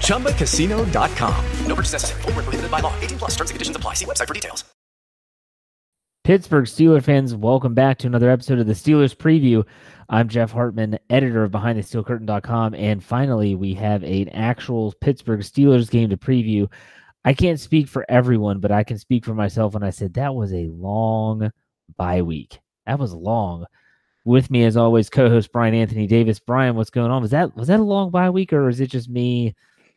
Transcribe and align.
ChumbaCasino.com. 0.00 1.44
No 1.66 1.74
purchase 1.74 1.92
necessary. 1.92 2.22
Full 2.22 2.32
prohibited 2.32 2.70
by 2.70 2.80
law. 2.80 2.92
18 3.00 3.18
plus 3.18 3.30
terms 3.36 3.50
and 3.50 3.54
conditions 3.54 3.76
apply. 3.76 3.94
See 3.94 4.04
website 4.04 4.26
for 4.26 4.34
details. 4.34 4.64
Pittsburgh 6.28 6.66
Steelers 6.66 7.04
fans, 7.04 7.34
welcome 7.34 7.72
back 7.72 7.96
to 7.96 8.06
another 8.06 8.28
episode 8.28 8.58
of 8.58 8.66
the 8.66 8.74
Steelers 8.74 9.16
Preview. 9.16 9.64
I'm 10.10 10.28
Jeff 10.28 10.50
Hartman, 10.52 10.98
editor 11.08 11.42
of 11.42 11.52
BehindTheSteelCurtain.com, 11.52 12.74
and 12.74 13.02
finally, 13.02 13.54
we 13.54 13.72
have 13.72 14.02
an 14.02 14.28
actual 14.28 14.92
Pittsburgh 15.00 15.40
Steelers 15.40 15.90
game 15.90 16.10
to 16.10 16.18
preview. 16.18 16.70
I 17.24 17.32
can't 17.32 17.58
speak 17.58 17.88
for 17.88 18.04
everyone, 18.10 18.60
but 18.60 18.70
I 18.70 18.84
can 18.84 18.98
speak 18.98 19.24
for 19.24 19.32
myself 19.32 19.72
when 19.72 19.82
I 19.82 19.88
said 19.88 20.12
that 20.14 20.34
was 20.34 20.52
a 20.52 20.68
long 20.68 21.50
bye 21.96 22.20
week. 22.20 22.60
That 22.84 22.98
was 22.98 23.14
long. 23.14 23.64
With 24.28 24.50
me, 24.50 24.64
as 24.64 24.76
always, 24.76 25.08
co-host 25.08 25.50
Brian 25.52 25.72
Anthony 25.72 26.06
Davis. 26.06 26.38
Brian, 26.38 26.76
what's 26.76 26.90
going 26.90 27.10
on? 27.10 27.22
Was 27.22 27.30
that 27.30 27.56
was 27.56 27.68
that 27.68 27.80
a 27.80 27.82
long 27.82 28.10
bye 28.10 28.28
week, 28.28 28.52
or 28.52 28.68
is 28.68 28.78
it 28.78 28.90
just 28.90 29.08
me 29.08 29.54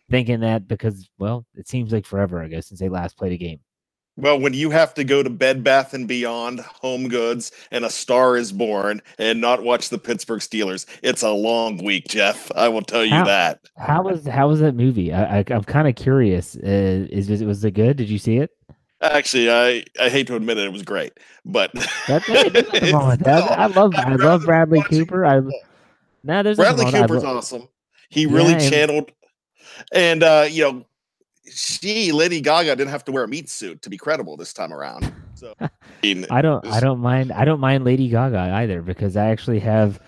thinking 0.09 0.40
that 0.40 0.69
because 0.69 1.09
well, 1.19 1.46
it 1.53 1.68
seems 1.68 1.92
like 1.92 2.06
forever 2.06 2.42
ago 2.42 2.62
since 2.62 2.80
they 2.80 2.88
last 2.88 3.18
played 3.18 3.34
a 3.34 3.38
game? 3.38 3.59
Well, 4.16 4.40
when 4.40 4.53
you 4.53 4.69
have 4.69 4.94
to 4.94 5.03
go 5.03 5.22
to 5.22 5.30
Bed 5.30 5.66
Bath 5.66 5.94
and 5.94 6.08
Beyond, 6.08 6.62
Home 6.62 7.09
Goods, 7.09 7.52
and 7.72 7.84
A 7.84 7.90
Star 7.90 8.38
Is 8.38 8.53
Born, 8.53 9.02
and 9.18 9.42
not 9.42 9.64
watch 9.64 9.90
the 9.90 9.97
Pittsburgh 9.97 10.40
Steelers, 10.40 10.86
it's 11.03 11.24
a 11.24 11.31
long 11.31 11.84
week, 11.84 12.08
Jeff. 12.08 12.50
I 12.56 12.69
will 12.69 12.84
tell 12.84 13.03
you 13.03 13.12
how, 13.12 13.25
that. 13.25 13.59
How 13.75 14.02
was 14.02 14.25
how 14.25 14.48
was 14.48 14.62
that 14.62 14.75
movie? 14.75 15.12
I, 15.12 15.40
I 15.40 15.46
am 15.50 15.66
kind 15.66 15.90
of 15.90 15.96
curious. 15.96 16.56
Uh, 16.56 17.06
is 17.09 17.30
it 17.30 17.46
was 17.46 17.66
it 17.66 17.72
good? 17.72 17.98
Did 17.98 18.09
you 18.09 18.18
see 18.18 18.38
it? 18.38 18.52
Actually, 19.01 19.51
I, 19.51 19.84
I 20.00 20.09
hate 20.09 20.28
to 20.28 20.35
admit 20.35 20.57
it, 20.59 20.66
it 20.66 20.72
was 20.72 20.84
great, 20.84 21.19
but 21.44 21.72
that's 22.07 22.25
it. 22.29 22.94
wrong 22.94 23.09
with 23.09 23.22
that. 23.22 23.51
I 23.51 23.66
love 23.66 23.95
I 23.95 24.16
love 24.16 24.44
Bradley 24.44 24.84
Cooper. 24.84 25.25
I 25.25 25.41
now 26.23 26.44
there's 26.44 26.57
Bradley 26.57 26.91
Cooper's 26.91 27.23
awesome. 27.23 27.67
He 28.09 28.28
really 28.28 28.53
yeah, 28.53 28.69
channeled, 28.69 29.12
and 29.91 30.22
uh, 30.22 30.47
you 30.50 30.63
know 30.63 30.85
she 31.51 32.12
Lady 32.12 32.41
Gaga 32.41 32.75
didn't 32.75 32.91
have 32.91 33.03
to 33.06 33.12
wear 33.12 33.23
a 33.23 33.28
meat 33.28 33.50
suit 33.50 33.81
to 33.81 33.89
be 33.89 33.97
credible 33.97 34.38
this 34.38 34.53
time 34.53 34.72
around. 34.72 35.12
So 35.33 35.56
I, 35.59 35.69
mean, 36.03 36.28
I 36.29 36.41
don't 36.41 36.66
I 36.68 36.79
don't 36.79 37.00
mind 37.00 37.31
I 37.31 37.45
don't 37.45 37.59
mind 37.59 37.83
Lady 37.83 38.07
Gaga 38.07 38.38
either 38.38 38.81
because 38.81 39.18
I 39.18 39.29
actually 39.29 39.59
have 39.59 40.00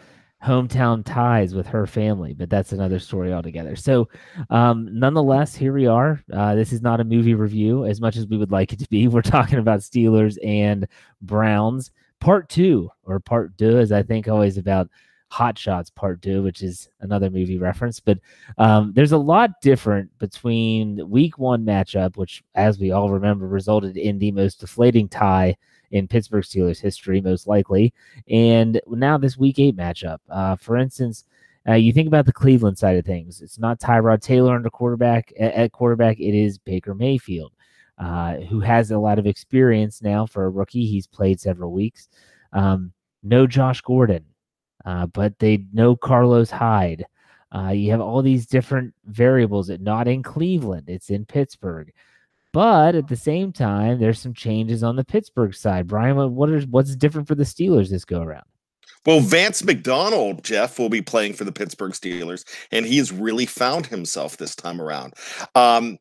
hometown 0.44 1.06
ties 1.06 1.56
with 1.56 1.66
her 1.68 1.88
family, 1.88 2.34
but 2.34 2.50
that's 2.50 2.74
another 2.74 3.00
story 3.00 3.32
altogether. 3.32 3.76
So, 3.76 4.10
um, 4.50 4.90
nonetheless, 4.92 5.56
here 5.56 5.74
we 5.74 5.88
are. 5.88 6.22
Uh, 6.32 6.54
this 6.56 6.74
is 6.74 6.82
not 6.82 7.00
a 7.00 7.06
movie 7.06 7.34
review 7.34 7.86
as 7.86 8.02
much 8.02 8.18
as 8.18 8.28
we 8.28 8.38
would 8.38 8.52
like 8.52 8.74
it 8.74 8.80
to 8.80 8.90
be. 8.90 9.08
We're 9.14 9.22
talking 9.22 9.60
about 9.60 9.80
Steelers 9.80 10.38
and 10.46 10.88
Browns, 11.22 11.92
part 12.20 12.50
two 12.50 12.90
or 13.04 13.20
part 13.20 13.58
two, 13.58 13.78
as 13.78 13.92
I 13.92 14.04
think 14.04 14.28
always 14.28 14.58
about 14.58 14.90
Hot 15.30 15.58
Shots 15.58 15.90
Part 15.90 16.22
Two, 16.22 16.44
which 16.44 16.62
is 16.62 16.90
another 17.00 17.32
movie 17.32 17.58
reference. 17.58 18.00
But 18.00 18.20
um, 18.60 18.94
there's 18.94 19.14
a 19.14 19.18
lot 19.18 19.62
different 19.62 20.16
between 20.20 21.10
Week 21.10 21.40
One 21.40 21.66
matchup, 21.66 22.18
which, 22.18 22.44
as 22.54 22.78
we 22.78 22.92
all 22.92 23.10
remember, 23.10 23.48
resulted 23.48 23.98
in 23.98 24.20
the 24.20 24.32
most 24.32 24.60
deflating 24.60 25.10
tie 25.10 25.56
in 25.94 26.08
Pittsburgh 26.08 26.44
Steelers 26.44 26.82
history, 26.82 27.22
most 27.22 27.48
likely, 27.48 27.94
and 28.28 28.82
now 28.88 29.18
this 29.18 29.38
Week 29.38 29.60
Eight 29.60 29.78
matchup. 29.78 30.18
Uh, 30.30 30.56
for 30.58 30.78
instance. 30.78 31.24
Uh, 31.66 31.76
you 31.76 31.94
think 31.94 32.08
about 32.08 32.26
the 32.26 32.34
Cleveland 32.34 32.78
side 32.78 32.98
of 32.98 33.06
things. 33.06 33.42
It's 33.42 33.58
not 33.58 33.80
Tyrod 33.80 34.22
Taylor 34.22 34.54
under 34.54 34.70
quarterback 34.70 35.32
at, 35.40 35.72
quarterback. 35.72 36.20
It 36.20 36.38
is 36.38 36.58
Baker 36.58 36.94
Mayfield, 36.94 37.54
uh, 37.98 38.34
who 38.50 38.60
has 38.60 38.92
a 38.92 39.00
lot 39.00 39.18
of 39.18 39.26
experience 39.26 40.02
now 40.02 40.26
for 40.26 40.44
a 40.44 40.50
rookie. 40.50 40.86
He's 40.86 41.08
played 41.08 41.40
several 41.40 41.72
weeks. 41.72 42.10
Um, 42.52 42.92
no 43.24 43.48
Josh 43.48 43.80
Gordon, 43.80 44.26
uh, 44.84 45.06
but 45.06 45.40
they 45.40 45.66
know 45.72 45.96
Carlos 45.96 46.52
Hyde. 46.52 47.06
Uh, 47.56 47.70
you 47.70 47.92
have 47.92 48.02
all 48.02 48.22
these 48.22 48.46
different 48.46 48.94
variables. 49.06 49.70
Not 49.70 50.10
in 50.10 50.22
Cleveland, 50.22 50.90
it's 50.90 51.10
in 51.10 51.24
Pittsburgh. 51.26 51.94
But 52.54 52.96
at 52.96 53.08
the 53.08 53.16
same 53.16 53.52
time, 53.52 54.00
there's 54.00 54.20
some 54.20 54.34
changes 54.34 54.84
on 54.84 54.96
the 54.96 55.04
Pittsburgh 55.04 55.56
side. 55.56 55.88
Brian, 55.88 56.36
what 56.36 56.50
is 56.52 56.68
what's 56.68 56.96
different 56.96 57.28
for 57.28 57.36
the 57.36 57.44
Steelers 57.44 57.90
this 57.90 58.06
go 58.06 58.22
around? 58.22 58.46
Well, 59.06 59.20
Vance 59.20 59.64
McDonald, 59.64 60.46
Jeff, 60.46 60.80
will 60.80 60.88
be 60.88 61.02
playing 61.02 61.34
for 61.34 61.44
the 61.44 61.52
Pittsburgh 61.52 61.92
Steelers, 61.92 62.46
and 62.72 62.86
he's 62.86 63.12
really 63.12 63.46
found 63.46 63.86
himself 63.86 64.38
this 64.38 64.56
time 64.56 64.80
around. 64.80 65.14
Um, 65.56 65.98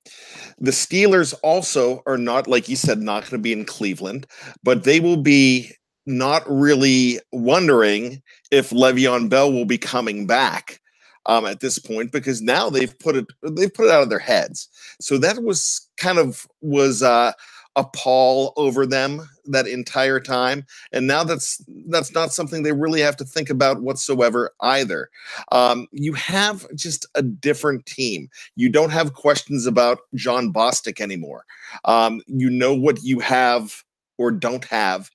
the 0.58 0.70
Steelers 0.70 1.34
also 1.42 2.02
are 2.06 2.18
not, 2.18 2.46
like 2.46 2.68
you 2.68 2.76
said, 2.76 3.00
not 3.00 3.22
going 3.22 3.32
to 3.32 3.38
be 3.38 3.52
in 3.52 3.64
Cleveland, 3.64 4.26
but 4.62 4.84
they 4.84 5.00
will 5.00 5.16
be 5.16 5.72
not 6.06 6.42
really 6.46 7.18
wondering 7.32 8.22
if 8.52 8.70
Le'Veon 8.70 9.28
Bell 9.28 9.52
will 9.52 9.64
be 9.64 9.78
coming 9.78 10.26
back 10.26 10.80
um, 11.26 11.46
at 11.46 11.60
this 11.60 11.78
point 11.78 12.12
because 12.12 12.42
now 12.42 12.70
they've 12.70 12.98
put 12.98 13.16
it 13.16 13.26
they've 13.52 13.72
put 13.72 13.86
it 13.86 13.92
out 13.92 14.02
of 14.02 14.10
their 14.10 14.18
heads. 14.18 14.68
So 15.00 15.18
that 15.18 15.42
was 15.42 15.88
kind 15.96 16.18
of 16.18 16.46
was 16.60 17.02
uh, 17.02 17.32
a 17.76 17.84
pall 17.84 18.52
over 18.56 18.86
them 18.86 19.28
that 19.46 19.66
entire 19.66 20.20
time, 20.20 20.66
and 20.92 21.06
now 21.06 21.24
that's 21.24 21.62
that's 21.88 22.12
not 22.12 22.32
something 22.32 22.62
they 22.62 22.72
really 22.72 23.00
have 23.00 23.16
to 23.18 23.24
think 23.24 23.50
about 23.50 23.82
whatsoever 23.82 24.52
either. 24.60 25.10
Um, 25.52 25.86
you 25.92 26.12
have 26.14 26.66
just 26.74 27.06
a 27.14 27.22
different 27.22 27.86
team. 27.86 28.28
You 28.56 28.68
don't 28.68 28.90
have 28.90 29.14
questions 29.14 29.66
about 29.66 30.00
Jon 30.14 30.52
Bostic 30.52 31.00
anymore. 31.00 31.44
Um, 31.84 32.22
you 32.26 32.50
know 32.50 32.74
what 32.74 33.02
you 33.02 33.20
have 33.20 33.84
or 34.18 34.30
don't 34.30 34.64
have 34.66 35.10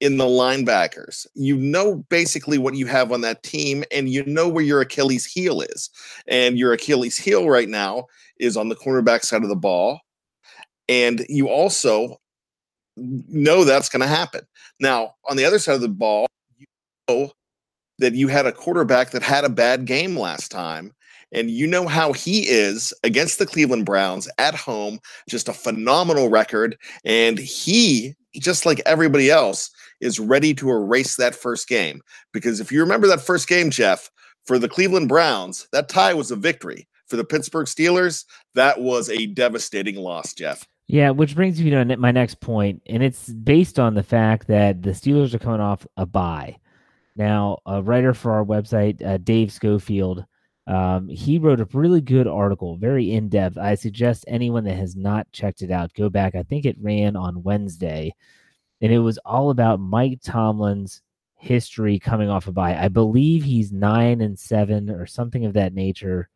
in 0.00 0.18
the 0.18 0.24
linebackers. 0.24 1.26
You 1.34 1.56
know 1.56 2.04
basically 2.10 2.58
what 2.58 2.74
you 2.74 2.86
have 2.86 3.12
on 3.12 3.22
that 3.22 3.42
team, 3.42 3.84
and 3.90 4.08
you 4.10 4.24
know 4.26 4.48
where 4.48 4.64
your 4.64 4.80
Achilles 4.80 5.24
heel 5.24 5.60
is. 5.62 5.90
And 6.28 6.58
your 6.58 6.72
Achilles 6.72 7.16
heel 7.16 7.48
right 7.48 7.68
now 7.68 8.06
is 8.38 8.56
on 8.56 8.68
the 8.68 8.76
cornerback 8.76 9.24
side 9.24 9.42
of 9.42 9.48
the 9.48 9.56
ball. 9.56 10.00
and 10.88 11.24
you 11.28 11.48
also 11.48 12.16
know 12.96 13.64
that's 13.64 13.88
going 13.88 14.00
to 14.02 14.06
happen. 14.06 14.42
Now, 14.80 15.14
on 15.28 15.36
the 15.36 15.44
other 15.44 15.58
side 15.58 15.74
of 15.74 15.80
the 15.80 15.88
ball, 15.88 16.26
you 16.56 16.66
know 17.08 17.32
that 17.98 18.14
you 18.14 18.28
had 18.28 18.46
a 18.46 18.52
quarterback 18.52 19.10
that 19.10 19.22
had 19.22 19.44
a 19.44 19.48
bad 19.50 19.86
game 19.86 20.16
last 20.18 20.50
time, 20.50 20.92
and 21.32 21.50
you 21.50 21.66
know 21.66 21.86
how 21.88 22.12
he 22.12 22.42
is 22.48 22.92
against 23.02 23.38
the 23.38 23.46
Cleveland 23.46 23.86
Browns 23.86 24.28
at 24.38 24.54
home, 24.54 24.98
just 25.28 25.48
a 25.48 25.52
phenomenal 25.52 26.28
record. 26.28 26.76
And 27.04 27.38
he, 27.38 28.14
just 28.34 28.66
like 28.66 28.80
everybody 28.86 29.30
else, 29.30 29.70
is 30.00 30.20
ready 30.20 30.54
to 30.54 30.70
erase 30.70 31.16
that 31.16 31.34
first 31.34 31.68
game. 31.68 32.00
Because 32.32 32.60
if 32.60 32.70
you 32.70 32.80
remember 32.80 33.06
that 33.06 33.20
first 33.20 33.48
game, 33.48 33.70
Jeff, 33.70 34.10
for 34.44 34.58
the 34.58 34.68
Cleveland 34.68 35.08
Browns, 35.08 35.68
that 35.72 35.88
tie 35.88 36.14
was 36.14 36.30
a 36.30 36.36
victory. 36.36 36.88
For 37.06 37.16
the 37.16 37.24
Pittsburgh 37.24 37.66
Steelers, 37.66 38.24
that 38.54 38.80
was 38.80 39.08
a 39.08 39.26
devastating 39.26 39.94
loss, 39.94 40.34
Jeff. 40.34 40.66
Yeah, 40.88 41.10
which 41.10 41.34
brings 41.34 41.60
me 41.60 41.70
to 41.70 41.96
my 41.96 42.10
next 42.10 42.40
point, 42.40 42.82
and 42.86 43.02
it's 43.02 43.28
based 43.28 43.78
on 43.78 43.94
the 43.94 44.02
fact 44.02 44.46
that 44.48 44.82
the 44.82 44.90
Steelers 44.90 45.34
are 45.34 45.38
coming 45.38 45.60
off 45.60 45.86
a 45.96 46.06
bye. 46.06 46.56
Now, 47.16 47.58
a 47.64 47.82
writer 47.82 48.12
for 48.12 48.32
our 48.32 48.44
website, 48.44 49.04
uh, 49.04 49.18
Dave 49.18 49.52
Schofield, 49.52 50.24
um, 50.66 51.08
he 51.08 51.38
wrote 51.38 51.60
a 51.60 51.68
really 51.72 52.00
good 52.00 52.26
article, 52.26 52.76
very 52.76 53.12
in 53.12 53.28
depth. 53.28 53.56
I 53.56 53.74
suggest 53.76 54.24
anyone 54.28 54.64
that 54.64 54.76
has 54.76 54.96
not 54.96 55.30
checked 55.32 55.62
it 55.62 55.70
out 55.70 55.94
go 55.94 56.08
back. 56.08 56.34
I 56.34 56.42
think 56.42 56.64
it 56.64 56.76
ran 56.80 57.16
on 57.16 57.42
Wednesday, 57.42 58.14
and 58.80 58.92
it 58.92 58.98
was 58.98 59.18
all 59.24 59.50
about 59.50 59.80
Mike 59.80 60.20
Tomlin's 60.22 61.02
history 61.36 61.98
coming 61.98 62.28
off 62.28 62.46
a 62.46 62.52
bye. 62.52 62.76
I 62.76 62.88
believe 62.88 63.42
he's 63.42 63.72
nine 63.72 64.20
and 64.20 64.38
seven 64.38 64.90
or 64.90 65.06
something 65.06 65.44
of 65.44 65.54
that 65.54 65.74
nature. 65.74 66.28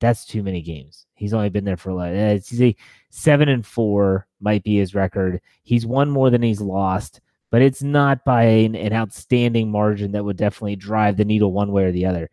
That's 0.00 0.24
too 0.24 0.42
many 0.42 0.62
games. 0.62 1.06
He's 1.14 1.34
only 1.34 1.48
been 1.48 1.64
there 1.64 1.76
for 1.76 1.92
like 1.92 2.12
eh, 2.12 2.34
he's 2.34 2.62
a 2.62 2.76
seven 3.10 3.48
and 3.48 3.66
four 3.66 4.26
might 4.40 4.62
be 4.62 4.76
his 4.76 4.94
record. 4.94 5.40
He's 5.62 5.86
won 5.86 6.10
more 6.10 6.30
than 6.30 6.42
he's 6.42 6.60
lost, 6.60 7.20
but 7.50 7.62
it's 7.62 7.82
not 7.82 8.24
by 8.24 8.44
an, 8.44 8.76
an 8.76 8.92
outstanding 8.92 9.70
margin 9.70 10.12
that 10.12 10.24
would 10.24 10.36
definitely 10.36 10.76
drive 10.76 11.16
the 11.16 11.24
needle 11.24 11.52
one 11.52 11.72
way 11.72 11.84
or 11.84 11.92
the 11.92 12.06
other. 12.06 12.30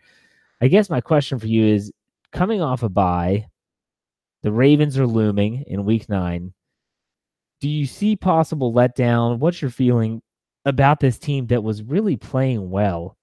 I 0.62 0.68
guess 0.68 0.90
my 0.90 1.02
question 1.02 1.40
for 1.40 1.48
you 1.48 1.66
is 1.66 1.92
coming 2.32 2.62
off 2.62 2.84
a 2.84 2.90
bye, 2.90 3.48
the 4.44 4.52
Ravens 4.52 4.98
are 4.98 5.08
looming 5.08 5.64
in 5.68 5.86
week 5.86 6.08
nine. 6.08 6.54
Do 7.62 7.70
you 7.70 7.86
see 7.86 8.16
possible 8.16 8.74
letdown? 8.74 9.40
What's 9.40 9.62
your 9.62 9.72
feeling 9.72 10.22
about 10.66 11.00
this 11.00 11.18
team 11.18 11.48
that 11.48 11.64
was 11.64 11.84
really 11.84 12.18
playing 12.18 12.70
well 12.70 13.18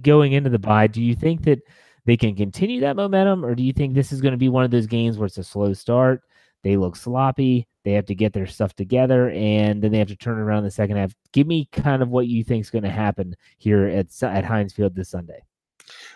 going 0.00 0.32
into 0.32 0.50
the 0.50 0.58
bye? 0.58 0.86
Do 0.86 1.02
you 1.02 1.14
think 1.14 1.42
that 1.44 1.60
they 2.06 2.16
can 2.16 2.34
continue 2.34 2.80
that 2.80 2.96
momentum, 2.96 3.44
or 3.44 3.54
do 3.54 3.62
you 3.62 3.72
think 3.72 3.94
this 3.94 4.12
is 4.12 4.20
going 4.20 4.32
to 4.32 4.38
be 4.38 4.48
one 4.48 4.64
of 4.64 4.70
those 4.70 4.86
games 4.86 5.18
where 5.18 5.26
it's 5.26 5.38
a 5.38 5.44
slow 5.44 5.74
start? 5.74 6.22
They 6.62 6.76
look 6.76 6.96
sloppy. 6.96 7.68
They 7.84 7.92
have 7.92 8.06
to 8.06 8.14
get 8.14 8.32
their 8.32 8.46
stuff 8.46 8.74
together, 8.74 9.30
and 9.30 9.82
then 9.82 9.92
they 9.92 9.98
have 9.98 10.08
to 10.08 10.16
turn 10.16 10.38
around 10.38 10.58
in 10.58 10.64
the 10.64 10.70
second 10.70 10.96
half. 10.96 11.14
Give 11.32 11.46
me 11.46 11.68
kind 11.72 12.02
of 12.02 12.08
what 12.08 12.26
you 12.26 12.42
think 12.44 12.62
is 12.62 12.70
going 12.70 12.84
to 12.84 12.90
happen 12.90 13.34
here 13.58 13.86
at 13.86 14.06
at 14.22 14.44
Heinz 14.44 14.72
Field 14.72 14.94
this 14.94 15.10
Sunday. 15.10 15.42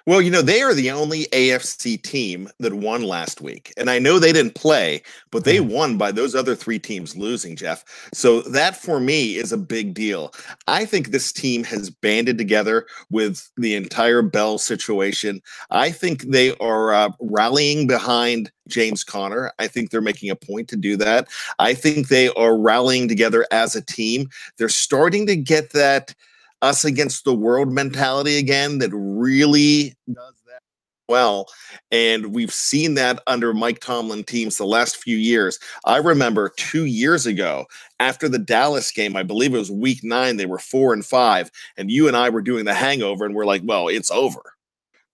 Well, 0.05 0.21
you 0.21 0.31
know, 0.31 0.43
they 0.43 0.63
are 0.63 0.75
the 0.75 0.91
only 0.91 1.27
AFC 1.27 2.03
team 2.03 2.49
that 2.59 2.75
won 2.75 3.03
last 3.03 3.41
week. 3.41 3.73
And 3.77 3.89
I 3.89 4.01
know 4.01 4.19
they 4.19 4.33
didn't 4.33 4.57
play, 4.57 5.03
but 5.31 5.45
they 5.45 5.59
mm. 5.59 5.71
won 5.71 5.97
by 5.97 6.11
those 6.11 6.35
other 6.35 6.57
three 6.57 6.79
teams 6.79 7.17
losing, 7.17 7.55
Jeff. 7.55 7.85
So 8.13 8.43
that 8.43 8.77
for 8.77 8.99
me 8.99 9.37
is 9.37 9.53
a 9.53 9.57
big 9.57 9.95
deal. 9.95 10.35
I 10.67 10.85
think 10.85 11.09
this 11.09 11.33
team 11.33 11.63
has 11.65 11.89
banded 11.89 12.37
together 12.37 12.87
with 13.11 13.49
the 13.57 13.77
entire 13.77 14.23
Bell 14.23 14.59
situation. 14.59 15.41
I 15.71 15.91
think 15.91 16.23
they 16.23 16.57
are 16.57 16.93
uh, 16.93 17.11
rallying 17.21 17.87
behind 17.87 18.51
James 18.69 19.05
Conner. 19.05 19.53
I 19.59 19.69
think 19.69 19.91
they're 19.91 20.01
making 20.01 20.31
a 20.31 20.37
point 20.37 20.69
to 20.69 20.77
do 20.77 20.97
that. 20.97 21.29
I 21.59 21.75
think 21.75 22.09
they 22.09 22.29
are 22.31 22.59
rallying 22.59 23.09
together 23.09 23.47
as 23.53 23.77
a 23.77 23.83
team. 23.83 24.31
They're 24.57 24.69
starting 24.69 25.27
to 25.27 25.37
get 25.37 25.71
that 25.71 26.15
us 26.63 26.85
against 26.85 27.25
the 27.25 27.35
world 27.35 27.73
mentality 27.73 28.39
again 28.39 28.79
that 28.79 28.91
really 28.93 29.95
does 30.09 30.35
that 30.47 30.63
well. 31.09 31.47
And 31.91 32.33
we've 32.33 32.53
seen 32.53 32.95
that 32.95 33.21
under 33.27 33.53
Mike 33.53 33.81
Tomlin 33.81 34.25
teams 34.25 34.57
the 34.57 34.65
last 34.65 34.97
few 34.97 35.17
years. 35.17 35.59
I 35.85 35.99
remember 35.99 36.53
two 36.57 36.87
years 36.87 37.27
ago 37.27 37.67
after 38.01 38.29
the 38.29 38.39
Dallas 38.39 38.91
game, 38.93 39.17
I 39.17 39.23
believe 39.23 39.55
it 39.55 39.59
was 39.59 39.71
week 39.71 40.03
nine, 40.03 40.37
they 40.37 40.47
were 40.47 40.59
four 40.59 40.95
and 40.95 41.05
five. 41.05 41.51
And 41.77 41.91
you 41.91 42.09
and 42.09 42.17
I 42.17 42.31
were 42.31 42.43
doing 42.43 42.65
the 42.65 42.75
hangover, 42.75 43.27
and 43.27 43.35
we're 43.35 43.45
like, 43.45 43.63
well, 43.65 43.89
it's 43.89 44.11
over. 44.11 44.55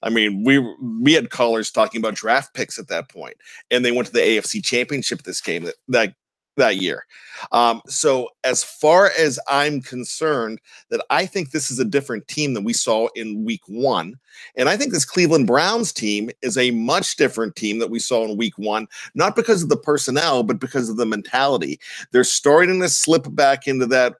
I 0.02 0.10
mean, 0.10 0.44
we 0.44 0.58
we 1.02 1.12
had 1.12 1.30
callers 1.30 1.72
talking 1.72 2.00
about 2.00 2.14
draft 2.14 2.54
picks 2.54 2.78
at 2.78 2.88
that 2.88 3.08
point, 3.08 3.36
and 3.70 3.84
they 3.84 3.90
went 3.90 4.06
to 4.06 4.12
the 4.12 4.20
AFC 4.20 4.64
Championship 4.64 5.22
this 5.22 5.40
game 5.40 5.64
that 5.64 5.74
that 5.88 6.14
that 6.58 6.76
year. 6.76 7.06
Um, 7.52 7.80
so 7.86 8.28
as 8.44 8.62
far 8.62 9.10
as 9.18 9.38
I'm 9.48 9.80
concerned, 9.80 10.60
that 10.90 11.04
I 11.10 11.26
think 11.26 11.50
this 11.50 11.70
is 11.70 11.78
a 11.78 11.84
different 11.84 12.28
team 12.28 12.54
than 12.54 12.64
we 12.64 12.72
saw 12.72 13.08
in 13.14 13.44
week 13.44 13.62
one. 13.66 14.14
And 14.56 14.68
I 14.68 14.76
think 14.76 14.92
this 14.92 15.04
Cleveland 15.04 15.46
Browns 15.46 15.92
team 15.92 16.30
is 16.42 16.58
a 16.58 16.70
much 16.70 17.16
different 17.16 17.56
team 17.56 17.78
that 17.78 17.90
we 17.90 17.98
saw 17.98 18.24
in 18.24 18.36
week 18.36 18.58
one, 18.58 18.86
not 19.14 19.34
because 19.34 19.62
of 19.62 19.68
the 19.68 19.76
personnel, 19.76 20.42
but 20.42 20.60
because 20.60 20.88
of 20.88 20.96
the 20.96 21.06
mentality. 21.06 21.80
They're 22.12 22.24
starting 22.24 22.80
to 22.80 22.88
slip 22.88 23.26
back 23.34 23.66
into 23.66 23.86
that 23.86 24.14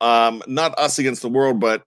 um, 0.00 0.42
not 0.46 0.78
us 0.78 0.98
against 0.98 1.22
the 1.22 1.28
world, 1.28 1.60
but 1.60 1.82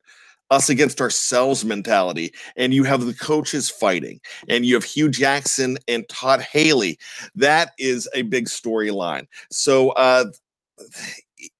us 0.51 0.69
against 0.69 1.01
ourselves 1.01 1.65
mentality. 1.65 2.33
And 2.56 2.74
you 2.74 2.83
have 2.83 3.06
the 3.06 3.13
coaches 3.13 3.69
fighting, 3.69 4.19
and 4.48 4.65
you 4.65 4.75
have 4.75 4.83
Hue 4.83 5.09
Jackson 5.09 5.77
and 5.88 6.07
Todd 6.09 6.42
Haley. 6.42 7.00
That 7.33 7.71
is 7.80 8.07
a 8.13 8.21
big 8.21 8.45
storyline. 8.45 9.25
So, 9.50 9.89
uh, 9.92 10.25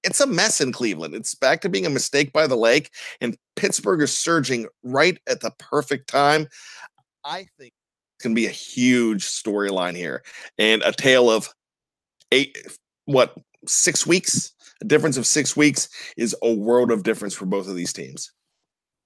it's 0.04 0.20
a 0.20 0.26
mess 0.26 0.60
in 0.60 0.72
Cleveland. 0.72 1.14
It's 1.14 1.34
back 1.34 1.60
to 1.62 1.68
being 1.68 1.86
a 1.86 1.90
mistake 1.90 2.32
by 2.32 2.46
the 2.46 2.56
lake, 2.56 2.90
and 3.20 3.36
Pittsburgh 3.56 4.02
is 4.02 4.16
surging 4.16 4.68
right 4.84 5.18
at 5.26 5.40
the 5.40 5.52
perfect 5.58 6.08
time. 6.08 6.46
I 7.24 7.46
think 7.58 7.72
it's 8.16 8.24
going 8.24 8.34
to 8.34 8.40
be 8.40 8.46
a 8.46 8.50
huge 8.50 9.24
storyline 9.24 9.96
here 9.96 10.22
and 10.58 10.82
a 10.82 10.92
tale 10.92 11.30
of 11.30 11.48
eight, 12.30 12.56
what, 13.06 13.36
six 13.66 14.06
weeks? 14.06 14.52
A 14.80 14.84
difference 14.84 15.16
of 15.16 15.26
six 15.26 15.56
weeks 15.56 15.88
is 16.16 16.34
a 16.42 16.52
world 16.52 16.90
of 16.90 17.02
difference 17.02 17.34
for 17.34 17.46
both 17.46 17.68
of 17.68 17.76
these 17.76 17.92
teams. 17.92 18.32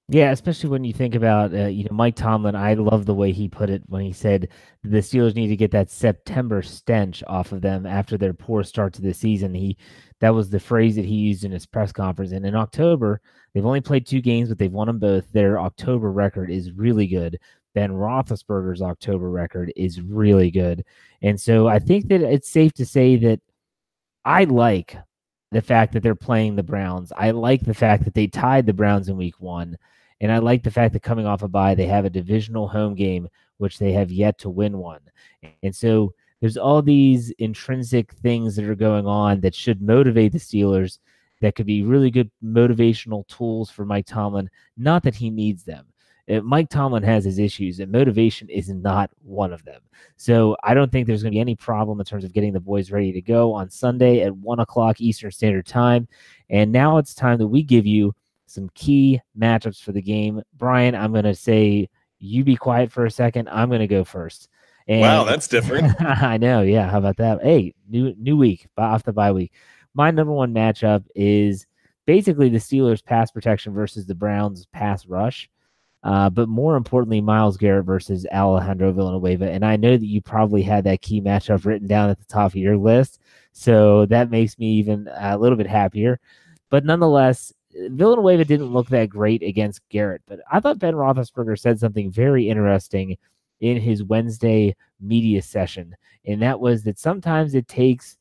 Yeah, 0.08 0.31
especially 0.31 0.70
when 0.70 0.85
you 0.85 0.93
think 0.93 1.17
about 1.17 1.53
uh, 1.53 1.67
you 1.67 1.82
know 1.82 1.91
Mike 1.93 2.14
Tomlin. 2.14 2.55
I 2.55 2.75
love 2.75 3.06
the 3.06 3.14
way 3.14 3.32
he 3.32 3.49
put 3.49 3.70
it 3.70 3.82
when 3.87 4.03
he 4.03 4.12
said 4.12 4.49
the 4.85 4.99
Steelers 4.99 5.35
need 5.35 5.49
to 5.49 5.56
get 5.56 5.73
that 5.73 5.91
September 5.91 6.62
stench 6.62 7.25
off 7.26 7.50
of 7.50 7.61
them 7.61 7.87
after 7.87 8.17
their 8.17 8.32
poor 8.32 8.62
start 8.62 8.93
to 8.94 9.03
the 9.03 9.12
season. 9.12 9.53
He 9.53 9.76
that 10.20 10.32
was 10.32 10.49
the 10.49 10.61
phrase 10.61 10.94
that 10.94 11.05
he 11.05 11.17
used 11.17 11.45
in 11.45 11.50
his 11.50 11.66
press 11.66 11.90
conference. 11.90 12.31
And 12.31 12.47
in 12.47 12.54
October, 12.54 13.21
they've 13.52 13.66
only 13.66 13.81
played 13.81 14.07
two 14.07 14.21
games, 14.21 14.49
but 14.49 14.59
they've 14.59 14.73
won 14.73 14.87
them 14.87 15.00
both. 15.00 15.31
Their 15.33 15.59
October 15.61 16.12
record 16.12 16.50
is 16.50 16.71
really 16.73 17.09
good. 17.09 17.38
Ben 17.75 17.90
Roethlisberger's 17.90 18.83
October 18.83 19.28
record 19.31 19.73
is 19.75 20.00
really 20.00 20.52
good, 20.52 20.85
and 21.23 21.40
so 21.40 21.66
I 21.66 21.81
think 21.81 22.09
that 22.09 22.23
it's 22.23 22.49
safe 22.49 22.73
to 22.75 22.87
say 22.87 23.16
that 23.16 23.40
I 24.25 24.45
like 24.45 24.97
the 25.50 25.62
fact 25.62 25.92
that 25.95 26.02
they're 26.04 26.14
playing 26.14 26.54
the 26.57 26.62
Browns. 26.62 27.12
I 27.16 27.33
like 27.33 27.62
the 27.62 27.75
fact 27.75 28.04
that 28.04 28.14
they 28.14 28.28
tied 28.28 28.66
the 28.66 28.73
Browns 28.73 29.09
in 29.09 29.16
Week 29.16 29.40
One. 29.40 29.76
And 30.20 30.32
I 30.32 30.38
like 30.38 30.62
the 30.62 30.70
fact 30.70 30.92
that 30.94 31.02
coming 31.02 31.26
off 31.26 31.42
a 31.42 31.49
bye, 31.49 31.75
they 31.75 31.87
have 31.87 32.04
a 32.04 32.11
divisional 32.11 32.68
home 32.68 32.94
game, 32.94 33.28
which 33.58 33.78
they 33.78 33.92
have 33.92 34.11
yet 34.11 34.38
to 34.38 34.50
win 34.50 34.78
one. 34.78 35.00
And 35.62 35.75
so 35.75 36.14
there's 36.40 36.56
all 36.56 36.82
these 36.82 37.30
intrinsic 37.38 38.12
things 38.12 38.56
that 38.56 38.66
are 38.66 38.75
going 38.75 39.06
on 39.06 39.40
that 39.40 39.54
should 39.54 39.82
motivate 39.82 40.32
the 40.32 40.38
Steelers 40.38 40.99
that 41.40 41.54
could 41.54 41.66
be 41.66 41.82
really 41.82 42.11
good 42.11 42.30
motivational 42.42 43.26
tools 43.28 43.70
for 43.70 43.85
Mike 43.85 44.06
Tomlin. 44.06 44.49
Not 44.76 45.02
that 45.02 45.14
he 45.14 45.30
needs 45.30 45.64
them. 45.64 45.87
Mike 46.42 46.68
Tomlin 46.70 47.04
has 47.04 47.25
his 47.25 47.38
issues, 47.38 47.78
and 47.78 47.92
motivation 47.92 48.49
is 48.49 48.68
not 48.68 49.11
one 49.23 49.52
of 49.52 49.64
them. 49.64 49.80
So 50.16 50.56
I 50.64 50.75
don't 50.75 50.90
think 50.90 51.06
there's 51.06 51.23
going 51.23 51.32
to 51.32 51.37
be 51.37 51.40
any 51.40 51.54
problem 51.54 52.00
in 52.00 52.04
terms 52.04 52.25
of 52.25 52.32
getting 52.32 52.52
the 52.52 52.58
boys 52.58 52.90
ready 52.90 53.12
to 53.12 53.20
go 53.20 53.52
on 53.52 53.70
Sunday 53.70 54.23
at 54.23 54.37
one 54.37 54.58
o'clock 54.58 55.00
Eastern 55.00 55.30
Standard 55.30 55.66
Time. 55.66 56.08
And 56.50 56.73
now 56.73 56.99
it's 56.99 57.14
time 57.14 57.38
that 57.38 57.46
we 57.46 57.62
give 57.62 57.87
you 57.87 58.12
some 58.47 58.71
key 58.75 59.21
matchups 59.38 59.83
for 59.83 59.93
the 59.93 60.03
game. 60.03 60.43
Brian, 60.55 60.95
I'm 60.95 61.12
going 61.12 61.25
to 61.25 61.35
say 61.35 61.88
you 62.19 62.45
be 62.45 62.57
quiet 62.57 62.91
for 62.93 63.05
a 63.05 63.11
second. 63.11 63.49
I'm 63.49 63.69
going 63.69 63.81
to 63.81 63.87
go 63.87 64.05
first. 64.05 64.49
And 64.88 65.00
wow, 65.00 65.25
that's 65.25 65.49
different. 65.49 66.00
I 66.00 66.37
know. 66.37 66.62
Yeah. 66.62 66.88
How 66.88 66.99
about 66.99 67.17
that? 67.17 67.43
Hey, 67.43 67.75
new 67.88 68.15
new 68.19 68.37
week 68.37 68.69
off 68.79 69.03
the 69.03 69.12
bye 69.12 69.33
week. 69.33 69.53
My 69.95 70.11
number 70.11 70.33
one 70.33 70.55
matchup 70.55 71.05
is 71.15 71.67
basically 72.07 72.49
the 72.49 72.59
Steelers' 72.59 73.05
pass 73.05 73.31
protection 73.31 73.73
versus 73.73 74.07
the 74.07 74.15
Browns' 74.15 74.67
pass 74.67 75.07
rush. 75.07 75.50
Uh, 76.05 76.31
but 76.31 76.49
more 76.49 76.76
importantly, 76.76 77.21
Myles 77.21 77.57
Garrett 77.57 77.85
versus 77.85 78.26
Alejandro 78.33 78.93
Villanueva. 78.93 79.50
And 79.50 79.65
I 79.65 79.75
know 79.75 79.97
that 79.97 80.07
you 80.07 80.21
probably 80.21 80.62
had 80.62 80.85
that 80.85 81.03
key 81.03 81.21
matchup 81.21 81.65
written 81.65 81.88
down 81.88 82.11
at 82.11 82.19
the 82.19 82.25
top 82.26 82.53
of 82.53 82.57
your 82.57 82.76
list. 82.76 83.19
So 83.53 84.07
that 84.07 84.31
makes 84.31 84.57
me 84.57 84.75
even 84.75 85.09
a 85.12 85.37
little 85.37 85.59
bit 85.59 85.67
happier. 85.67 86.21
But 86.71 86.85
nonetheless, 86.85 87.53
Villanueva 87.90 88.45
didn't 88.45 88.73
look 88.73 88.88
that 88.88 89.09
great 89.09 89.42
against 89.42 89.87
Garrett, 89.88 90.23
but 90.26 90.40
I 90.50 90.61
thought 90.61 90.78
Ben 90.78 90.95
Roethlisberger 90.95 91.59
said 91.59 91.78
something 91.78 92.11
very 92.11 92.49
interesting 92.49 93.16
in 93.61 93.80
his 93.80 94.02
Wednesday 94.02 94.75
media 95.00 95.42
session, 95.42 95.97
and 96.25 96.40
that 96.42 96.61
was 96.61 96.83
that 96.85 96.99
sometimes 96.99 97.54
it 97.54 97.68
takes 97.68 98.16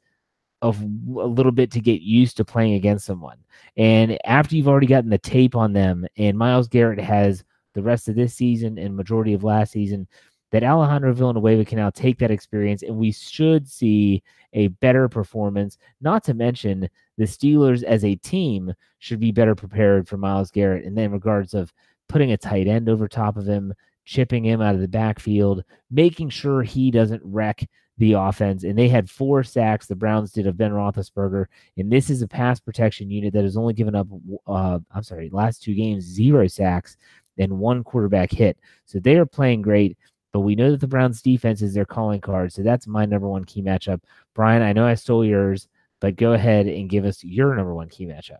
of 0.61 0.81
a 0.81 0.85
little 0.85 1.51
bit 1.51 1.71
to 1.71 1.79
get 1.79 2.01
used 2.01 2.37
to 2.37 2.45
playing 2.45 2.73
against 2.73 3.05
someone. 3.05 3.37
And 3.77 4.17
after 4.25 4.55
you've 4.55 4.67
already 4.67 4.87
gotten 4.87 5.09
the 5.09 5.17
tape 5.17 5.55
on 5.55 5.73
them, 5.73 6.07
and 6.17 6.37
Myles 6.37 6.67
Garrett 6.67 6.99
has 6.99 7.43
the 7.73 7.83
rest 7.83 8.07
of 8.07 8.15
this 8.15 8.33
season 8.33 8.77
and 8.77 8.95
majority 8.95 9.33
of 9.33 9.43
last 9.43 9.73
season, 9.73 10.07
that 10.51 10.63
Alejandro 10.63 11.13
Villanueva 11.13 11.65
can 11.65 11.77
now 11.77 11.89
take 11.89 12.19
that 12.19 12.31
experience, 12.31 12.83
and 12.83 12.95
we 12.95 13.11
should 13.11 13.67
see 13.67 14.23
a 14.53 14.67
better 14.67 15.09
performance. 15.09 15.77
Not 16.01 16.23
to 16.25 16.33
mention 16.33 16.89
the 17.17 17.25
Steelers 17.25 17.83
as 17.83 18.05
a 18.05 18.15
team 18.15 18.73
should 18.99 19.19
be 19.19 19.31
better 19.31 19.55
prepared 19.55 20.07
for 20.07 20.17
Myles 20.17 20.51
Garrett 20.51 20.85
And 20.85 20.97
then, 20.97 21.11
regards 21.11 21.53
of 21.53 21.73
putting 22.07 22.31
a 22.31 22.37
tight 22.37 22.67
end 22.67 22.89
over 22.89 23.07
top 23.07 23.37
of 23.37 23.47
him, 23.47 23.73
chipping 24.05 24.45
him 24.45 24.61
out 24.61 24.75
of 24.75 24.81
the 24.81 24.87
backfield, 24.87 25.63
making 25.89 26.29
sure 26.29 26.61
he 26.61 26.91
doesn't 26.91 27.21
wreck 27.25 27.67
the 27.97 28.13
offense. 28.13 28.63
And 28.63 28.77
they 28.77 28.87
had 28.87 29.09
four 29.09 29.43
sacks, 29.43 29.87
the 29.87 29.95
Browns 29.95 30.31
did 30.31 30.47
of 30.47 30.57
Ben 30.57 30.71
Roethlisberger. 30.71 31.45
And 31.77 31.91
this 31.91 32.09
is 32.09 32.21
a 32.21 32.27
pass 32.27 32.59
protection 32.59 33.09
unit 33.09 33.33
that 33.33 33.43
has 33.43 33.57
only 33.57 33.73
given 33.73 33.95
up, 33.95 34.07
uh, 34.47 34.79
I'm 34.91 35.03
sorry, 35.03 35.29
last 35.31 35.63
two 35.63 35.73
games, 35.73 36.03
zero 36.03 36.47
sacks 36.47 36.97
and 37.37 37.59
one 37.59 37.83
quarterback 37.83 38.31
hit. 38.31 38.57
So 38.85 38.99
they 38.99 39.15
are 39.15 39.25
playing 39.25 39.61
great. 39.61 39.97
But 40.35 40.41
we 40.41 40.55
know 40.57 40.71
that 40.71 40.81
the 40.81 40.87
Browns 40.89 41.21
defense 41.21 41.61
is 41.61 41.73
their 41.73 41.85
calling 41.85 42.19
card. 42.19 42.51
So 42.51 42.61
that's 42.61 42.87
my 42.87 43.05
number 43.05 43.25
one 43.25 43.45
key 43.45 43.61
matchup. 43.61 44.01
Brian, 44.33 44.61
I 44.61 44.73
know 44.73 44.85
I 44.85 44.95
stole 44.95 45.23
yours, 45.23 45.69
but 46.01 46.17
go 46.17 46.33
ahead 46.33 46.67
and 46.67 46.89
give 46.89 47.05
us 47.05 47.23
your 47.23 47.55
number 47.55 47.73
one 47.73 47.87
key 47.87 48.05
matchup. 48.05 48.39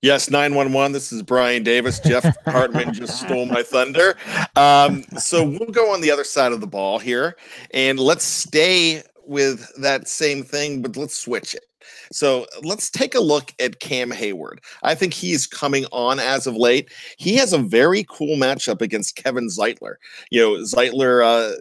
Yes, 0.00 0.30
911. 0.30 0.92
This 0.92 1.10
is 1.12 1.24
Brian 1.24 1.64
Davis. 1.64 1.98
Jeff 1.98 2.24
Hartman 2.46 2.94
just 2.94 3.20
stole 3.20 3.46
my 3.46 3.64
thunder. 3.64 4.16
Um, 4.54 5.02
so 5.18 5.42
we'll 5.42 5.72
go 5.72 5.92
on 5.92 6.02
the 6.02 6.12
other 6.12 6.22
side 6.22 6.52
of 6.52 6.60
the 6.60 6.68
ball 6.68 7.00
here 7.00 7.36
and 7.72 7.98
let's 7.98 8.24
stay 8.24 9.02
with 9.26 9.72
that 9.82 10.06
same 10.06 10.44
thing, 10.44 10.82
but 10.82 10.96
let's 10.96 11.18
switch 11.18 11.56
it. 11.56 11.64
So 12.12 12.46
let's 12.62 12.90
take 12.90 13.14
a 13.14 13.20
look 13.20 13.52
at 13.58 13.80
Cam 13.80 14.10
Heyward. 14.10 14.58
I 14.82 14.94
think 14.94 15.14
he's 15.14 15.46
coming 15.46 15.86
on 15.92 16.18
as 16.18 16.46
of 16.46 16.56
late. 16.56 16.92
He 17.18 17.34
has 17.36 17.52
a 17.52 17.58
very 17.58 18.04
cool 18.08 18.36
matchup 18.36 18.80
against 18.80 19.16
Kevin 19.16 19.48
Zeitler. 19.48 19.96
You 20.30 20.40
know, 20.40 20.50
Zeitler 20.62 21.24
uh, 21.24 21.60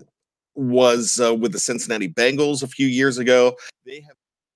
was 0.56 1.20
uh, 1.20 1.34
with 1.34 1.52
the 1.52 1.60
Cincinnati 1.60 2.10
Bengals 2.10 2.64
a 2.64 2.68
few 2.68 2.88
years 2.88 3.18
ago. 3.18 3.56
They 3.86 4.02
have 4.02 4.16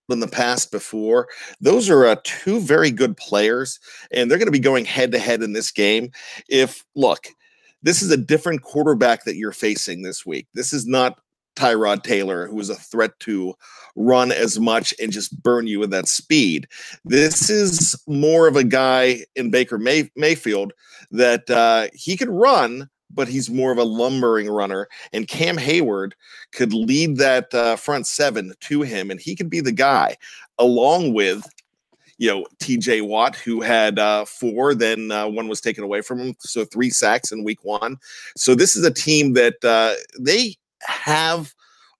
in 0.09 0.19
the 0.21 0.27
past 0.27 0.71
before. 0.71 1.27
Those 1.59 1.89
are 1.89 2.05
uh, 2.05 2.15
two 2.23 2.61
very 2.61 2.91
good 2.91 3.17
players, 3.17 3.79
and 4.11 4.29
they're 4.29 4.37
going 4.37 4.47
to 4.47 4.51
be 4.51 4.59
going 4.59 4.85
head 4.85 5.11
to 5.11 5.19
head 5.19 5.43
in 5.43 5.53
this 5.53 5.71
game. 5.71 6.11
If 6.47 6.85
look, 6.95 7.27
this 7.83 8.01
is 8.01 8.11
a 8.11 8.17
different 8.17 8.61
quarterback 8.61 9.25
that 9.25 9.35
you're 9.35 9.51
facing 9.51 10.01
this 10.01 10.25
week. 10.25 10.47
This 10.53 10.73
is 10.73 10.87
not 10.87 11.19
Tyrod 11.57 12.03
Taylor, 12.03 12.47
who 12.47 12.59
is 12.59 12.69
a 12.69 12.75
threat 12.75 13.19
to 13.21 13.55
run 13.95 14.31
as 14.31 14.59
much 14.59 14.93
and 15.01 15.11
just 15.11 15.41
burn 15.41 15.67
you 15.67 15.79
with 15.79 15.89
that 15.91 16.07
speed. 16.07 16.67
This 17.03 17.49
is 17.49 17.99
more 18.07 18.47
of 18.47 18.55
a 18.55 18.63
guy 18.63 19.25
in 19.35 19.49
Baker 19.49 19.77
May- 19.77 20.11
Mayfield 20.15 20.71
that 21.11 21.49
uh, 21.49 21.87
he 21.93 22.15
could 22.15 22.29
run, 22.29 22.89
but 23.09 23.27
he's 23.27 23.49
more 23.49 23.71
of 23.71 23.77
a 23.79 23.83
lumbering 23.83 24.47
runner. 24.47 24.87
And 25.13 25.27
Cam 25.27 25.57
Heyward 25.57 26.11
could 26.53 26.73
lead 26.73 27.17
that 27.17 27.53
uh, 27.53 27.75
front 27.75 28.05
seven 28.05 28.53
to 28.61 28.83
him, 28.83 29.09
and 29.09 29.19
he 29.19 29.35
could 29.35 29.49
be 29.49 29.61
the 29.61 29.71
guy, 29.71 30.15
along 30.59 31.13
with 31.13 31.43
you 32.19 32.29
know 32.29 32.45
TJ 32.59 33.07
Watt, 33.07 33.35
who 33.35 33.61
had 33.61 33.97
uh, 33.97 34.25
four, 34.25 34.75
then 34.75 35.11
uh, 35.11 35.27
one 35.27 35.47
was 35.47 35.61
taken 35.61 35.83
away 35.83 36.01
from 36.01 36.19
him, 36.19 36.35
so 36.39 36.65
three 36.65 36.89
sacks 36.89 37.31
in 37.31 37.43
week 37.43 37.63
one. 37.63 37.97
So 38.35 38.53
this 38.53 38.75
is 38.75 38.85
a 38.85 38.93
team 38.93 39.33
that 39.33 39.63
uh, 39.63 39.93
they 40.19 40.55
have 40.81 41.53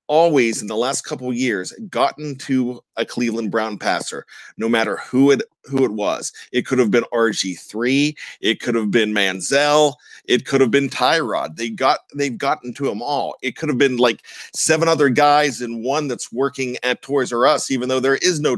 always 0.08 0.62
in 0.62 0.68
the 0.68 0.76
last 0.76 1.02
couple 1.02 1.32
years 1.34 1.74
gotten 1.90 2.36
to 2.38 2.82
a 2.96 3.06
Cleveland 3.06 3.52
Brown 3.52 3.78
passer, 3.78 4.26
no 4.58 4.68
matter 4.68 4.98
who 4.98 5.32
it 5.32 5.42
who 5.66 5.84
it 5.84 5.92
was. 5.92 6.32
It 6.54 6.66
could 6.66 6.80
have 6.80 6.92
been 6.92 7.04
RG3, 7.14 8.16
it 8.42 8.62
could 8.62 8.76
have 8.76 8.90
been 8.90 9.14
Manziel, 9.14 9.96
it 10.26 10.46
could 10.46 10.62
have 10.62 10.72
been 10.72 10.90
Tyrod. 10.90 11.58
They 11.58 11.70
got 11.70 12.00
they've 12.16 12.38
gotten 12.38 12.74
to 12.76 12.86
them 12.86 13.02
all. 13.02 13.36
It 13.42 13.56
could 13.56 13.70
have 13.70 13.78
been 13.78 13.98
like 13.98 14.26
seven 14.54 14.88
other 14.88 15.10
guys 15.10 15.62
and 15.62 15.84
one 15.84 16.08
that's 16.08 16.32
working 16.32 16.78
at 16.84 17.02
Toys 17.02 17.34
R 17.34 17.46
Us, 17.46 17.70
even 17.70 17.90
though 17.90 18.00
there 18.00 18.18
is 18.18 18.40
no 18.40 18.58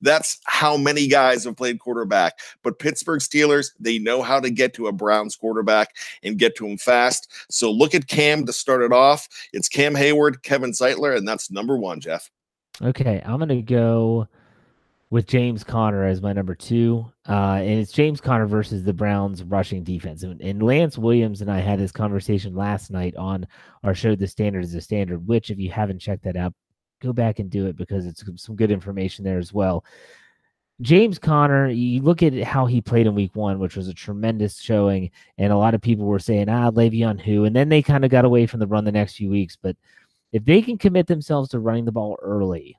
that's 0.00 0.40
how 0.44 0.76
many 0.76 1.06
guys 1.06 1.44
have 1.44 1.56
played 1.56 1.78
quarterback. 1.78 2.38
But 2.62 2.78
Pittsburgh 2.78 3.20
Steelers, 3.20 3.70
they 3.78 3.98
know 3.98 4.22
how 4.22 4.40
to 4.40 4.50
get 4.50 4.74
to 4.74 4.86
a 4.86 4.92
Browns 4.92 5.36
quarterback 5.36 5.94
and 6.22 6.38
get 6.38 6.56
to 6.56 6.66
him 6.66 6.78
fast. 6.78 7.30
So 7.50 7.70
look 7.70 7.94
at 7.94 8.08
Cam 8.08 8.46
to 8.46 8.52
start 8.52 8.82
it 8.82 8.92
off. 8.92 9.28
It's 9.52 9.68
Cam 9.68 9.94
Heyward, 9.94 10.42
Kevin 10.42 10.72
Zeitler, 10.72 11.16
and 11.16 11.26
that's 11.26 11.50
number 11.50 11.76
one, 11.76 12.00
Jeff. 12.00 12.30
Okay, 12.80 13.22
I'm 13.24 13.38
going 13.38 13.48
to 13.48 13.62
go 13.62 14.28
with 15.12 15.26
James 15.26 15.62
Conner 15.62 16.06
as 16.06 16.22
my 16.22 16.32
number 16.32 16.54
two. 16.54 17.04
Uh, 17.28 17.60
and 17.60 17.78
it's 17.78 17.92
James 17.92 18.18
Conner 18.18 18.46
versus 18.46 18.82
the 18.82 18.94
Browns 18.94 19.42
rushing 19.44 19.84
defense. 19.84 20.22
And, 20.22 20.40
and, 20.40 20.62
Lance 20.62 20.96
Williams 20.96 21.42
and 21.42 21.50
I 21.50 21.58
had 21.58 21.78
this 21.78 21.92
conversation 21.92 22.56
last 22.56 22.90
night 22.90 23.14
on 23.16 23.46
our 23.84 23.94
show, 23.94 24.16
The 24.16 24.26
Standard 24.26 24.64
is 24.64 24.74
a 24.74 24.80
Standard, 24.80 25.26
which, 25.26 25.50
if 25.50 25.58
you 25.58 25.70
haven't 25.70 25.98
checked 25.98 26.24
that 26.24 26.36
out, 26.36 26.54
go 27.02 27.12
back 27.12 27.38
and 27.38 27.50
do 27.50 27.66
it 27.66 27.76
because 27.76 28.06
it's 28.06 28.24
some 28.36 28.56
good 28.56 28.70
information 28.70 29.24
there 29.24 29.38
as 29.38 29.52
well. 29.52 29.84
James 30.80 31.18
Conner, 31.18 31.68
you 31.68 32.02
look 32.02 32.22
at 32.22 32.34
how 32.42 32.66
he 32.66 32.80
played 32.80 33.06
in 33.06 33.14
week 33.14 33.36
one, 33.36 33.58
which 33.58 33.76
was 33.76 33.88
a 33.88 33.94
tremendous 33.94 34.58
showing. 34.58 35.10
And 35.38 35.52
a 35.52 35.56
lot 35.56 35.74
of 35.74 35.80
people 35.80 36.06
were 36.06 36.18
saying, 36.18 36.48
ah, 36.48 36.70
Le'Veon 36.70 37.20
who? 37.20 37.44
And 37.44 37.54
then 37.54 37.68
they 37.68 37.82
kind 37.82 38.04
of 38.04 38.10
got 38.10 38.24
away 38.24 38.46
from 38.46 38.58
the 38.58 38.66
run 38.66 38.84
the 38.84 38.92
next 38.92 39.16
few 39.16 39.30
weeks. 39.30 39.56
But 39.60 39.76
if 40.32 40.44
they 40.44 40.62
can 40.62 40.78
commit 40.78 41.06
themselves 41.06 41.50
to 41.50 41.60
running 41.60 41.84
the 41.84 41.92
ball 41.92 42.16
early, 42.20 42.76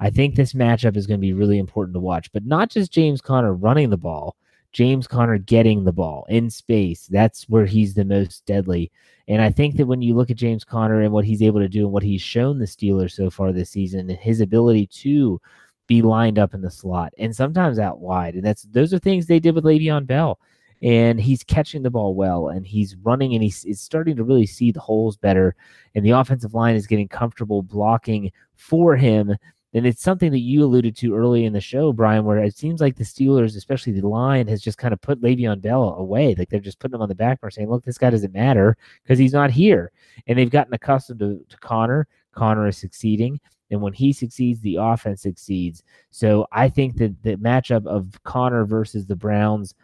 I 0.00 0.10
think 0.10 0.34
this 0.34 0.54
matchup 0.54 0.96
is 0.96 1.06
going 1.06 1.20
to 1.20 1.26
be 1.26 1.32
really 1.32 1.58
important 1.58 1.94
to 1.94 2.00
watch. 2.00 2.32
But 2.32 2.46
not 2.46 2.70
just 2.70 2.92
James 2.92 3.20
Conner 3.20 3.52
running 3.52 3.90
the 3.90 3.98
ball, 3.98 4.36
James 4.72 5.06
Conner 5.06 5.38
getting 5.38 5.84
the 5.84 5.92
ball 5.92 6.26
in 6.28 6.48
space. 6.48 7.06
That's 7.06 7.48
where 7.48 7.66
he's 7.66 7.94
the 7.94 8.04
most 8.04 8.46
deadly. 8.46 8.90
And 9.28 9.42
I 9.42 9.50
think 9.50 9.76
that 9.76 9.86
when 9.86 10.02
you 10.02 10.14
look 10.14 10.30
at 10.30 10.36
James 10.36 10.64
Conner 10.64 11.02
and 11.02 11.12
what 11.12 11.24
he's 11.24 11.42
able 11.42 11.60
to 11.60 11.68
do 11.68 11.84
and 11.84 11.92
what 11.92 12.02
he's 12.02 12.22
shown 12.22 12.58
the 12.58 12.64
Steelers 12.64 13.12
so 13.12 13.30
far 13.30 13.52
this 13.52 13.70
season, 13.70 14.10
and 14.10 14.18
his 14.18 14.40
ability 14.40 14.86
to 14.88 15.40
be 15.86 16.02
lined 16.02 16.38
up 16.38 16.54
in 16.54 16.62
the 16.62 16.70
slot 16.70 17.12
and 17.18 17.34
sometimes 17.34 17.78
out 17.78 18.00
wide, 18.00 18.34
and 18.34 18.44
that's 18.44 18.62
those 18.62 18.94
are 18.94 18.98
things 18.98 19.26
they 19.26 19.40
did 19.40 19.54
with 19.54 19.64
Le'Veon 19.64 20.06
Bell. 20.06 20.38
And 20.82 21.20
he's 21.20 21.44
catching 21.44 21.84
the 21.84 21.90
ball 21.90 22.16
well, 22.16 22.48
and 22.48 22.66
he's 22.66 22.96
running, 22.96 23.34
and 23.34 23.42
he's, 23.42 23.62
he's 23.62 23.80
starting 23.80 24.16
to 24.16 24.24
really 24.24 24.46
see 24.46 24.72
the 24.72 24.80
holes 24.80 25.16
better. 25.16 25.54
And 25.94 26.04
the 26.04 26.10
offensive 26.10 26.54
line 26.54 26.74
is 26.74 26.88
getting 26.88 27.06
comfortable 27.06 27.62
blocking 27.62 28.32
for 28.56 28.96
him 28.96 29.36
and 29.74 29.86
it's 29.86 30.02
something 30.02 30.30
that 30.32 30.40
you 30.40 30.62
alluded 30.64 30.96
to 30.96 31.14
early 31.14 31.44
in 31.46 31.52
the 31.52 31.60
show, 31.60 31.92
Brian, 31.92 32.24
where 32.24 32.38
it 32.38 32.56
seems 32.56 32.80
like 32.80 32.96
the 32.96 33.04
Steelers, 33.04 33.56
especially 33.56 33.92
the 33.92 34.06
line, 34.06 34.46
has 34.48 34.60
just 34.60 34.76
kind 34.76 34.92
of 34.92 35.00
put 35.00 35.22
Le'Veon 35.22 35.62
Bell 35.62 35.94
away. 35.96 36.34
Like 36.36 36.50
they're 36.50 36.60
just 36.60 36.78
putting 36.78 36.94
him 36.94 37.02
on 37.02 37.08
the 37.08 37.14
back 37.14 37.40
burner, 37.40 37.50
saying, 37.50 37.70
"Look, 37.70 37.84
this 37.84 37.98
guy 37.98 38.10
doesn't 38.10 38.34
matter 38.34 38.76
because 39.02 39.18
he's 39.18 39.32
not 39.32 39.50
here." 39.50 39.90
And 40.26 40.38
they've 40.38 40.50
gotten 40.50 40.74
accustomed 40.74 41.20
to, 41.20 41.44
to 41.48 41.56
Connor. 41.58 42.06
Conner 42.32 42.66
is 42.66 42.76
succeeding, 42.76 43.40
and 43.70 43.80
when 43.80 43.94
he 43.94 44.12
succeeds, 44.12 44.60
the 44.60 44.76
offense 44.76 45.22
succeeds. 45.22 45.82
So 46.10 46.46
I 46.52 46.68
think 46.68 46.96
that 46.96 47.22
the 47.22 47.36
matchup 47.36 47.86
of 47.86 48.22
Conner 48.24 48.66
versus 48.66 49.06
the 49.06 49.16
Browns 49.16 49.74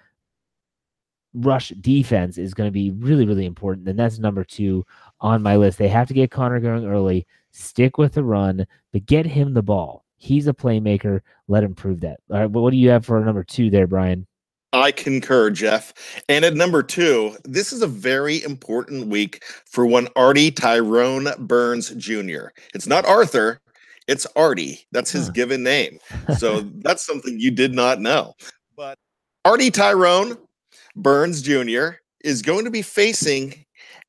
rush 1.35 1.71
defense 1.81 2.39
is 2.39 2.55
going 2.55 2.69
to 2.69 2.73
be 2.73 2.91
really, 2.91 3.27
really 3.27 3.47
important. 3.47 3.89
And 3.89 3.99
that's 3.99 4.19
number 4.19 4.45
two 4.45 4.85
on 5.21 5.43
my 5.43 5.57
list. 5.57 5.79
They 5.79 5.89
have 5.89 6.09
to 6.09 6.15
get 6.15 6.31
Conner 6.31 6.61
going 6.61 6.87
early 6.87 7.27
stick 7.59 7.99
with 7.99 8.15
the 8.15 8.25
run, 8.25 8.67
but 8.93 9.07
get 9.07 9.27
him 9.27 9.55
the 9.55 9.63
ball. 9.63 10.05
He's 10.17 10.47
a 10.47 10.53
playmaker. 10.53 11.21
Let 11.47 11.65
him 11.65 11.75
prove 11.75 12.01
that. 12.01 12.21
All 12.31 12.39
right. 12.39 12.51
What 12.51 12.71
do 12.71 12.77
you 12.77 12.91
have 12.91 13.07
for 13.07 13.25
number 13.25 13.45
two 13.45 13.71
there, 13.71 13.87
Brian? 13.87 14.27
I 14.73 14.93
concur, 14.93 15.51
Jeff. 15.51 15.95
And 16.29 16.45
at 16.45 16.55
number 16.55 16.83
two, 16.83 17.37
this 17.45 17.73
is 17.73 17.83
a 17.83 17.87
very 17.87 18.43
important 18.43 19.07
week 19.07 19.43
for 19.65 19.87
one 19.87 20.09
Artie 20.15 20.51
Tyrone 20.51 21.29
Burns 21.39 21.91
Jr. 21.91 22.49
It's 22.75 22.87
not 22.87 23.07
Arthur, 23.07 23.61
it's 24.09 24.27
Artie. 24.37 24.87
That's 24.93 25.11
his 25.11 25.27
huh. 25.27 25.33
given 25.33 25.63
name. 25.63 25.99
So 26.37 26.61
that's 26.77 27.07
something 27.07 27.39
you 27.39 27.51
did 27.51 27.73
not 27.73 28.01
know. 28.01 28.35
But 28.77 28.99
Artie 29.45 29.71
Tyrone 29.71 30.37
Burns 30.97 31.41
Jr. 31.41 31.91
is 32.25 32.43
going 32.43 32.65
to 32.65 32.71
be 32.71 32.83
facing 32.83 33.65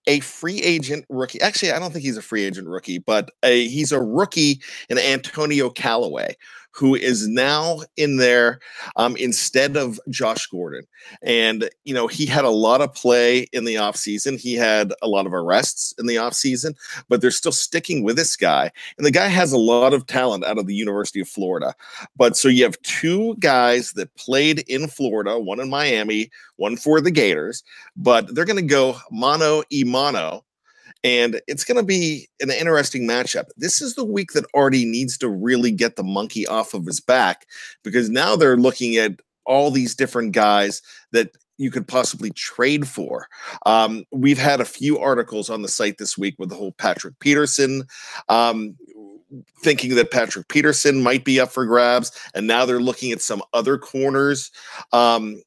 a 0.08 0.20
free 0.22 0.62
agent 0.62 1.06
rookie. 1.10 1.42
Actually, 1.42 1.72
I 1.72 1.80
don't 1.80 1.92
think 1.92 2.04
he's 2.04 2.18
a 2.18 2.22
free 2.22 2.44
agent 2.44 2.68
rookie, 2.68 3.00
but 3.00 3.30
a, 3.44 3.68
he's 3.68 3.92
a 3.92 4.02
rookie 4.02 4.62
in 4.90 4.98
Antonio 4.98 5.70
Callaway 5.70 6.36
who 6.72 6.96
is 6.96 7.28
now 7.28 7.80
in 7.98 8.18
there 8.18 8.60
um, 8.96 9.16
instead 9.18 9.76
of 9.76 10.00
Josh 10.10 10.48
Gordon. 10.48 10.86
And, 11.22 11.70
you 11.84 11.94
know, 11.94 12.08
he 12.08 12.26
had 12.26 12.46
a 12.46 12.50
lot 12.50 12.82
of 12.82 12.94
play 12.94 13.48
in 13.54 13.66
the 13.66 13.76
offseason. 13.76 14.40
He 14.40 14.54
had 14.54 14.94
a 15.02 15.08
lot 15.08 15.26
of 15.26 15.34
arrests 15.34 15.94
in 15.98 16.06
the 16.06 16.16
offseason, 16.16 16.76
but 17.08 17.22
they're 17.22 17.32
still 17.32 17.52
sticking 17.52 18.04
with 18.04 18.16
this 18.16 18.36
guy. 18.36 18.72
And 18.98 19.06
the 19.06 19.12
guy 19.12 19.28
has 19.28 19.52
a 19.52 19.58
lot 19.58 19.94
of 19.94 20.08
talent 20.08 20.46
out 20.46 20.58
of 20.58 20.68
the 20.68 20.76
University 20.76 21.20
of 21.20 21.28
Florida. 21.28 21.74
But 22.16 22.38
so 22.38 22.48
you 22.48 22.64
have 22.64 22.82
two 22.82 23.36
guys 23.40 23.94
that 23.94 24.16
played 24.16 24.60
in 24.68 24.88
Florida, 24.88 25.40
one 25.40 25.60
in 25.60 25.70
Miami, 25.70 26.30
one 26.58 26.78
for 26.78 27.02
the 27.02 27.12
Gators, 27.12 27.64
but 27.96 28.34
they're 28.34 28.46
going 28.46 28.56
to 28.56 28.62
go 28.62 28.98
mano 29.12 29.64
e 29.72 29.84
mano 29.84 30.44
And 31.04 31.42
it's 31.48 31.64
going 31.64 31.78
to 31.78 31.84
be 31.84 32.28
an 32.42 32.52
interesting 32.52 33.08
matchup. 33.08 33.46
This 33.58 33.82
is 33.82 33.96
the 33.96 34.06
week 34.06 34.32
that 34.34 34.46
Artie 34.54 34.86
needs 34.86 35.18
to 35.20 35.30
really 35.30 35.72
get 35.72 35.96
the 35.96 36.04
monkey 36.04 36.46
off 36.46 36.74
of 36.74 36.86
his 36.86 37.00
back 37.00 37.48
because 37.84 38.10
now 38.10 38.36
they're 38.36 38.58
looking 38.58 38.98
at 38.98 39.20
all 39.46 39.72
these 39.72 39.96
different 39.96 40.34
guys 40.34 40.82
that 41.12 41.32
you 41.58 41.72
could 41.72 41.88
possibly 41.88 42.32
trade 42.32 42.88
for. 42.88 43.28
Um, 43.66 44.06
we've 44.12 44.38
had 44.38 44.62
a 44.62 44.66
few 44.66 44.98
articles 44.98 45.50
on 45.50 45.62
the 45.62 45.68
site 45.68 45.98
this 45.98 46.18
week 46.18 46.36
with 46.38 46.50
the 46.50 46.56
whole 46.56 46.72
Patrick 46.72 47.20
Peterson. 47.20 47.84
Um, 48.30 48.76
thinking 49.62 49.96
that 49.96 50.12
Patrick 50.12 50.48
Peterson 50.48 51.04
might 51.04 51.24
be 51.24 51.40
up 51.40 51.52
for 51.52 51.66
grabs, 51.66 52.12
and 52.34 52.48
now 52.48 52.66
they're 52.66 52.80
looking 52.80 53.12
at 53.12 53.22
some 53.22 53.44
other 53.54 53.78
corners. 53.78 54.52
Um, 54.92 55.42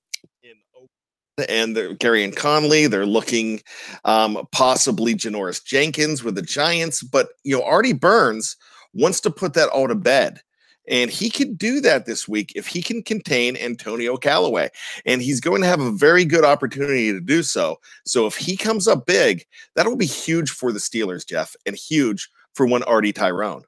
and 1.49 1.77
Gareon 1.77 2.35
Conley. 2.35 2.87
They're 2.87 3.07
looking 3.07 3.63
um, 4.05 4.47
possibly 4.53 5.15
Janoris 5.15 5.65
Jenkins 5.65 6.23
with 6.23 6.35
the 6.35 6.43
Giants, 6.43 7.03
but 7.03 7.31
you 7.45 7.57
know 7.57 7.65
Artie 7.65 7.93
Burns 7.93 8.57
wants 8.95 9.21
to 9.21 9.31
put 9.31 9.55
that 9.55 9.69
all 9.71 9.89
to 9.89 9.95
bed. 9.95 10.41
And 10.89 11.11
he 11.13 11.31
can 11.31 11.55
do 11.55 11.81
that 11.81 12.07
this 12.07 12.27
week 12.27 12.53
if 12.57 12.67
he 12.67 12.83
can 12.83 13.05
contain 13.05 13.57
Antonio 13.57 14.17
Callaway. 14.17 14.69
And 15.07 15.23
he's 15.23 15.41
going 15.41 15.63
to 15.63 15.69
have 15.69 15.81
a 15.81 15.93
very 15.93 16.25
good 16.25 16.45
opportunity 16.45 17.13
to 17.13 17.21
do 17.21 17.45
so. 17.45 17.79
So 18.05 18.27
if 18.27 18.35
he 18.35 18.57
comes 18.57 18.89
up 18.89 19.07
big, 19.07 19.47
that'll 19.77 19.97
be 19.97 20.07
huge 20.07 20.51
for 20.51 20.73
the 20.73 20.81
Steelers, 20.81 21.27
Jeff, 21.27 21.55
and 21.67 21.77
huge 21.77 22.29
for 22.55 22.67
one 22.67 22.83
Artie 22.83 23.13
Tyrone. 23.13 23.63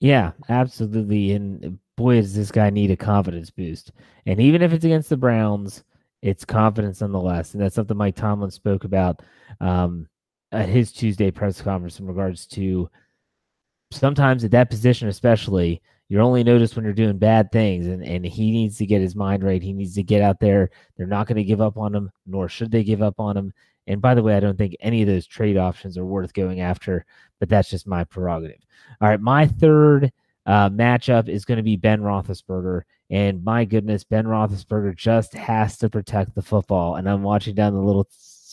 Yeah, 0.00 0.32
absolutely. 0.50 1.32
And 1.32 1.78
boy, 1.96 2.16
does 2.16 2.34
this 2.34 2.52
guy 2.52 2.68
need 2.68 2.90
a 2.90 2.96
confidence 2.96 3.50
boost. 3.50 3.92
And 4.26 4.40
even 4.40 4.60
if 4.60 4.74
it's 4.74 4.84
against 4.84 5.08
the 5.08 5.16
Browns, 5.16 5.84
it's 6.22 6.44
confidence 6.44 7.00
nonetheless. 7.00 7.54
And 7.54 7.62
that's 7.62 7.74
something 7.74 7.96
Mike 7.96 8.16
Tomlin 8.16 8.50
spoke 8.50 8.84
about 8.84 9.22
um, 9.60 10.06
at 10.52 10.68
his 10.68 10.92
Tuesday 10.92 11.30
press 11.30 11.60
conference 11.60 12.00
in 12.00 12.06
regards 12.06 12.46
to 12.48 12.90
sometimes 13.90 14.44
at 14.44 14.50
that 14.52 14.70
position, 14.70 15.08
especially, 15.08 15.82
you're 16.08 16.22
only 16.22 16.42
noticed 16.42 16.74
when 16.74 16.84
you're 16.84 16.92
doing 16.92 17.18
bad 17.18 17.52
things. 17.52 17.86
And, 17.86 18.04
and 18.04 18.24
he 18.24 18.50
needs 18.50 18.76
to 18.78 18.86
get 18.86 19.00
his 19.00 19.14
mind 19.14 19.44
right. 19.44 19.62
He 19.62 19.72
needs 19.72 19.94
to 19.94 20.02
get 20.02 20.22
out 20.22 20.40
there. 20.40 20.70
They're 20.96 21.06
not 21.06 21.26
going 21.28 21.36
to 21.36 21.44
give 21.44 21.60
up 21.60 21.76
on 21.76 21.94
him, 21.94 22.10
nor 22.26 22.48
should 22.48 22.72
they 22.72 22.82
give 22.82 23.00
up 23.00 23.20
on 23.20 23.36
him. 23.36 23.52
And 23.86 24.02
by 24.02 24.14
the 24.14 24.22
way, 24.22 24.36
I 24.36 24.40
don't 24.40 24.58
think 24.58 24.76
any 24.80 25.02
of 25.02 25.08
those 25.08 25.26
trade 25.26 25.56
options 25.56 25.96
are 25.96 26.04
worth 26.04 26.32
going 26.32 26.60
after, 26.60 27.04
but 27.38 27.48
that's 27.48 27.70
just 27.70 27.86
my 27.86 28.04
prerogative. 28.04 28.60
All 29.00 29.08
right, 29.08 29.20
my 29.20 29.46
third 29.46 30.12
uh, 30.46 30.68
matchup 30.70 31.28
is 31.28 31.44
going 31.44 31.56
to 31.56 31.62
be 31.62 31.76
Ben 31.76 32.00
Roethlisberger. 32.00 32.82
And 33.10 33.42
my 33.42 33.64
goodness, 33.64 34.04
Ben 34.04 34.24
Roethlisberger 34.24 34.96
just 34.96 35.34
has 35.34 35.76
to 35.78 35.90
protect 35.90 36.34
the 36.34 36.42
football. 36.42 36.94
And 36.96 37.08
I'm 37.08 37.22
watching 37.22 37.54
down 37.54 37.74
the 37.74 37.80
little 37.80 38.08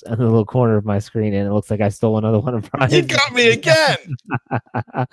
in 0.05 0.17
the 0.17 0.25
little 0.25 0.45
corner 0.45 0.77
of 0.77 0.85
my 0.85 0.99
screen, 0.99 1.33
and 1.33 1.47
it 1.47 1.51
looks 1.51 1.71
like 1.71 1.81
I 1.81 1.89
stole 1.89 2.17
another 2.17 2.39
one 2.39 2.53
of 2.53 2.69
Brian's. 2.71 2.93
You 2.95 3.01
got 3.03 3.33
me 3.33 3.51
again. 3.51 3.97
oh, 4.51 5.05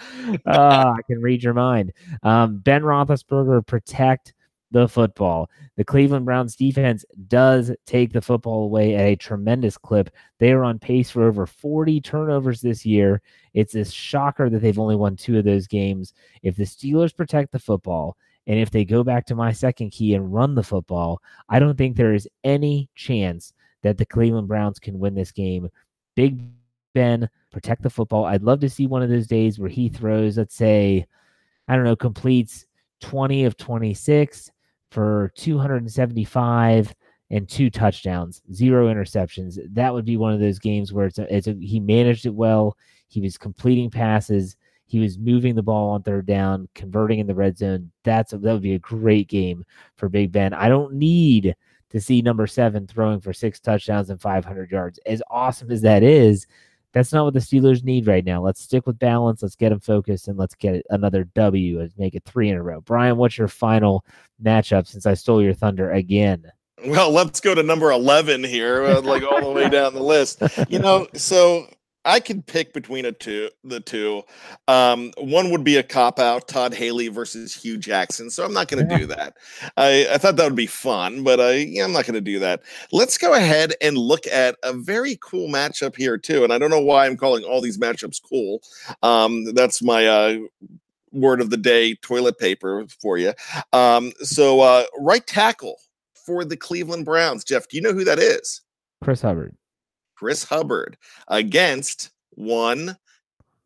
I 0.47 0.99
can 1.07 1.21
read 1.21 1.43
your 1.43 1.55
mind. 1.55 1.93
Um, 2.23 2.59
ben 2.59 2.83
Roethlisberger 2.83 3.67
protect 3.67 4.35
the 4.71 4.89
football. 4.89 5.49
The 5.77 5.85
Cleveland 5.85 6.27
Browns 6.27 6.57
defense 6.57 7.05
does 7.29 7.71
take 7.87 8.13
the 8.13 8.21
football 8.21 8.65
away 8.65 8.95
at 8.95 9.07
a 9.07 9.17
tremendous 9.17 9.79
clip. 9.79 10.11
They 10.39 10.53
are 10.53 10.65
on 10.65 10.79
pace 10.79 11.11
for 11.11 11.25
over 11.25 11.47
40 11.47 12.01
turnovers 12.01 12.61
this 12.61 12.85
year. 12.85 13.23
It's 13.55 13.75
a 13.77 13.85
shocker 13.85 14.51
that 14.51 14.59
they've 14.61 14.79
only 14.79 14.97
won 14.97 15.17
two 15.17 15.39
of 15.39 15.45
those 15.45 15.69
games. 15.69 16.13
If 16.43 16.57
the 16.57 16.65
Steelers 16.65 17.17
protect 17.17 17.53
the 17.53 17.59
football, 17.59 18.17
and 18.47 18.59
if 18.59 18.71
they 18.71 18.85
go 18.85 19.03
back 19.03 19.27
to 19.27 19.35
my 19.35 19.53
second 19.53 19.91
key 19.91 20.15
and 20.15 20.33
run 20.33 20.55
the 20.55 20.63
football, 20.63 21.21
I 21.49 21.59
don't 21.59 21.77
think 21.77 21.97
there 21.97 22.15
is 22.15 22.29
any 22.43 22.89
chance 22.95 23.53
that 23.83 23.99
the 23.99 24.07
Cleveland 24.07 24.49
Browns 24.49 24.79
can 24.79 24.99
win 24.99 25.15
this 25.15 25.33
game. 25.33 25.69
Big 26.15 26.41
Ben, 26.95 27.29
protect 27.51 27.83
the 27.83 27.91
football. 27.91 28.25
I'd 28.25 28.43
love 28.43 28.61
to 28.61 28.71
see 28.71 28.87
one 28.87 29.03
of 29.03 29.11
those 29.11 29.27
days 29.27 29.59
where 29.59 29.69
he 29.69 29.89
throws, 29.89 30.39
let's 30.39 30.55
say, 30.55 31.07
I 31.69 31.77
don't 31.77 31.85
know, 31.85 31.97
completes 31.97 32.67
20 33.01 33.45
of 33.45 33.57
26 33.57 34.51
for 34.91 35.33
275 35.37 36.95
and 37.31 37.49
two 37.49 37.71
touchdowns, 37.71 38.43
zero 38.53 38.93
interceptions. 38.93 39.59
That 39.75 39.93
would 39.93 40.05
be 40.05 40.17
one 40.17 40.33
of 40.33 40.41
those 40.41 40.59
games 40.59 40.93
where 40.93 41.07
it's 41.07 41.19
a, 41.19 41.35
it's 41.35 41.47
a, 41.47 41.55
he 41.61 41.81
managed 41.81 42.27
it 42.27 42.35
well. 42.35 42.77
He 43.09 43.21
was 43.21 43.37
completing 43.37 43.91
passes. 43.91 44.57
He 44.95 45.01
was 45.01 45.19
moving 45.19 45.57
the 45.57 45.63
ball 45.65 45.91
on 45.91 46.05
third 46.05 46.25
down, 46.25 46.69
converting 46.77 47.19
in 47.19 47.27
the 47.27 47.35
red 47.35 47.59
zone. 47.59 47.91
That's 48.05 48.33
a, 48.33 48.39
that 48.39 48.53
would 48.53 48.63
be 48.63 48.75
a 48.75 48.79
great 48.79 49.27
game 49.27 49.65
for 49.97 50.09
Big 50.09 50.31
Ben. 50.31 50.55
I 50.55 50.69
don't 50.69 50.95
need 50.95 51.57
to 51.91 52.01
see 52.01 52.23
number 52.23 52.47
seven 52.47 52.87
throwing 52.87 53.19
for 53.19 53.33
six 53.33 53.59
touchdowns 53.59 54.11
and 54.11 54.21
500 54.21 54.71
yards. 54.71 55.01
As 55.05 55.21
awesome 55.29 55.73
as 55.73 55.83
that 55.83 56.05
is, 56.05 56.47
that's 56.93 57.13
not 57.13 57.25
what 57.25 57.35
the 57.35 57.41
Steelers 57.41 57.83
need 57.83 58.07
right 58.07 58.25
now. 58.25 58.41
Let's 58.41 58.63
stick 58.63 58.87
with 58.87 59.01
balance. 59.01 59.43
Let's 59.43 59.57
get 59.57 59.71
them 59.71 59.81
focused 59.81 60.29
and 60.29 60.39
let's 60.39 60.55
get 60.55 60.87
another 60.91 61.25
W 61.25 61.81
and 61.81 61.91
make 61.99 62.15
it 62.15 62.23
three 62.25 62.49
in 62.49 62.57
a 62.57 62.63
row. 62.63 62.81
Brian, 62.81 63.17
what's 63.17 63.37
your 63.37 63.49
final 63.49 64.05
matchup 64.41 64.87
since 64.87 65.07
I 65.07 65.15
stole 65.15 65.43
your 65.43 65.55
thunder 65.55 65.91
again? 65.91 66.53
Well, 66.87 67.11
let's 67.11 67.41
go 67.41 67.53
to 67.53 67.65
number 67.65 67.91
11 67.91 68.45
here, 68.45 68.85
uh, 68.85 69.01
like 69.01 69.25
all 69.25 69.41
the 69.41 69.51
way 69.51 69.69
down 69.69 69.93
the 69.95 70.05
list. 70.05 70.41
You 70.69 70.79
know, 70.79 71.09
so 71.15 71.67
I 72.05 72.21
could 72.21 72.47
pick 72.47 72.73
between 72.73 73.05
a 73.05 73.13
two, 73.13 73.51
the 73.63 73.81
two. 73.81 74.23
Um, 74.69 75.13
one 75.19 75.51
would 75.51 75.65
be 75.65 75.77
a 75.77 75.83
cop 75.83 76.19
out, 76.19 76.49
Todd 76.49 76.75
Haley 76.75 77.09
versus 77.09 77.55
Hue 77.55 77.79
Jackson. 77.79 78.31
So 78.31 78.45
I'm 78.45 78.53
not 78.53 78.69
going 78.69 78.87
to 78.87 78.99
do 78.99 79.07
that. 79.07 79.37
I, 79.77 80.07
I 80.13 80.19
thought 80.19 80.37
that 80.37 80.45
would 80.45 80.57
be 80.57 80.67
fun, 80.67 81.25
but 81.25 81.41
I, 81.41 81.55
yeah, 81.55 81.85
I'm 81.85 81.93
not 81.93 82.05
going 82.05 82.15
to 82.15 82.21
do 82.21 82.39
that. 82.41 82.63
Let's 82.93 83.17
go 83.19 83.35
ahead 83.35 83.75
and 83.81 83.97
look 83.97 84.27
at 84.27 84.57
a 84.63 84.73
very 84.73 85.19
cool 85.23 85.49
matchup 85.49 85.97
here 85.97 86.19
too. 86.19 86.45
And 86.45 86.53
I 86.53 86.59
don't 86.59 86.71
know 86.71 86.81
why 86.81 87.07
I'm 87.07 87.17
calling 87.17 87.45
all 87.45 87.61
these 87.61 87.79
matchups 87.79 88.21
cool. 88.29 88.61
Um, 89.03 89.55
that's 89.55 89.83
my 89.83 90.07
uh, 90.07 90.39
word 91.13 91.41
of 91.41 91.51
the 91.51 91.57
day, 91.57 91.95
toilet 91.97 92.39
paper 92.39 92.85
for 93.01 93.17
you. 93.17 93.33
Um, 93.73 94.13
so 94.21 94.61
uh, 94.61 94.85
right 94.99 95.27
tackle 95.27 95.77
for 96.15 96.45
the 96.45 96.57
Cleveland 96.57 97.05
Browns, 97.05 97.45
Jeff. 97.45 97.69
Do 97.69 97.77
you 97.77 97.83
know 97.83 97.93
who 97.93 98.05
that 98.05 98.19
is? 98.19 98.63
Chris 99.03 99.23
Hubbard. 99.23 99.57
Chris 100.17 100.45
Hubbard 100.45 100.97
against 101.29 102.11
one 102.31 102.97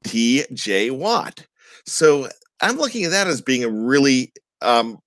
TJ 0.04 0.90
Watt. 0.90 1.46
So 1.86 2.28
I'm 2.60 2.76
looking 2.76 3.04
at 3.04 3.10
that 3.10 3.26
as 3.26 3.40
being 3.40 3.64
a 3.64 3.70
really 3.70 4.32
um, 4.60 4.98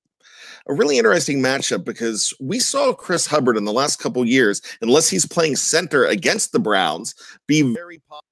a 0.67 0.73
really 0.73 0.97
interesting 0.97 1.41
matchup 1.41 1.83
because 1.83 2.33
we 2.39 2.59
saw 2.59 2.93
Chris 2.93 3.25
Hubbard 3.25 3.57
in 3.57 3.65
the 3.65 3.73
last 3.73 3.99
couple 3.99 4.23
years, 4.25 4.61
unless 4.81 5.09
he's 5.09 5.25
playing 5.25 5.55
center 5.55 6.05
against 6.05 6.51
the 6.51 6.59
Browns, 6.59 7.15
be 7.47 7.61
very 7.61 7.99
popular 8.07 8.30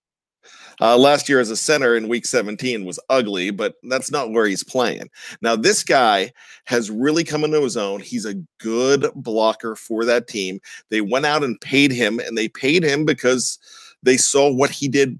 uh, 0.82 0.98
last 0.98 1.30
year 1.30 1.40
as 1.40 1.50
a 1.50 1.58
center 1.58 1.96
in 1.96 2.08
week 2.08 2.26
17 2.26 2.86
was 2.86 3.00
ugly, 3.10 3.52
but 3.52 3.76
that's 3.84 4.12
not 4.12 4.32
where 4.32 4.46
he's 4.46 4.64
playing. 4.64 5.10
Now, 5.42 5.56
this 5.56 5.84
guy 5.84 6.32
has 6.66 6.90
really 6.90 7.24
come 7.24 7.44
into 7.44 7.62
his 7.62 7.78
own. 7.78 8.00
He's 8.02 8.26
a 8.26 8.36
good 8.60 9.08
blocker 9.16 9.76
for 9.76 10.06
that 10.06 10.28
team. 10.28 10.60
They 10.90 11.02
went 11.02 11.26
out 11.26 11.44
and 11.44 11.60
paid 11.62 11.92
him, 11.92 12.20
and 12.20 12.38
they 12.38 12.48
paid 12.48 12.84
him 12.84 13.06
because 13.06 13.60
they 14.04 14.18
saw 14.18 14.52
what 14.52 14.72
he 14.72 14.88
did 14.88 15.20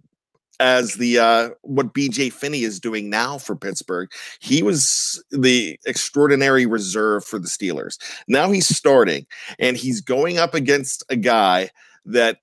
as 0.60 0.96
the 0.96 1.18
uh, 1.18 1.50
what 1.62 1.94
BJ 1.94 2.32
Finney 2.32 2.64
is 2.64 2.80
doing 2.80 3.10
now 3.10 3.38
for 3.38 3.56
Pittsburgh. 3.56 4.12
He 4.40 4.62
was 4.62 5.24
the 5.32 5.80
extraordinary 5.86 6.66
reserve 6.66 7.24
for 7.24 7.40
the 7.40 7.48
Steelers. 7.48 7.98
Now 8.28 8.52
he's 8.52 8.68
starting 8.68 9.26
and 9.58 9.78
he's 9.78 10.02
going 10.02 10.38
up 10.38 10.54
against 10.54 11.04
a 11.10 11.16
guy 11.16 11.70
that 12.06 12.40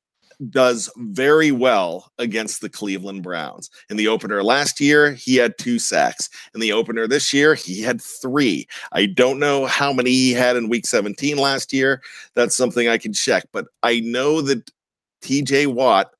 does 0.50 0.90
very 0.96 1.50
well 1.50 2.12
against 2.18 2.60
the 2.60 2.68
Cleveland 2.68 3.22
Browns. 3.22 3.70
In 3.90 3.96
the 3.96 4.08
opener 4.08 4.42
last 4.42 4.80
year, 4.80 5.12
he 5.12 5.36
had 5.36 5.56
two 5.58 5.78
sacks. 5.78 6.28
In 6.54 6.60
the 6.60 6.72
opener 6.72 7.06
this 7.06 7.32
year, 7.32 7.54
he 7.54 7.82
had 7.82 8.00
three. 8.00 8.66
I 8.92 9.06
don't 9.06 9.38
know 9.38 9.66
how 9.66 9.92
many 9.92 10.10
he 10.10 10.32
had 10.32 10.56
in 10.56 10.68
week 10.68 10.86
17 10.86 11.36
last 11.38 11.72
year. 11.72 12.02
That's 12.34 12.56
something 12.56 12.88
I 12.88 12.98
can 12.98 13.12
check, 13.12 13.44
but 13.52 13.66
I 13.82 14.00
know 14.00 14.40
that 14.42 14.70
TJ 15.22 15.68
Watt 15.68 16.10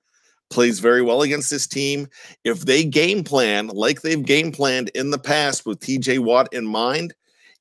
plays 0.48 0.78
very 0.78 1.02
well 1.02 1.22
against 1.22 1.50
this 1.50 1.66
team. 1.66 2.08
If 2.44 2.60
they 2.60 2.84
game 2.84 3.24
plan 3.24 3.68
like 3.68 4.02
they've 4.02 4.24
game 4.24 4.52
planned 4.52 4.90
in 4.90 5.10
the 5.10 5.18
past 5.18 5.66
with 5.66 5.80
TJ 5.80 6.20
Watt 6.20 6.52
in 6.52 6.66
mind, 6.66 7.14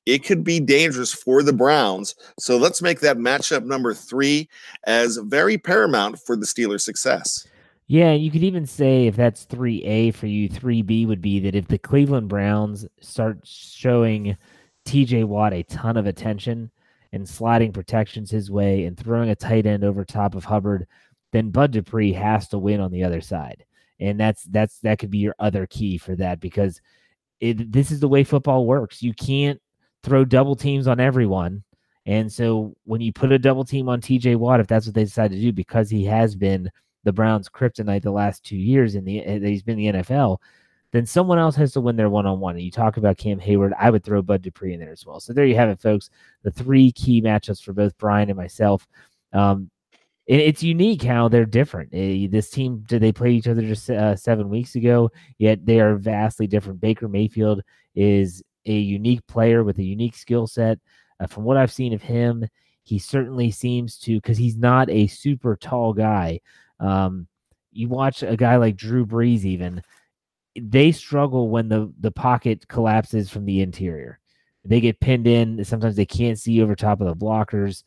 it 0.06 0.24
could 0.24 0.44
be 0.44 0.60
dangerous 0.60 1.12
for 1.12 1.42
the 1.42 1.52
Browns. 1.52 2.14
So 2.38 2.56
let's 2.56 2.80
make 2.80 3.00
that 3.00 3.18
matchup 3.18 3.64
number 3.64 3.92
three 3.92 4.48
as 4.84 5.16
very 5.16 5.58
paramount 5.58 6.20
for 6.20 6.36
the 6.36 6.46
Steelers' 6.46 6.82
success. 6.82 7.46
Yeah, 7.88 8.12
you 8.12 8.30
could 8.30 8.42
even 8.42 8.66
say 8.66 9.06
if 9.06 9.16
that's 9.16 9.46
3A 9.46 10.14
for 10.14 10.26
you, 10.26 10.48
3B 10.48 11.06
would 11.06 11.20
be 11.20 11.38
that 11.40 11.54
if 11.54 11.68
the 11.68 11.78
Cleveland 11.78 12.28
Browns 12.28 12.86
start 13.00 13.40
showing 13.44 14.36
TJ 14.86 15.24
Watt 15.24 15.52
a 15.52 15.62
ton 15.64 15.96
of 15.96 16.06
attention 16.06 16.70
and 17.12 17.28
sliding 17.28 17.72
protections 17.72 18.30
his 18.30 18.50
way 18.50 18.84
and 18.84 18.96
throwing 18.96 19.30
a 19.30 19.36
tight 19.36 19.66
end 19.66 19.84
over 19.84 20.04
top 20.04 20.34
of 20.34 20.44
Hubbard, 20.44 20.86
then 21.32 21.50
Bud 21.50 21.72
Dupree 21.72 22.12
has 22.12 22.48
to 22.48 22.58
win 22.58 22.80
on 22.80 22.90
the 22.90 23.04
other 23.04 23.20
side. 23.20 23.64
And 23.98 24.18
that's 24.18 24.42
that's 24.44 24.78
that 24.80 24.98
could 24.98 25.10
be 25.10 25.18
your 25.18 25.34
other 25.38 25.66
key 25.66 25.96
for 25.96 26.14
that 26.16 26.40
because 26.40 26.80
it, 27.40 27.72
this 27.72 27.90
is 27.90 28.00
the 28.00 28.08
way 28.08 28.24
football 28.24 28.66
works. 28.66 29.02
You 29.02 29.14
can't 29.14 29.60
throw 30.02 30.24
double 30.24 30.56
teams 30.56 30.86
on 30.86 31.00
everyone. 31.00 31.62
And 32.06 32.32
so 32.32 32.74
when 32.84 33.00
you 33.00 33.12
put 33.12 33.32
a 33.32 33.38
double 33.38 33.64
team 33.64 33.88
on 33.88 34.00
TJ 34.00 34.36
Watt, 34.36 34.60
if 34.60 34.68
that's 34.68 34.86
what 34.86 34.94
they 34.94 35.04
decide 35.04 35.32
to 35.32 35.40
do, 35.40 35.52
because 35.52 35.90
he 35.90 36.04
has 36.04 36.36
been 36.36 36.70
the 37.04 37.12
Browns' 37.12 37.48
kryptonite 37.48 38.02
the 38.02 38.10
last 38.10 38.44
two 38.44 38.56
years 38.56 38.94
in 38.94 39.04
the 39.04 39.20
that 39.20 39.42
he's 39.42 39.62
been 39.62 39.76
the 39.76 39.86
NFL, 39.86 40.38
then 40.92 41.04
someone 41.04 41.38
else 41.38 41.56
has 41.56 41.72
to 41.72 41.80
win 41.80 41.96
their 41.96 42.08
one 42.08 42.26
on 42.26 42.40
one. 42.40 42.54
And 42.54 42.64
you 42.64 42.70
talk 42.70 42.96
about 42.96 43.18
Cam 43.18 43.40
Heyward, 43.40 43.72
I 43.78 43.90
would 43.90 44.04
throw 44.04 44.22
Bud 44.22 44.42
Dupree 44.42 44.72
in 44.72 44.80
there 44.80 44.92
as 44.92 45.04
well. 45.04 45.20
So 45.20 45.32
there 45.32 45.46
you 45.46 45.56
have 45.56 45.68
it, 45.68 45.80
folks. 45.80 46.10
The 46.42 46.50
three 46.50 46.92
key 46.92 47.20
matchups 47.20 47.62
for 47.62 47.72
both 47.72 47.98
Brian 47.98 48.30
and 48.30 48.36
myself. 48.36 48.86
Um, 49.32 49.70
it, 50.26 50.40
it's 50.40 50.62
unique 50.62 51.02
how 51.02 51.28
they're 51.28 51.44
different. 51.44 51.92
Uh, 51.92 52.30
this 52.30 52.50
team 52.50 52.84
did 52.86 53.02
they 53.02 53.12
play 53.12 53.32
each 53.32 53.48
other 53.48 53.62
just 53.62 53.90
uh, 53.90 54.16
seven 54.16 54.48
weeks 54.48 54.74
ago? 54.74 55.10
Yet 55.38 55.66
they 55.66 55.80
are 55.80 55.96
vastly 55.96 56.46
different. 56.46 56.80
Baker 56.80 57.08
Mayfield 57.08 57.62
is 57.94 58.42
a 58.66 58.72
unique 58.72 59.26
player 59.26 59.64
with 59.64 59.78
a 59.78 59.84
unique 59.84 60.16
skill 60.16 60.46
set. 60.46 60.78
Uh, 61.18 61.26
from 61.26 61.44
what 61.44 61.56
I've 61.56 61.72
seen 61.72 61.92
of 61.92 62.02
him, 62.02 62.46
he 62.82 62.98
certainly 62.98 63.50
seems 63.50 63.98
to 64.00 64.16
because 64.16 64.38
he's 64.38 64.56
not 64.56 64.90
a 64.90 65.06
super 65.06 65.56
tall 65.56 65.92
guy. 65.92 66.40
Um, 66.78 67.26
you 67.72 67.88
watch 67.88 68.22
a 68.22 68.36
guy 68.36 68.56
like 68.56 68.76
Drew 68.76 69.06
Brees, 69.06 69.44
even 69.44 69.82
they 70.58 70.92
struggle 70.92 71.50
when 71.50 71.68
the 71.68 71.92
the 72.00 72.12
pocket 72.12 72.66
collapses 72.68 73.30
from 73.30 73.44
the 73.44 73.60
interior. 73.60 74.18
They 74.64 74.80
get 74.80 75.00
pinned 75.00 75.26
in. 75.26 75.64
Sometimes 75.64 75.96
they 75.96 76.06
can't 76.06 76.38
see 76.38 76.60
over 76.60 76.74
top 76.74 77.00
of 77.00 77.06
the 77.06 77.14
blockers 77.14 77.82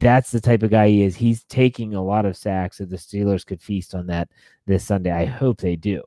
that's 0.00 0.30
the 0.30 0.40
type 0.40 0.62
of 0.62 0.70
guy 0.70 0.88
he 0.88 1.02
is. 1.02 1.14
He's 1.14 1.44
taking 1.44 1.94
a 1.94 2.02
lot 2.02 2.24
of 2.24 2.36
sacks. 2.36 2.78
that 2.78 2.88
the 2.88 2.96
Steelers 2.96 3.46
could 3.46 3.62
feast 3.62 3.94
on 3.94 4.06
that 4.06 4.28
this 4.66 4.84
Sunday, 4.84 5.12
I 5.12 5.26
hope 5.26 5.60
they 5.60 5.76
do. 5.76 6.02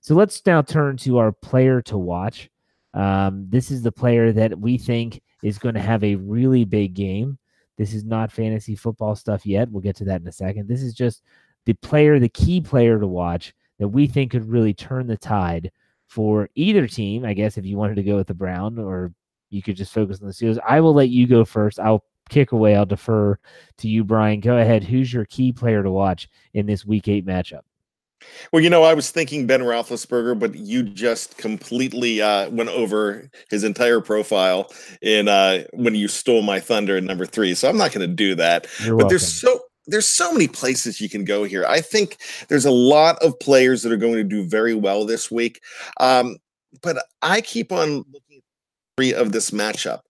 So 0.00 0.14
let's 0.14 0.44
now 0.44 0.62
turn 0.62 0.96
to 0.98 1.18
our 1.18 1.32
player 1.32 1.80
to 1.82 1.96
watch. 1.96 2.50
Um, 2.96 3.46
this 3.48 3.70
is 3.70 3.82
the 3.82 3.92
player 3.92 4.32
that 4.32 4.58
we 4.58 4.78
think 4.78 5.20
is 5.42 5.58
going 5.58 5.74
to 5.74 5.80
have 5.80 6.02
a 6.02 6.16
really 6.16 6.64
big 6.64 6.94
game. 6.94 7.38
This 7.76 7.92
is 7.92 8.04
not 8.04 8.32
fantasy 8.32 8.74
football 8.74 9.14
stuff 9.14 9.44
yet. 9.44 9.70
We'll 9.70 9.82
get 9.82 9.96
to 9.96 10.04
that 10.06 10.22
in 10.22 10.26
a 10.26 10.32
second. 10.32 10.66
This 10.66 10.82
is 10.82 10.94
just 10.94 11.22
the 11.66 11.74
player, 11.74 12.18
the 12.18 12.28
key 12.30 12.60
player 12.60 12.98
to 12.98 13.06
watch 13.06 13.54
that 13.78 13.88
we 13.88 14.06
think 14.06 14.30
could 14.30 14.48
really 14.48 14.72
turn 14.72 15.06
the 15.06 15.16
tide 15.16 15.70
for 16.06 16.48
either 16.54 16.86
team. 16.86 17.24
I 17.24 17.34
guess 17.34 17.58
if 17.58 17.66
you 17.66 17.76
wanted 17.76 17.96
to 17.96 18.02
go 18.02 18.16
with 18.16 18.28
the 18.28 18.34
Brown 18.34 18.78
or 18.78 19.12
you 19.50 19.62
could 19.62 19.76
just 19.76 19.92
focus 19.92 20.20
on 20.20 20.26
the 20.26 20.32
Steelers. 20.32 20.58
I 20.66 20.80
will 20.80 20.94
let 20.94 21.10
you 21.10 21.26
go 21.26 21.44
first. 21.44 21.78
I'll 21.78 22.04
kick 22.30 22.52
away, 22.52 22.74
I'll 22.76 22.86
defer 22.86 23.38
to 23.78 23.88
you, 23.88 24.04
Brian. 24.04 24.40
Go 24.40 24.56
ahead. 24.56 24.82
Who's 24.82 25.12
your 25.12 25.26
key 25.26 25.52
player 25.52 25.82
to 25.82 25.90
watch 25.90 26.28
in 26.54 26.66
this 26.66 26.84
Week 26.84 27.08
Eight 27.08 27.26
matchup? 27.26 27.60
Well, 28.52 28.62
you 28.62 28.70
know, 28.70 28.84
I 28.84 28.94
was 28.94 29.10
thinking 29.10 29.46
Ben 29.46 29.60
Roethlisberger, 29.60 30.38
but 30.38 30.54
you 30.54 30.82
just 30.82 31.36
completely 31.38 32.22
uh, 32.22 32.50
went 32.50 32.70
over 32.70 33.28
his 33.50 33.64
entire 33.64 34.00
profile 34.00 34.70
in 35.02 35.28
uh, 35.28 35.64
when 35.72 35.94
you 35.94 36.08
stole 36.08 36.42
my 36.42 36.60
thunder 36.60 36.96
at 36.96 37.04
number 37.04 37.26
three. 37.26 37.54
So 37.54 37.68
I'm 37.68 37.76
not 37.76 37.92
going 37.92 38.08
to 38.08 38.14
do 38.14 38.34
that. 38.36 38.66
You're 38.80 38.96
but 38.96 39.04
welcome. 39.04 39.08
there's 39.08 39.40
so 39.40 39.60
there's 39.86 40.08
so 40.08 40.32
many 40.32 40.48
places 40.48 41.00
you 41.00 41.08
can 41.08 41.24
go 41.24 41.44
here. 41.44 41.64
I 41.66 41.80
think 41.80 42.18
there's 42.48 42.64
a 42.64 42.70
lot 42.70 43.22
of 43.22 43.38
players 43.38 43.82
that 43.82 43.92
are 43.92 43.96
going 43.96 44.14
to 44.14 44.24
do 44.24 44.44
very 44.44 44.74
well 44.74 45.04
this 45.04 45.30
week. 45.30 45.60
Um, 46.00 46.36
but 46.82 47.04
I 47.22 47.40
keep 47.40 47.72
on 47.72 48.04
looking 48.12 48.38
at 48.38 48.42
three 48.96 49.14
of 49.14 49.32
this 49.32 49.50
matchup, 49.50 50.00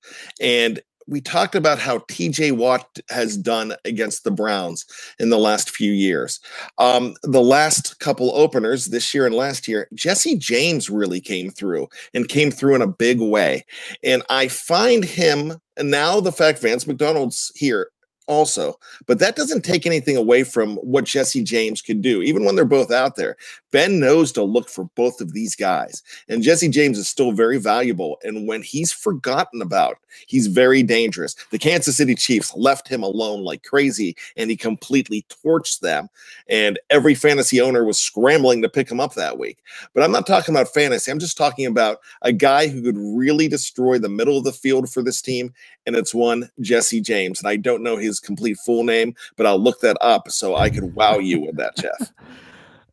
and 0.40 0.80
we 1.06 1.20
talked 1.20 1.54
about 1.54 1.78
how 1.78 1.98
TJ 1.98 2.52
Watt 2.52 2.98
has 3.10 3.36
done 3.36 3.74
against 3.84 4.24
the 4.24 4.30
Browns 4.30 4.84
in 5.18 5.30
the 5.30 5.38
last 5.38 5.70
few 5.70 5.92
years. 5.92 6.40
Um, 6.78 7.14
the 7.22 7.42
last 7.42 7.98
couple 8.00 8.34
openers 8.34 8.86
this 8.86 9.14
year 9.14 9.26
and 9.26 9.34
last 9.34 9.68
year, 9.68 9.88
Jesse 9.94 10.36
James 10.36 10.90
really 10.90 11.20
came 11.20 11.50
through 11.50 11.88
and 12.14 12.28
came 12.28 12.50
through 12.50 12.74
in 12.74 12.82
a 12.82 12.88
big 12.88 13.20
way. 13.20 13.64
And 14.02 14.22
I 14.28 14.48
find 14.48 15.04
him, 15.04 15.60
and 15.76 15.90
now 15.90 16.20
the 16.20 16.32
fact 16.32 16.60
Vance 16.60 16.86
McDonald's 16.86 17.52
here 17.54 17.90
also, 18.26 18.74
but 19.06 19.18
that 19.20 19.36
doesn't 19.36 19.64
take 19.64 19.86
anything 19.86 20.16
away 20.16 20.42
from 20.42 20.76
what 20.76 21.04
Jesse 21.04 21.44
James 21.44 21.80
could 21.80 22.02
do, 22.02 22.22
even 22.22 22.44
when 22.44 22.56
they're 22.56 22.64
both 22.64 22.90
out 22.90 23.16
there. 23.16 23.36
Ben 23.76 24.00
knows 24.00 24.32
to 24.32 24.42
look 24.42 24.70
for 24.70 24.88
both 24.94 25.20
of 25.20 25.34
these 25.34 25.54
guys, 25.54 26.02
and 26.30 26.42
Jesse 26.42 26.70
James 26.70 26.96
is 26.96 27.08
still 27.08 27.32
very 27.32 27.58
valuable. 27.58 28.18
And 28.24 28.48
when 28.48 28.62
he's 28.62 28.90
forgotten 28.90 29.60
about, 29.60 29.98
he's 30.26 30.46
very 30.46 30.82
dangerous. 30.82 31.36
The 31.50 31.58
Kansas 31.58 31.98
City 31.98 32.14
Chiefs 32.14 32.56
left 32.56 32.88
him 32.88 33.02
alone 33.02 33.42
like 33.44 33.64
crazy, 33.64 34.16
and 34.38 34.48
he 34.48 34.56
completely 34.56 35.26
torched 35.44 35.80
them. 35.80 36.08
And 36.48 36.78
every 36.88 37.14
fantasy 37.14 37.60
owner 37.60 37.84
was 37.84 38.00
scrambling 38.00 38.62
to 38.62 38.70
pick 38.70 38.90
him 38.90 38.98
up 38.98 39.12
that 39.12 39.38
week. 39.38 39.58
But 39.92 40.02
I'm 40.02 40.10
not 40.12 40.26
talking 40.26 40.54
about 40.54 40.72
fantasy, 40.72 41.10
I'm 41.10 41.18
just 41.18 41.36
talking 41.36 41.66
about 41.66 41.98
a 42.22 42.32
guy 42.32 42.68
who 42.68 42.80
could 42.80 42.96
really 42.96 43.46
destroy 43.46 43.98
the 43.98 44.08
middle 44.08 44.38
of 44.38 44.44
the 44.44 44.52
field 44.52 44.90
for 44.90 45.02
this 45.02 45.20
team, 45.20 45.52
and 45.84 45.96
it's 45.96 46.14
one 46.14 46.50
Jesse 46.60 47.02
James. 47.02 47.40
And 47.40 47.48
I 47.48 47.56
don't 47.56 47.82
know 47.82 47.98
his 47.98 48.20
complete 48.20 48.56
full 48.56 48.84
name, 48.84 49.14
but 49.36 49.44
I'll 49.44 49.62
look 49.62 49.80
that 49.80 49.98
up 50.00 50.30
so 50.30 50.56
I 50.56 50.70
could 50.70 50.94
wow 50.94 51.18
you 51.18 51.42
with 51.42 51.56
that, 51.56 51.76
Jeff. 51.76 52.10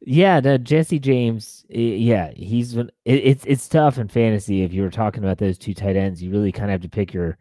Yeah, 0.05 0.41
Jesse 0.57 0.99
James. 0.99 1.65
Yeah, 1.69 2.31
he's. 2.35 2.75
It, 2.75 2.91
it's 3.05 3.45
it's 3.45 3.67
tough 3.69 3.97
in 3.97 4.09
fantasy 4.09 4.63
if 4.63 4.73
you 4.73 4.81
were 4.81 4.89
talking 4.89 5.23
about 5.23 5.37
those 5.37 5.57
two 5.57 5.73
tight 5.73 5.95
ends. 5.95 6.21
You 6.21 6.29
really 6.29 6.51
kind 6.51 6.65
of 6.65 6.71
have 6.71 6.81
to 6.81 6.89
pick 6.89 7.13
your 7.13 7.37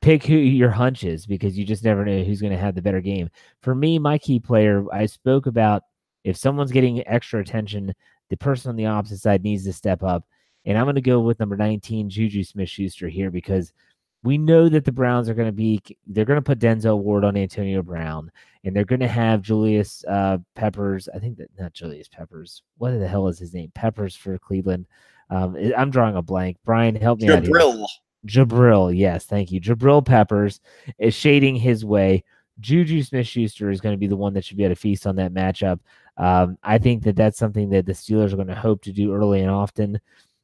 pick 0.00 0.24
who 0.24 0.34
your 0.36 0.70
hunch 0.70 1.04
is 1.04 1.26
because 1.26 1.58
you 1.58 1.64
just 1.64 1.84
never 1.84 2.04
know 2.04 2.22
who's 2.22 2.40
going 2.40 2.52
to 2.52 2.58
have 2.58 2.74
the 2.74 2.82
better 2.82 3.00
game. 3.00 3.30
For 3.62 3.74
me, 3.74 3.98
my 3.98 4.18
key 4.18 4.38
player, 4.38 4.84
I 4.92 5.06
spoke 5.06 5.46
about 5.46 5.82
if 6.24 6.36
someone's 6.36 6.72
getting 6.72 7.06
extra 7.08 7.40
attention, 7.40 7.94
the 8.30 8.36
person 8.36 8.70
on 8.70 8.76
the 8.76 8.86
opposite 8.86 9.18
side 9.18 9.42
needs 9.42 9.64
to 9.64 9.72
step 9.72 10.02
up. 10.02 10.24
And 10.64 10.78
I'm 10.78 10.84
going 10.84 10.96
to 10.96 11.00
go 11.00 11.20
with 11.20 11.40
number 11.40 11.56
19, 11.56 12.10
Juju 12.10 12.44
Smith 12.44 12.68
Schuster 12.68 13.08
here 13.08 13.30
because 13.30 13.72
we 14.22 14.38
know 14.38 14.68
that 14.68 14.84
the 14.84 14.92
Browns 14.92 15.28
are 15.28 15.34
going 15.34 15.48
to 15.48 15.52
be, 15.52 15.80
they're 16.06 16.24
going 16.24 16.38
to 16.38 16.42
put 16.42 16.58
Denzel 16.58 16.98
Ward 16.98 17.24
on 17.24 17.36
Antonio 17.36 17.82
Brown 17.82 18.30
and 18.64 18.74
they're 18.74 18.84
going 18.84 19.00
to 19.00 19.08
have 19.08 19.42
Julius 19.42 20.04
uh, 20.08 20.38
Peppers. 20.54 21.08
I 21.14 21.18
think 21.18 21.38
that 21.38 21.48
not 21.58 21.72
Julius 21.72 22.08
Peppers. 22.08 22.62
What 22.78 22.98
the 22.98 23.08
hell 23.08 23.28
is 23.28 23.38
his 23.38 23.52
name? 23.52 23.72
Peppers 23.74 24.14
for 24.14 24.38
Cleveland. 24.38 24.86
Um, 25.30 25.56
I'm 25.76 25.90
drawing 25.90 26.16
a 26.16 26.22
blank. 26.22 26.58
Brian, 26.64 26.94
help 26.94 27.20
me 27.20 27.30
out 27.30 27.42
here. 27.42 27.52
Jabril. 27.52 27.86
Jabril, 28.26 28.96
yes, 28.96 29.24
thank 29.24 29.50
you. 29.50 29.60
Jabril 29.60 30.04
Peppers 30.04 30.60
is 30.98 31.14
shading 31.14 31.56
his 31.56 31.84
way. 31.84 32.22
Juju 32.60 33.02
Smith 33.02 33.26
Schuster 33.26 33.70
is 33.70 33.80
going 33.80 33.94
to 33.94 33.98
be 33.98 34.06
the 34.06 34.16
one 34.16 34.34
that 34.34 34.44
should 34.44 34.56
be 34.56 34.64
able 34.64 34.74
to 34.74 34.80
feast 34.80 35.06
on 35.06 35.16
that 35.16 35.34
matchup. 35.34 35.80
Um, 36.16 36.58
I 36.62 36.78
think 36.78 37.02
that 37.04 37.16
that's 37.16 37.38
something 37.38 37.70
that 37.70 37.86
the 37.86 37.92
Steelers 37.92 38.32
are 38.32 38.36
going 38.36 38.48
to 38.48 38.54
hope 38.54 38.82
to 38.82 38.92
do 38.92 39.12
early 39.12 39.40
and 39.40 39.50
often. 39.50 40.00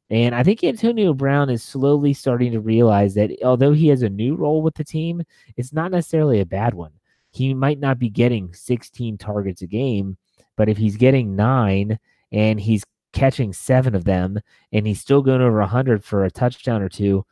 And 0.09 0.33
I 0.33 0.43
think 0.43 0.63
Antonio 0.63 1.13
Brown 1.13 1.49
is 1.49 1.61
slowly 1.61 2.13
starting 2.13 2.51
to 2.53 2.59
realize 2.59 3.13
that 3.13 3.31
although 3.43 3.73
he 3.73 3.87
has 3.89 4.01
a 4.01 4.09
new 4.09 4.35
role 4.35 4.61
with 4.61 4.75
the 4.75 4.83
team, 4.83 5.21
it's 5.55 5.71
not 5.71 5.91
necessarily 5.91 6.39
a 6.39 6.45
bad 6.45 6.73
one. 6.73 6.91
He 7.31 7.53
might 7.53 7.79
not 7.79 7.99
be 7.99 8.09
getting 8.09 8.53
16 8.53 9.17
targets 9.19 9.61
a 9.61 9.67
game, 9.67 10.17
but 10.55 10.67
if 10.67 10.77
he's 10.77 10.97
getting 10.97 11.35
nine 11.35 11.99
and 12.31 12.59
he's 12.59 12.83
catching 13.13 13.53
seven 13.53 13.93
of 13.93 14.03
them 14.03 14.39
and 14.71 14.87
he's 14.87 14.99
still 14.99 15.21
going 15.21 15.41
over 15.41 15.59
100 15.59 16.03
for 16.03 16.25
a 16.25 16.31
touchdown 16.31 16.81
or 16.81 16.89
two, 16.89 17.23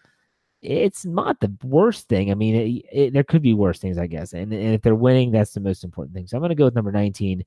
it's 0.62 1.06
not 1.06 1.40
the 1.40 1.54
worst 1.64 2.08
thing. 2.08 2.32
I 2.32 2.36
mean, 2.36 2.56
it, 2.56 2.86
it, 2.92 3.14
there 3.14 3.24
could 3.24 3.42
be 3.42 3.54
worse 3.54 3.80
things, 3.80 3.98
I 3.98 4.08
guess. 4.08 4.34
And, 4.34 4.52
and 4.52 4.74
if 4.74 4.82
they're 4.82 4.96
winning, 4.96 5.32
that's 5.32 5.54
the 5.54 5.60
most 5.60 5.84
important 5.84 6.16
thing. 6.16 6.28
So 6.28 6.36
I'm 6.36 6.42
going 6.42 6.50
to 6.50 6.56
go 6.56 6.66
with 6.66 6.76
number 6.76 6.92
19, 6.92 7.44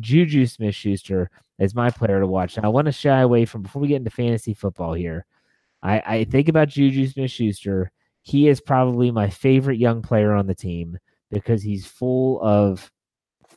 Juju 0.00 0.46
Smith 0.46 0.74
Schuster, 0.74 1.30
as 1.58 1.74
my 1.74 1.90
player 1.90 2.20
to 2.20 2.26
watch. 2.26 2.56
Now, 2.56 2.64
I 2.64 2.68
want 2.68 2.86
to 2.86 2.92
shy 2.92 3.20
away 3.20 3.44
from 3.44 3.62
before 3.62 3.82
we 3.82 3.88
get 3.88 3.96
into 3.96 4.10
fantasy 4.10 4.54
football 4.54 4.94
here. 4.94 5.26
I, 5.82 6.02
I 6.06 6.24
think 6.24 6.48
about 6.48 6.68
Juju 6.68 7.08
Smith 7.08 7.30
Schuster. 7.30 7.90
He 8.22 8.48
is 8.48 8.60
probably 8.60 9.10
my 9.10 9.28
favorite 9.28 9.78
young 9.78 10.00
player 10.00 10.32
on 10.32 10.46
the 10.46 10.54
team 10.54 10.98
because 11.30 11.62
he's 11.62 11.86
full 11.86 12.40
of, 12.42 12.90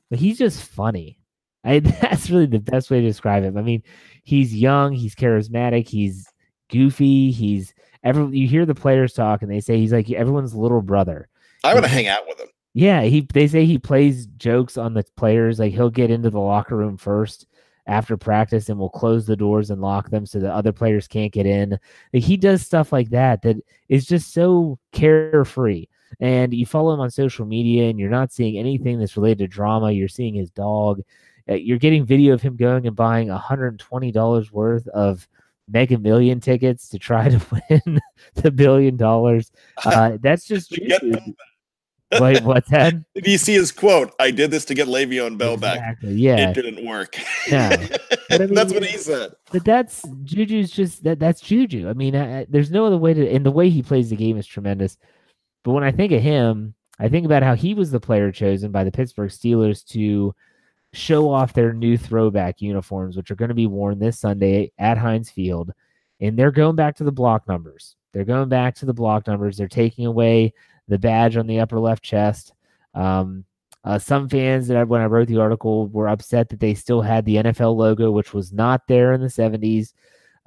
he's 0.09 0.39
just 0.39 0.63
funny. 0.63 1.19
I, 1.63 1.79
that's 2.01 2.31
really 2.31 2.47
the 2.47 2.59
best 2.59 2.89
way 2.89 3.01
to 3.01 3.07
describe 3.07 3.43
him. 3.43 3.57
I 3.57 3.61
mean, 3.61 3.83
he's 4.23 4.55
young, 4.55 4.93
he's 4.93 5.13
charismatic, 5.13 5.87
he's 5.87 6.27
goofy, 6.71 7.31
he's 7.31 7.75
every 8.05 8.37
you 8.37 8.47
hear 8.47 8.65
the 8.65 8.75
players 8.75 9.13
talk 9.13 9.41
and 9.41 9.51
they 9.51 9.59
say 9.59 9.77
he's 9.77 9.91
like 9.91 10.09
everyone's 10.09 10.55
little 10.55 10.81
brother. 10.81 11.27
I 11.63 11.73
want 11.73 11.85
to 11.85 11.91
hang 11.91 12.07
out 12.07 12.27
with 12.27 12.39
him. 12.39 12.47
Yeah, 12.73 13.01
he 13.01 13.27
they 13.33 13.47
say 13.47 13.65
he 13.65 13.77
plays 13.77 14.27
jokes 14.37 14.77
on 14.77 14.93
the 14.93 15.03
players. 15.17 15.59
Like 15.59 15.73
he'll 15.73 15.89
get 15.89 16.11
into 16.11 16.29
the 16.29 16.39
locker 16.39 16.77
room 16.77 16.95
first 16.95 17.47
after 17.87 18.17
practice 18.17 18.69
and 18.69 18.79
will 18.79 18.89
close 18.89 19.25
the 19.25 19.35
doors 19.35 19.69
and 19.69 19.81
lock 19.81 20.09
them 20.09 20.25
so 20.25 20.39
the 20.39 20.53
other 20.53 20.71
players 20.71 21.07
can't 21.07 21.33
get 21.33 21.45
in. 21.45 21.77
Like 22.13 22.23
he 22.23 22.37
does 22.37 22.61
stuff 22.61 22.91
like 22.91 23.09
that 23.09 23.41
that 23.41 23.57
is 23.89 24.05
just 24.05 24.33
so 24.33 24.79
carefree. 24.91 25.87
And 26.19 26.53
you 26.53 26.65
follow 26.65 26.93
him 26.93 26.99
on 27.01 27.11
social 27.11 27.45
media 27.45 27.89
and 27.89 27.99
you're 27.99 28.09
not 28.09 28.31
seeing 28.31 28.57
anything 28.57 28.99
that's 28.99 29.17
related 29.17 29.39
to 29.39 29.47
drama. 29.47 29.91
You're 29.91 30.07
seeing 30.07 30.33
his 30.33 30.49
dog. 30.49 31.01
Uh, 31.49 31.55
You're 31.55 31.77
getting 31.77 32.05
video 32.05 32.33
of 32.33 32.41
him 32.41 32.55
going 32.55 32.87
and 32.87 32.95
buying 32.95 33.27
$120 33.27 34.51
worth 34.51 34.87
of 34.89 35.27
Mega 35.67 35.97
Million 35.97 36.39
tickets 36.39 36.89
to 36.89 36.99
try 36.99 37.29
to 37.29 37.41
win 37.69 37.99
the 38.35 38.51
billion 38.51 38.97
dollars. 38.97 39.51
Uh, 39.85 40.17
that's 40.21 40.45
just 40.45 40.71
To 40.71 40.79
get 40.81 41.01
Juju. 41.01 41.33
Bell 42.11 42.21
Wait, 42.21 42.43
what's 42.43 42.69
that? 42.71 42.93
Did 43.13 43.27
you 43.27 43.37
see 43.37 43.53
his 43.55 43.71
quote? 43.71 44.13
I 44.19 44.31
did 44.31 44.51
this 44.51 44.63
to 44.65 44.73
get 44.73 44.87
Le'Veon 44.87 45.37
Bell 45.37 45.57
back. 45.57 45.97
Yeah, 46.01 46.49
It 46.49 46.53
didn't 46.53 46.85
work. 46.85 47.17
No. 47.51 47.69
I 48.31 48.37
mean, 48.37 48.53
That's 48.53 48.73
what 48.73 48.85
he 48.85 48.97
said. 48.97 49.31
but 49.51 49.65
that's 49.65 50.03
Juju's 50.23 50.71
just 50.71 51.03
that. 51.03 51.19
That's 51.19 51.41
Juju. 51.41 51.89
I 51.89 51.93
mean, 51.93 52.15
I, 52.15 52.41
I- 52.41 52.45
there's 52.49 52.71
no 52.71 52.85
other 52.85 52.97
way 52.97 53.13
to. 53.13 53.29
And 53.29 53.45
the 53.45 53.51
way 53.51 53.69
he 53.69 53.81
plays 53.81 54.09
the 54.09 54.15
game 54.15 54.37
is 54.37 54.47
tremendous. 54.47 54.97
But 55.63 55.71
when 55.73 55.83
I 55.83 55.91
think 55.91 56.11
of 56.13 56.21
him, 56.21 56.75
I 56.99 57.09
think 57.09 57.25
about 57.25 57.43
how 57.43 57.55
he 57.55 57.73
was 57.73 57.91
the 57.91 57.99
player 57.99 58.31
chosen 58.31 58.71
by 58.71 58.83
the 58.83 58.91
Pittsburgh 58.91 59.31
Steelers 59.31 59.83
to 59.87 60.33
show 60.95 61.29
off 61.29 61.53
their 61.53 61.73
new 61.73 61.97
throwback 61.97 62.61
uniforms, 62.61 63.17
which 63.17 63.31
are 63.31 63.35
going 63.35 63.49
to 63.49 63.55
be 63.55 63.67
worn 63.67 63.99
this 63.99 64.19
Sunday 64.19 64.71
at 64.77 64.97
Heinz 64.97 65.29
Field. 65.29 65.71
And 66.19 66.37
they're 66.39 66.51
going 66.51 66.75
back 66.75 66.95
to 66.97 67.03
the 67.03 67.11
block 67.11 67.47
numbers. 67.47 67.95
They're 68.13 68.23
going 68.23 68.49
back 68.49 68.75
to 68.75 68.85
the 68.85 68.93
block 68.93 69.27
numbers. 69.27 69.57
They're 69.57 69.67
taking 69.67 70.05
away 70.05 70.53
the 70.87 70.97
badge 70.97 71.35
on 71.35 71.47
the 71.47 71.59
upper 71.59 71.79
left 71.79 72.03
chest. 72.03 72.53
Um, 72.93 73.43
uh, 73.83 73.99
some 73.99 74.29
fans 74.29 74.67
that 74.67 74.77
I, 74.77 74.83
when 74.83 75.01
I 75.01 75.05
wrote 75.05 75.27
the 75.27 75.37
article 75.37 75.87
were 75.87 76.07
upset 76.07 76.49
that 76.49 76.59
they 76.59 76.73
still 76.73 77.01
had 77.01 77.25
the 77.25 77.35
NFL 77.35 77.75
logo, 77.75 78.11
which 78.11 78.33
was 78.33 78.51
not 78.51 78.87
there 78.87 79.13
in 79.13 79.21
the 79.21 79.27
70s, 79.27 79.93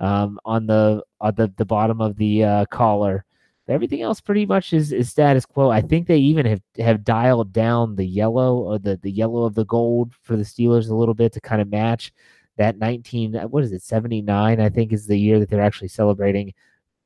um, 0.00 0.38
on 0.44 0.66
the 0.66 1.02
on 1.20 1.34
the, 1.34 1.52
the 1.56 1.64
bottom 1.64 2.00
of 2.00 2.16
the 2.16 2.44
uh, 2.44 2.64
collar. 2.66 3.24
Everything 3.68 4.02
else 4.02 4.20
pretty 4.20 4.46
much 4.46 4.72
is, 4.72 4.92
is 4.92 5.10
status 5.10 5.44
quo. 5.44 5.70
I 5.70 5.80
think 5.80 6.06
they 6.06 6.18
even 6.18 6.46
have, 6.46 6.62
have 6.78 7.04
dialed 7.04 7.52
down 7.52 7.96
the 7.96 8.06
yellow 8.06 8.56
or 8.56 8.78
the, 8.78 8.96
the 8.96 9.10
yellow 9.10 9.44
of 9.44 9.54
the 9.54 9.66
gold 9.66 10.12
for 10.22 10.36
the 10.36 10.42
Steelers 10.42 10.88
a 10.88 10.94
little 10.94 11.14
bit 11.14 11.32
to 11.34 11.40
kind 11.40 11.60
of 11.60 11.68
match 11.70 12.12
that 12.56 12.76
19 12.78 13.34
what 13.50 13.62
is 13.62 13.70
it 13.70 13.82
79 13.82 14.60
I 14.60 14.68
think 14.68 14.92
is 14.92 15.06
the 15.06 15.18
year 15.18 15.38
that 15.38 15.48
they're 15.48 15.62
actually 15.62 15.88
celebrating. 15.88 16.52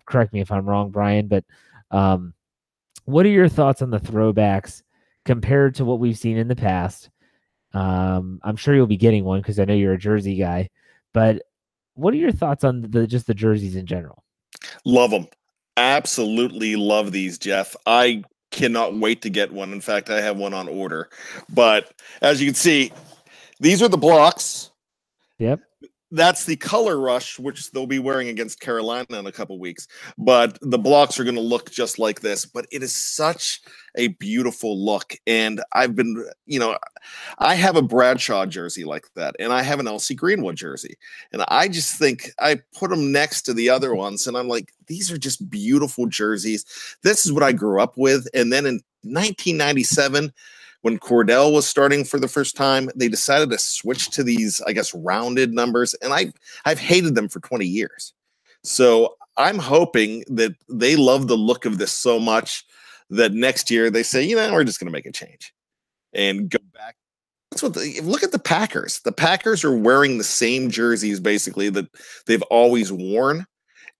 Correct 0.07 0.33
me 0.33 0.41
if 0.41 0.51
I'm 0.51 0.67
wrong, 0.69 0.91
Brian, 0.91 1.29
but 1.29 1.45
um, 1.91 2.33
what 3.05 3.27
are 3.27 3.31
your 3.31 3.49
thoughts 3.49 3.83
on 3.83 3.91
the 3.91 4.01
throwbacks 4.01 4.83
compared 5.25 5.75
to 5.77 5.85
what 5.85 5.99
we've 5.99 6.19
seen 6.19 6.39
in 6.39 6.49
the 6.49 6.57
past? 6.57 7.11
Um, 7.75 8.41
I'm 8.43 8.57
sure 8.57 8.75
you'll 8.75 8.87
be 8.87 8.97
getting 8.97 9.25
one 9.25 9.41
because 9.41 9.59
I 9.59 9.65
know 9.65 9.75
you're 9.75 9.95
a 9.95 9.99
jersey 9.99 10.37
guy, 10.37 10.71
but 11.13 11.43
what 11.95 12.15
are 12.15 12.19
your 12.19 12.33
thoughts 12.33 12.65
on 12.65 12.83
the 12.83 13.07
just 13.07 13.27
the 13.27 13.35
jerseys 13.35 13.77
in 13.77 13.87
general? 13.87 14.25
Love 14.85 15.11
them. 15.11 15.27
Absolutely 15.77 16.77
love 16.77 17.13
these, 17.13 17.39
Jeff. 17.39 17.75
I 17.87 18.25
cannot 18.51 18.99
wait 18.99 19.23
to 19.23 19.31
get 19.31 19.53
one. 19.53 19.73
In 19.73 19.81
fact, 19.81 20.11
I 20.11 20.21
have 20.21 20.37
one 20.37 20.55
on 20.55 20.69
order. 20.69 21.09
But 21.49 21.93
as 22.21 22.41
you 22.41 22.49
can 22.49 22.55
see, 22.55 22.93
these 23.61 23.83
are 23.83 23.89
the 23.89 23.97
blocks. 23.97 24.71
Yep 25.39 25.61
that's 26.13 26.45
the 26.45 26.57
color 26.57 26.99
rush, 26.99 27.39
which 27.39 27.71
they'll 27.73 27.87
be 27.87 27.99
wearing 27.99 28.29
against 28.29 28.61
Carolina 28.61 29.19
in 29.19 29.27
a 29.27 29.33
couple 29.33 29.59
weeks. 29.59 29.89
But 30.19 30.59
the 30.61 30.79
blocks 30.79 31.19
are 31.19 31.25
going 31.25 31.37
to 31.37 31.41
look 31.41 31.71
just 31.71 31.99
like 31.99 32.21
this. 32.21 32.45
But 32.45 32.67
it 32.71 32.83
is 32.83 32.95
such 32.95 33.63
a 33.97 34.09
beautiful 34.09 34.79
look. 34.79 35.17
And 35.27 35.63
I've 35.73 35.97
been, 35.97 36.25
you 36.45 36.61
know, 36.61 36.77
I 37.39 37.55
have 37.55 37.77
a 37.77 37.83
Bradshaw 37.83 38.45
jersey 38.45 38.85
like 38.85 39.07
that, 39.17 39.35
and 39.41 39.53
I 39.53 39.63
have 39.63 39.81
an 39.81 39.89
L.C. 39.89 40.15
Greenwood 40.15 40.57
jersey. 40.57 40.97
And 41.33 41.43
I 41.49 41.67
just 41.67 41.99
think 41.99 42.31
I 42.39 42.61
put 42.75 42.91
them 42.91 43.11
next 43.11 43.43
to 43.43 43.55
the 43.55 43.71
other 43.71 43.95
ones, 43.95 44.27
and 44.27 44.37
I'm 44.37 44.49
like, 44.49 44.71
these 44.93 45.11
are 45.11 45.19
just 45.19 45.49
beautiful 45.51 46.07
jerseys. 46.07 46.65
This 47.03 47.25
is 47.25 47.33
what 47.33 47.43
I 47.43 47.53
grew 47.53 47.81
up 47.81 47.97
with. 47.97 48.29
And 48.35 48.53
then 48.53 48.67
in 48.67 48.75
1997, 49.03 50.33
when 50.83 50.99
Kordell 50.99 51.53
was 51.53 51.67
starting 51.67 52.05
for 52.05 52.21
the 52.21 52.29
first 52.29 52.57
time, 52.57 52.91
they 52.95 53.09
decided 53.09 53.51
to 53.51 53.59
switch 53.59 54.11
to 54.11 54.23
these, 54.23 54.61
I 54.67 54.73
guess, 54.73 54.93
rounded 54.95 55.53
numbers, 55.53 55.95
and 55.95 56.13
I 56.13 56.33
I've 56.65 56.81
hated 56.81 57.15
them 57.15 57.29
for 57.29 57.41
20 57.41 57.65
years. 57.65 58.13
So 58.65 59.17
I'm 59.37 59.59
hoping 59.59 60.25
that 60.29 60.53
they 60.69 60.97
love 60.97 61.29
the 61.29 61.37
look 61.37 61.65
of 61.65 61.79
this 61.79 61.93
so 61.93 62.19
much 62.19 62.65
that 63.11 63.33
next 63.33 63.71
year 63.71 63.91
they 63.91 64.03
say, 64.03 64.23
you 64.23 64.37
know, 64.37 64.53
we're 64.53 64.65
just 64.65 64.81
going 64.81 64.87
to 64.87 64.93
make 64.93 65.07
a 65.07 65.13
change 65.13 65.55
and 66.13 66.51
go 66.51 66.59
back. 66.75 66.97
That's 67.51 67.63
what 67.63 67.75
the, 67.75 68.01
look 68.03 68.23
at 68.23 68.33
the 68.33 68.39
Packers. 68.39 69.01
The 69.01 69.13
Packers 69.13 69.65
are 69.65 69.77
wearing 69.77 70.19
the 70.19 70.25
same 70.25 70.71
jerseys 70.71 71.21
basically 71.21 71.69
that 71.71 71.89
they've 72.27 72.43
always 72.43 72.91
worn 72.91 73.47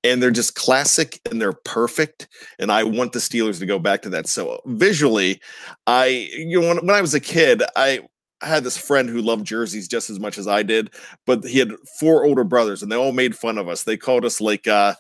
and 0.05 0.23
they're 0.23 0.31
just 0.31 0.55
classic 0.55 1.21
and 1.31 1.41
they're 1.41 1.53
perfect. 1.53 2.29
And 2.59 2.73
I 2.73 2.85
want 2.85 3.13
the 3.13 3.19
Steelers 3.19 3.59
to 3.61 3.67
go 3.67 3.79
back 3.79 4.03
to 4.03 4.11
that. 4.11 4.27
So 4.27 4.61
visually, 4.67 5.41
I 5.87 6.07
you 6.07 6.61
know 6.61 6.69
when, 6.69 6.79
when 6.79 6.97
I 6.97 7.01
was 7.01 7.15
a 7.15 7.21
kid, 7.21 7.63
I 7.77 8.01
had 8.43 8.65
this 8.65 8.77
friend 8.77 9.09
who 9.09 9.23
loved 9.23 9.47
jerseys 9.47 9.89
just 9.89 10.11
as 10.11 10.19
much 10.19 10.37
as 10.37 10.49
I 10.49 10.63
did, 10.63 10.91
but 11.27 11.45
he 11.45 11.59
had 11.59 11.71
four 11.99 12.25
older 12.25 12.45
brothers, 12.45 12.83
and 12.83 12.91
they 12.91 12.97
all 12.97 13.13
made 13.13 13.37
fun 13.37 13.59
of 13.59 13.69
us. 13.69 13.85
They 13.85 13.97
called 13.97 14.25
us 14.25 14.41
like 14.41 14.67
uh, 14.67 14.95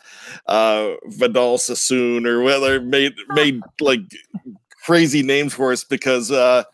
uh, 0.46 0.92
Vidal 1.06 1.58
Sassoon 1.58 2.26
or 2.26 2.42
whether 2.42 2.80
made 2.80 3.14
made 3.30 3.60
like 3.80 4.00
crazy 4.84 5.22
names 5.22 5.54
for 5.54 5.72
us 5.72 5.84
because 5.84 6.30
uh, 6.30 6.64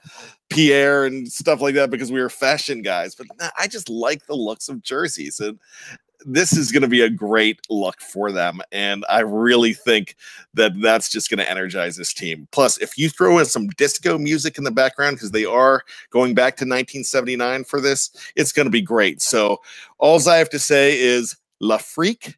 Pierre 0.51 1.05
and 1.05 1.31
stuff 1.31 1.61
like 1.61 1.75
that 1.75 1.91
because 1.91 2.13
we 2.13 2.21
were 2.21 2.31
fashion 2.31 2.83
guys. 2.83 3.15
But 3.15 3.27
I 3.59 3.67
just 3.67 3.89
like 3.89 4.27
the 4.27 4.37
looks 4.37 4.69
of 4.69 4.83
jerseys, 4.83 5.41
and 5.41 5.59
this 6.25 6.53
is 6.53 6.73
going 6.73 6.83
to 6.83 6.89
be 6.89 7.03
a 7.03 7.11
great 7.11 7.61
look 7.71 8.01
for 8.01 8.33
them. 8.33 8.61
And 8.73 9.05
I 9.09 9.21
really 9.21 9.73
think 9.73 10.17
that 10.55 10.73
that's 10.81 11.11
just 11.11 11.31
going 11.31 11.39
to 11.39 11.51
energize 11.51 11.97
this 11.97 12.13
team. 12.13 12.49
Plus, 12.51 12.79
if 12.79 12.99
you 12.99 13.09
throw 13.09 13.39
in 13.39 13.47
some 13.47 13.69
disco 13.69 14.19
music 14.19 14.59
in 14.59 14.65
the 14.65 14.71
background, 14.71 15.17
because 15.17 15.31
they 15.31 15.45
are 15.45 15.83
going 16.11 16.35
back 16.35 16.57
to 16.57 16.65
1979 16.65 17.65
for 17.65 17.81
this, 17.81 18.11
it's 18.37 18.53
going 18.53 18.67
to 18.67 18.71
be 18.71 18.83
great. 18.83 19.23
So, 19.23 19.59
all 19.99 20.29
I 20.29 20.37
have 20.37 20.51
to 20.51 20.59
say 20.59 20.99
is 20.99 21.37
Le 21.61 21.79
Freak. 21.79 22.37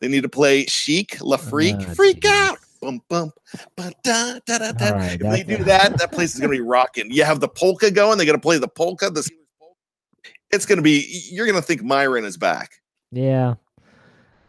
They 0.00 0.08
need 0.08 0.22
to 0.22 0.28
play 0.28 0.64
Chic, 0.66 1.20
Le 1.20 1.38
Freak, 1.38 1.76
oh, 1.78 1.94
Freak 1.94 2.22
geez. 2.22 2.30
Out. 2.30 2.58
Bum, 2.80 3.02
bum, 3.08 3.32
ba, 3.76 3.92
da, 4.04 4.38
da, 4.46 4.58
da, 4.58 4.70
da. 4.70 4.90
Right, 4.90 5.20
if 5.20 5.46
they 5.46 5.56
do 5.56 5.64
that, 5.64 5.98
that 5.98 6.12
place 6.12 6.34
is 6.34 6.40
going 6.40 6.52
to 6.52 6.56
be 6.56 6.62
rocking. 6.62 7.10
You 7.10 7.24
have 7.24 7.40
the 7.40 7.48
polka 7.48 7.90
going. 7.90 8.18
They're 8.18 8.26
going 8.26 8.38
to 8.38 8.42
play 8.42 8.56
the 8.58 8.68
polka. 8.68 9.10
The 9.10 9.28
it's 10.52 10.64
going 10.64 10.76
to 10.76 10.82
be. 10.82 11.04
You're 11.32 11.46
going 11.46 11.60
to 11.60 11.62
think 11.62 11.82
Myron 11.82 12.24
is 12.24 12.36
back. 12.36 12.80
Yeah. 13.10 13.54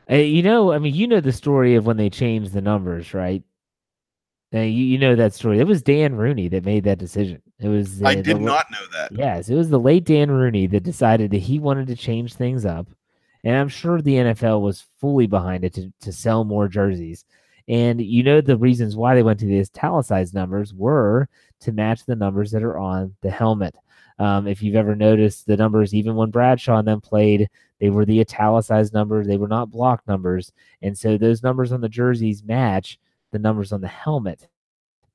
Uh, 0.10 0.16
you 0.16 0.42
know, 0.42 0.72
I 0.72 0.80
mean, 0.80 0.96
you 0.96 1.08
know 1.08 1.22
the 1.22 1.32
story 1.32 1.76
of 1.76 1.86
when 1.86 1.98
they 1.98 2.10
changed 2.10 2.54
the 2.54 2.62
numbers, 2.62 3.14
right? 3.14 3.44
Uh, 4.54 4.62
you, 4.62 4.84
you 4.84 4.98
know 4.98 5.16
that 5.16 5.34
story. 5.34 5.60
It 5.60 5.68
was 5.68 5.84
Dan 5.84 6.16
Rooney 6.16 6.48
that 6.48 6.66
made 6.66 6.84
that 6.86 6.98
decision. 6.98 7.42
It 7.60 7.68
was. 7.68 8.02
Uh, 8.02 8.08
I 8.08 8.16
did 8.16 8.38
the, 8.38 8.40
not 8.40 8.72
know 8.72 8.86
that. 8.94 9.12
Yes, 9.12 9.50
it 9.50 9.56
was 9.56 9.70
the 9.70 9.80
late 9.80 10.06
Dan 10.06 10.32
Rooney 10.32 10.66
that 10.68 10.84
decided 10.84 11.30
that 11.32 11.38
he 11.38 11.60
wanted 11.60 11.88
to 11.88 11.96
change 11.96 12.34
things 12.34 12.66
up, 12.66 12.88
and 13.44 13.56
I'm 13.56 13.70
sure 13.70 14.02
the 14.02 14.16
NFL 14.16 14.62
was 14.62 14.88
fully 15.00 15.28
behind 15.28 15.64
it 15.64 15.76
to 15.76 15.94
to 16.02 16.12
sell 16.12 16.44
more 16.44 16.68
jerseys. 16.68 17.26
And 17.68 18.02
you 18.02 18.24
know 18.24 18.42
the 18.42 18.58
reasons 18.58 18.96
why 18.96 19.14
they 19.14 19.22
went 19.22 19.40
to 19.42 19.46
these 19.46 19.70
italicized 19.70 20.34
numbers 20.34 20.74
were 20.74 21.30
to 21.60 21.72
match 21.72 22.06
the 22.06 22.16
numbers 22.16 22.50
that 22.52 22.64
are 22.64 22.80
on 22.80 23.16
the 23.22 23.30
helmet. 23.30 23.76
Um, 24.20 24.48
if 24.48 24.62
you've 24.62 24.76
ever 24.76 24.96
noticed 24.96 25.48
the 25.48 25.58
numbers, 25.58 25.96
even 25.96 26.16
when 26.16 26.30
Bradshaw 26.30 26.78
and 26.78 26.88
them 26.88 27.02
played, 27.02 27.50
they 27.80 27.90
were 27.90 28.06
the 28.06 28.20
italicized 28.20 28.94
numbers. 28.94 29.26
They 29.26 29.38
were 29.38 29.48
not 29.48 29.72
block 29.72 30.04
numbers. 30.08 30.52
And 30.82 30.98
so 30.98 31.18
those 31.18 31.42
numbers 31.42 31.72
on 31.72 31.82
the 31.82 31.90
jerseys 31.90 32.44
match 32.44 33.00
the 33.32 33.40
numbers 33.40 33.72
on 33.72 33.82
the 33.82 33.88
helmet. 33.88 34.48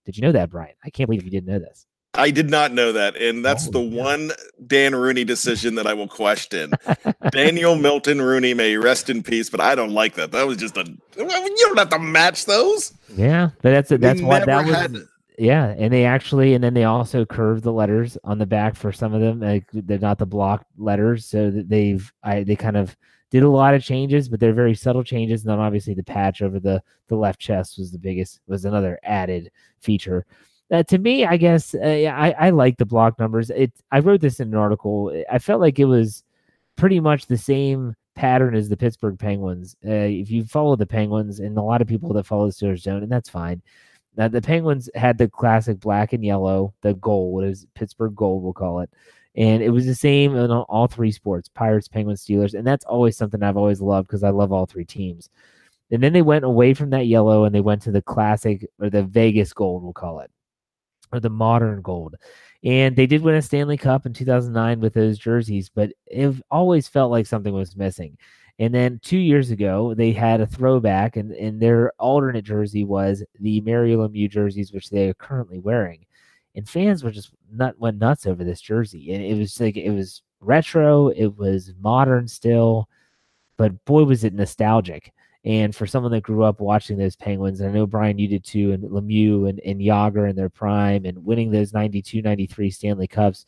Did 0.05 0.17
you 0.17 0.23
know 0.23 0.33
that, 0.33 0.51
Brian? 0.51 0.75
I 0.85 0.91
can't 0.91 1.09
believe 1.09 1.25
you 1.25 1.31
didn't 1.31 1.49
know 1.49 1.59
this. 1.59 1.87
I 2.17 2.31
did 2.31 2.49
not 2.49 2.73
know 2.73 2.93
that. 2.93 3.17
And 3.17 3.45
that's 3.45 3.69
oh, 3.69 3.73
the 3.73 3.81
yeah. 3.81 4.03
one 4.03 4.31
Dan 4.67 4.95
Rooney 4.95 5.25
decision 5.25 5.75
that 5.75 5.87
I 5.87 5.95
will 5.95 6.09
question. 6.09 6.73
Daniel 7.31 7.75
Milton 7.75 8.23
Rooney 8.23 8.55
may 8.55 8.77
rest 8.77 9.11
in 9.11 9.23
peace, 9.23 9.51
but 9.51 9.61
I 9.61 9.75
don't 9.75 9.91
like 9.91 10.15
that. 10.15 10.31
That 10.31 10.47
was 10.47 10.57
just 10.57 10.77
a 10.77 10.85
you 11.17 11.27
don't 11.27 11.79
have 11.79 11.91
to 11.91 11.99
match 11.99 12.45
those. 12.47 12.93
Yeah, 13.17 13.51
but 13.63 13.71
that's 13.71 13.91
a, 13.91 13.99
that's 13.99 14.23
why 14.23 14.45
that 14.45 14.67
was. 14.67 14.75
Had, 14.75 14.97
yeah, 15.39 15.75
and 15.77 15.93
they 15.93 16.05
actually, 16.05 16.55
and 16.55 16.63
then 16.63 16.75
they 16.75 16.85
also 16.85 17.25
curved 17.25 17.65
the 17.65 17.73
letters 17.73 18.17
on 18.25 18.39
the 18.39 18.47
back 18.47 18.77
for 18.77 18.93
some 18.93 19.15
of 19.15 19.21
them. 19.21 19.41
Like 19.41 19.67
they're 19.73 19.99
not 19.99 20.19
the 20.19 20.27
block 20.27 20.65
letters, 20.77 21.27
so 21.27 21.51
they've 21.51 22.11
I 22.23 22.45
they 22.45 22.57
kind 22.57 22.77
of 22.77 22.97
did 23.31 23.43
a 23.43 23.49
lot 23.49 23.75
of 23.75 23.83
changes, 23.83 24.29
but 24.29 24.39
they're 24.39 24.53
very 24.53 24.75
subtle 24.75 25.03
changes. 25.03 25.43
And 25.43 25.51
then 25.51 25.59
obviously 25.59 25.95
the 25.95 26.05
patch 26.05 26.41
over 26.41 26.61
the 26.61 26.83
the 27.09 27.17
left 27.17 27.41
chest 27.41 27.79
was 27.79 27.91
the 27.91 27.99
biggest 27.99 28.41
was 28.47 28.65
another 28.65 28.99
added 29.03 29.51
feature. 29.81 30.25
Uh, 30.71 30.83
to 30.85 30.99
me, 30.99 31.25
I 31.27 31.37
guess 31.37 31.75
uh, 31.75 31.79
I 32.15 32.35
I 32.39 32.51
like 32.51 32.77
the 32.77 32.87
block 32.87 33.19
numbers. 33.19 33.51
It 33.51 33.73
I 33.91 33.99
wrote 34.01 34.21
this 34.21 34.39
in 34.39 34.49
an 34.49 34.55
article. 34.55 35.13
I 35.31 35.39
felt 35.41 35.61
like 35.61 35.81
it 35.81 35.87
was 35.87 36.23
pretty 36.77 37.01
much 37.01 37.27
the 37.27 37.39
same 37.39 37.95
pattern 38.15 38.55
as 38.55 38.69
the 38.69 38.77
Pittsburgh 38.77 39.19
Penguins. 39.19 39.75
Uh, 39.85 39.91
if 39.91 40.31
you 40.31 40.45
follow 40.45 40.77
the 40.77 40.87
Penguins, 40.87 41.41
and 41.41 41.59
a 41.59 41.63
lot 41.63 41.83
of 41.83 41.89
people 41.89 42.13
that 42.13 42.27
follow 42.27 42.47
the 42.47 42.53
Steelers 42.53 42.85
don't, 42.85 43.03
and 43.03 43.11
that's 43.11 43.29
fine 43.29 43.63
now 44.17 44.29
the 44.29 44.41
Penguins 44.41 44.89
had 44.95 45.19
the 45.19 45.29
classic 45.29 45.81
black 45.81 46.13
and 46.13 46.25
yellow, 46.25 46.75
the 46.83 46.95
gold 46.95 47.45
is 47.45 47.67
Pittsburgh 47.75 48.15
gold, 48.15 48.43
we'll 48.43 48.53
call 48.53 48.81
it. 48.81 48.91
And 49.37 49.63
it 49.63 49.71
was 49.71 49.87
the 49.87 49.95
same 49.95 50.37
in 50.37 50.51
all 50.51 50.87
three 50.87 51.11
sports 51.11 51.49
Pirates, 51.49 51.89
Penguins, 51.89 52.25
Steelers. 52.25 52.55
And 52.55 52.67
that's 52.67 52.85
always 52.85 53.17
something 53.17 53.43
I've 53.43 53.57
always 53.57 53.81
loved 53.81 54.07
because 54.07 54.23
I 54.23 54.31
love 54.31 54.53
all 54.53 54.67
three 54.67 54.85
teams. 54.85 55.29
And 55.91 56.03
then 56.03 56.13
they 56.13 56.23
went 56.23 56.45
away 56.45 56.75
from 56.75 56.91
that 56.91 57.07
yellow 57.07 57.45
and 57.45 57.55
they 57.55 57.61
went 57.61 57.83
to 57.83 57.91
the 57.91 58.03
classic 58.03 58.67
or 58.81 58.91
the 58.91 59.03
Vegas 59.03 59.53
gold, 59.53 59.83
we'll 59.83 59.93
call 59.93 60.21
it, 60.21 60.31
or 61.13 61.21
the 61.21 61.31
modern 61.31 61.83
gold. 61.83 62.15
And 62.63 62.97
they 62.97 63.07
did 63.07 63.23
win 63.23 63.35
a 63.35 63.43
Stanley 63.43 63.77
Cup 63.77 64.07
in 64.07 64.15
2009 64.15 64.81
with 64.81 64.95
those 64.95 65.19
jerseys, 65.19 65.69
but 65.69 65.93
it 66.07 66.35
always 66.51 66.89
felt 66.89 67.11
like 67.11 67.27
something 67.27 67.53
was 67.53 67.77
missing. 67.77 68.17
And 68.59 68.73
then 68.73 69.01
two 69.03 69.19
years 69.19 69.51
ago, 69.51 69.95
they 69.95 70.13
had 70.13 70.41
a 70.41 70.47
throwback, 70.47 71.17
and, 71.17 71.33
and 71.33 71.61
their 71.61 71.93
alternate 71.99 72.45
jersey 72.45 72.85
was 72.85 73.25
the 73.41 73.61
Mario 73.63 74.07
Lemieux 74.07 74.31
jerseys, 74.31 74.73
which 74.73 74.91
they 74.91 75.09
are 75.09 75.15
currently 75.15 75.59
wearing. 75.59 76.07
And 76.55 76.69
fans 76.69 77.03
were 77.03 77.11
just 77.11 77.31
nut 77.53 77.75
went 77.79 77.99
nuts 77.99 78.27
over 78.27 78.45
this 78.45 78.61
jersey, 78.61 79.13
and 79.13 79.25
it 79.25 79.37
was 79.37 79.61
like 79.61 79.77
it 79.77 79.91
was 79.91 80.23
retro, 80.41 81.09
it 81.09 81.37
was 81.37 81.73
modern 81.81 82.29
still, 82.29 82.89
but 83.57 83.85
boy 83.87 84.05
was 84.05 84.23
it 84.23 84.35
nostalgic. 84.35 85.13
And 85.45 85.77
for 85.77 85.87
someone 85.87 86.13
that 86.13 86.23
grew 86.23 86.43
up 86.45 86.61
watching 86.61 86.97
those 86.97 87.17
Penguins, 87.17 87.61
and 87.61 87.69
I 87.69 87.73
know 87.73 87.87
Brian, 87.87 88.19
you 88.19 88.29
did 88.29 88.45
too, 88.45 88.73
and 88.73 88.85
Lemieux 88.85 89.49
and, 89.49 89.61
and 89.61 89.81
Jagr 89.81 90.31
in 90.31 90.37
their 90.37 90.49
prime 90.49 91.05
and 91.05 91.25
winning 91.25 91.51
those 91.51 91.75
92, 91.75 92.23
93 92.23 92.71
Stanley 92.71 93.07
Cups, 93.07 93.45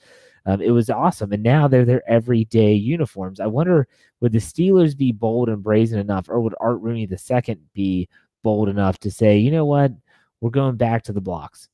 Um, 0.46 0.62
it 0.62 0.70
was 0.70 0.88
awesome, 0.88 1.32
and 1.32 1.42
now 1.42 1.66
they're 1.66 1.85
their 1.85 2.09
everyday 2.09 2.72
uniforms. 2.72 3.40
I 3.40 3.46
wonder 3.46 3.88
would 4.20 4.32
the 4.32 4.38
Steelers 4.38 4.96
be 4.96 5.12
bold 5.12 5.48
and 5.48 5.62
brazen 5.62 5.98
enough, 5.98 6.28
or 6.28 6.40
would 6.40 6.54
Art 6.61 6.80
Rooney 6.80 7.09
II 7.11 7.59
be 7.74 8.09
bold 8.42 8.68
enough 8.68 8.98
to 9.00 9.11
say, 9.11 9.38
you 9.38 9.50
know 9.50 9.64
what, 9.64 9.92
we're 10.40 10.50
going 10.50 10.76
back 10.76 11.02
to 11.04 11.12
the 11.12 11.20
blocks. 11.20 11.68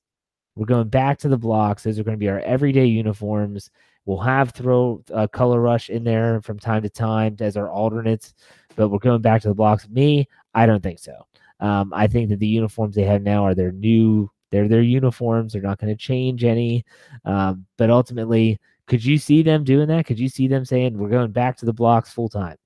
We're 0.57 0.67
going 0.67 0.89
back 0.89 1.19
to 1.19 1.29
the 1.29 1.37
blocks. 1.37 1.83
Those 1.83 1.99
are 1.99 2.05
going 2.05 2.17
to 2.17 2.21
be 2.21 2.29
our 2.29 2.41
everyday 2.41 2.87
uniforms. 2.87 3.71
We'll 4.05 4.19
have 4.19 4.51
throw 4.51 5.03
uh, 5.13 5.27
color 5.29 5.61
rush 5.61 5.89
in 5.89 6.03
there 6.03 6.41
from 6.43 6.59
time 6.59 6.83
to 6.83 6.91
time 6.91 7.37
as 7.41 7.57
our 7.57 7.71
alternates, 7.71 8.35
but 8.75 8.89
we're 8.89 8.99
going 8.99 9.23
back 9.23 9.43
to 9.43 9.49
the 9.49 9.55
blocks. 9.55 9.89
Me, 9.89 10.29
I 10.55 10.67
don't 10.67 10.83
think 10.83 10.99
so. 10.99 11.27
Um, 11.61 11.93
I 11.95 12.07
think 12.07 12.29
that 12.31 12.41
the 12.41 12.47
uniforms 12.47 12.97
they 12.97 13.05
have 13.05 13.23
now 13.23 13.45
are 13.45 13.55
their 13.55 13.73
new. 13.73 14.31
They're 14.53 14.69
their 14.69 14.83
uniforms. 14.83 15.53
They're 15.53 15.63
not 15.63 15.79
going 15.79 15.93
to 15.93 15.97
change 15.97 16.45
any. 16.45 16.85
Um, 17.25 17.67
but 17.77 17.91
ultimately, 17.91 18.61
could 18.87 19.05
you 19.05 19.19
see 19.19 19.43
them 19.43 19.65
doing 19.65 19.89
that? 19.89 20.07
Could 20.07 20.21
you 20.21 20.29
see 20.29 20.47
them 20.47 20.65
saying 20.65 20.97
we're 20.97 21.09
going 21.09 21.33
back 21.33 21.57
to 21.57 21.67
the 21.67 21.73
blocks 21.73 22.13
full 22.13 22.29
time? 22.29 22.57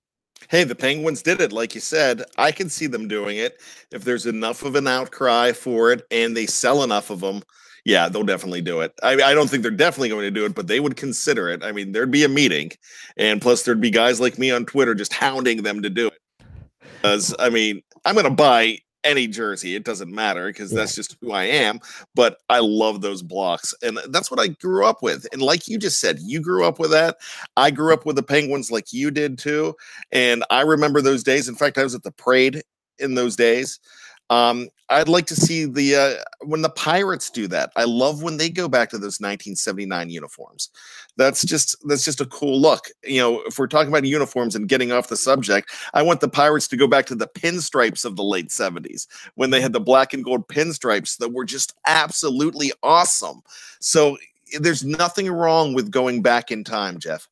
Hey, 0.51 0.65
the 0.65 0.75
Penguins 0.75 1.23
did 1.23 1.41
it, 1.41 1.53
like 1.53 1.75
you 1.75 1.81
said. 1.81 2.23
I 2.37 2.53
can 2.53 2.69
see 2.69 2.87
them 2.87 3.09
doing 3.09 3.39
it 3.39 3.63
if 3.91 4.05
there's 4.05 4.27
enough 4.27 4.63
of 4.63 4.77
an 4.77 4.87
outcry 4.87 5.53
for 5.53 5.93
it 5.93 6.03
and 6.11 6.37
they 6.37 6.45
sell 6.45 6.83
enough 6.83 7.09
of 7.09 7.21
them 7.21 7.43
yeah, 7.87 8.09
they'll 8.09 8.25
definitely 8.25 8.63
do 8.63 8.81
it. 8.81 8.93
I, 9.05 9.13
I 9.13 9.33
don't 9.33 9.49
think 9.49 9.63
they're 9.63 9.71
definitely 9.71 10.09
going 10.09 10.23
to 10.23 10.31
do 10.33 10.45
it, 10.45 10.57
but 10.57 10.67
they 10.67 10.81
would 10.81 10.97
consider 10.97 11.49
it. 11.49 11.63
I 11.63 11.71
mean, 11.71 11.93
there'd 11.93 12.11
be 12.11 12.25
a 12.25 12.29
meeting, 12.29 12.73
and 13.17 13.41
plus 13.41 13.63
there'd 13.63 13.81
be 13.81 13.93
guys 13.93 14.19
like 14.21 14.41
me 14.41 14.51
on 14.51 14.67
Twitter 14.67 14.93
just 14.93 15.13
hounding 15.13 15.63
them 15.63 15.83
to 15.83 15.89
do 15.89 16.09
it. 16.09 16.21
Because 16.97 17.33
I 17.39 17.49
mean, 17.49 17.83
I'm 18.05 18.15
going 18.17 18.25
to 18.25 18.31
buy 18.31 18.79
any 19.07 19.27
jersey. 19.27 19.77
It 19.77 19.85
doesn't 19.85 20.13
matter 20.13 20.49
because 20.49 20.73
yeah. 20.73 20.81
that's 20.81 20.95
just 20.95 21.17
who 21.21 21.33
I 21.33 21.45
am. 21.45 21.81
But 22.15 22.39
I 22.51 22.59
love 22.59 23.01
those 23.01 23.23
blocks. 23.23 23.73
And 23.83 23.99
that's 24.09 24.31
what 24.31 24.41
I 24.41 24.49
grew 24.49 24.85
up 24.85 25.03
with. 25.03 25.27
And 25.33 25.41
like 25.41 25.69
you 25.69 25.79
just 25.79 26.01
said, 26.01 26.19
you 26.21 26.41
grew 26.41 26.65
up 26.65 26.79
with 26.79 26.91
that. 26.91 27.17
I 27.57 27.71
grew 27.71 27.95
up 27.95 28.05
with 28.05 28.17
the 28.17 28.23
Penguins 28.23 28.71
like 28.71 28.93
you 28.93 29.11
did 29.11 29.39
too. 29.39 29.75
And 30.13 30.45
I 30.51 30.63
remember 30.63 31.01
those 31.01 31.23
days. 31.23 31.49
In 31.49 31.55
fact, 31.55 31.79
I 31.79 31.85
was 31.85 31.95
at 31.95 32.03
the 32.03 32.13
parade 32.13 32.63
in 32.99 33.15
those 33.15 33.37
days. 33.37 33.79
Um, 34.31 34.69
I'd 34.89 35.09
like 35.09 35.27
to 35.27 35.37
see 35.37 35.65
the 35.65 35.97
uh, 35.97 36.47
when 36.47 36.63
the 36.63 36.71
Pirates 36.71 37.31
do 37.31 37.49
that. 37.49 37.73
I 37.77 37.85
love 37.85 38.23
when 38.23 38.37
they 38.37 38.49
go 38.49 38.69
back 38.69 38.91
to 38.91 38.99
those 38.99 39.21
1979 39.21 40.11
uniforms. 40.11 40.71
That's 41.17 41.45
just 41.45 41.77
that's 41.89 42.05
just 42.05 42.21
a 42.21 42.27
cool 42.27 42.61
look. 42.61 42.87
You 43.05 43.21
know, 43.21 43.43
if 43.47 43.59
we're 43.59 43.67
talking 43.67 43.89
about 43.89 44.05
uniforms 44.05 44.55
and 44.55 44.69
getting 44.69 44.93
off 44.93 45.09
the 45.09 45.17
subject, 45.17 45.71
I 45.95 46.03
want 46.03 46.21
the 46.21 46.29
Pirates 46.29 46.69
to 46.69 46.77
go 46.77 46.87
back 46.87 47.07
to 47.07 47.15
the 47.15 47.27
pinstripes 47.27 48.05
of 48.05 48.17
the 48.17 48.25
late 48.25 48.49
70s 48.49 49.07
when 49.35 49.51
they 49.51 49.61
had 49.61 49.73
the 49.73 49.81
black 49.81 50.13
and 50.13 50.25
gold 50.25 50.47
pinstripes 50.49 51.19
that 51.19 51.33
were 51.33 51.45
just 51.45 51.75
absolutely 51.87 52.73
awesome. 52.83 53.43
So 53.81 54.17
there's 54.61 54.85
nothing 54.85 55.29
wrong 55.31 55.75
with 55.75 55.91
going 55.91 56.23
back 56.23 56.53
in 56.53 56.63
time, 56.63 56.99
Jeff. 56.99 57.29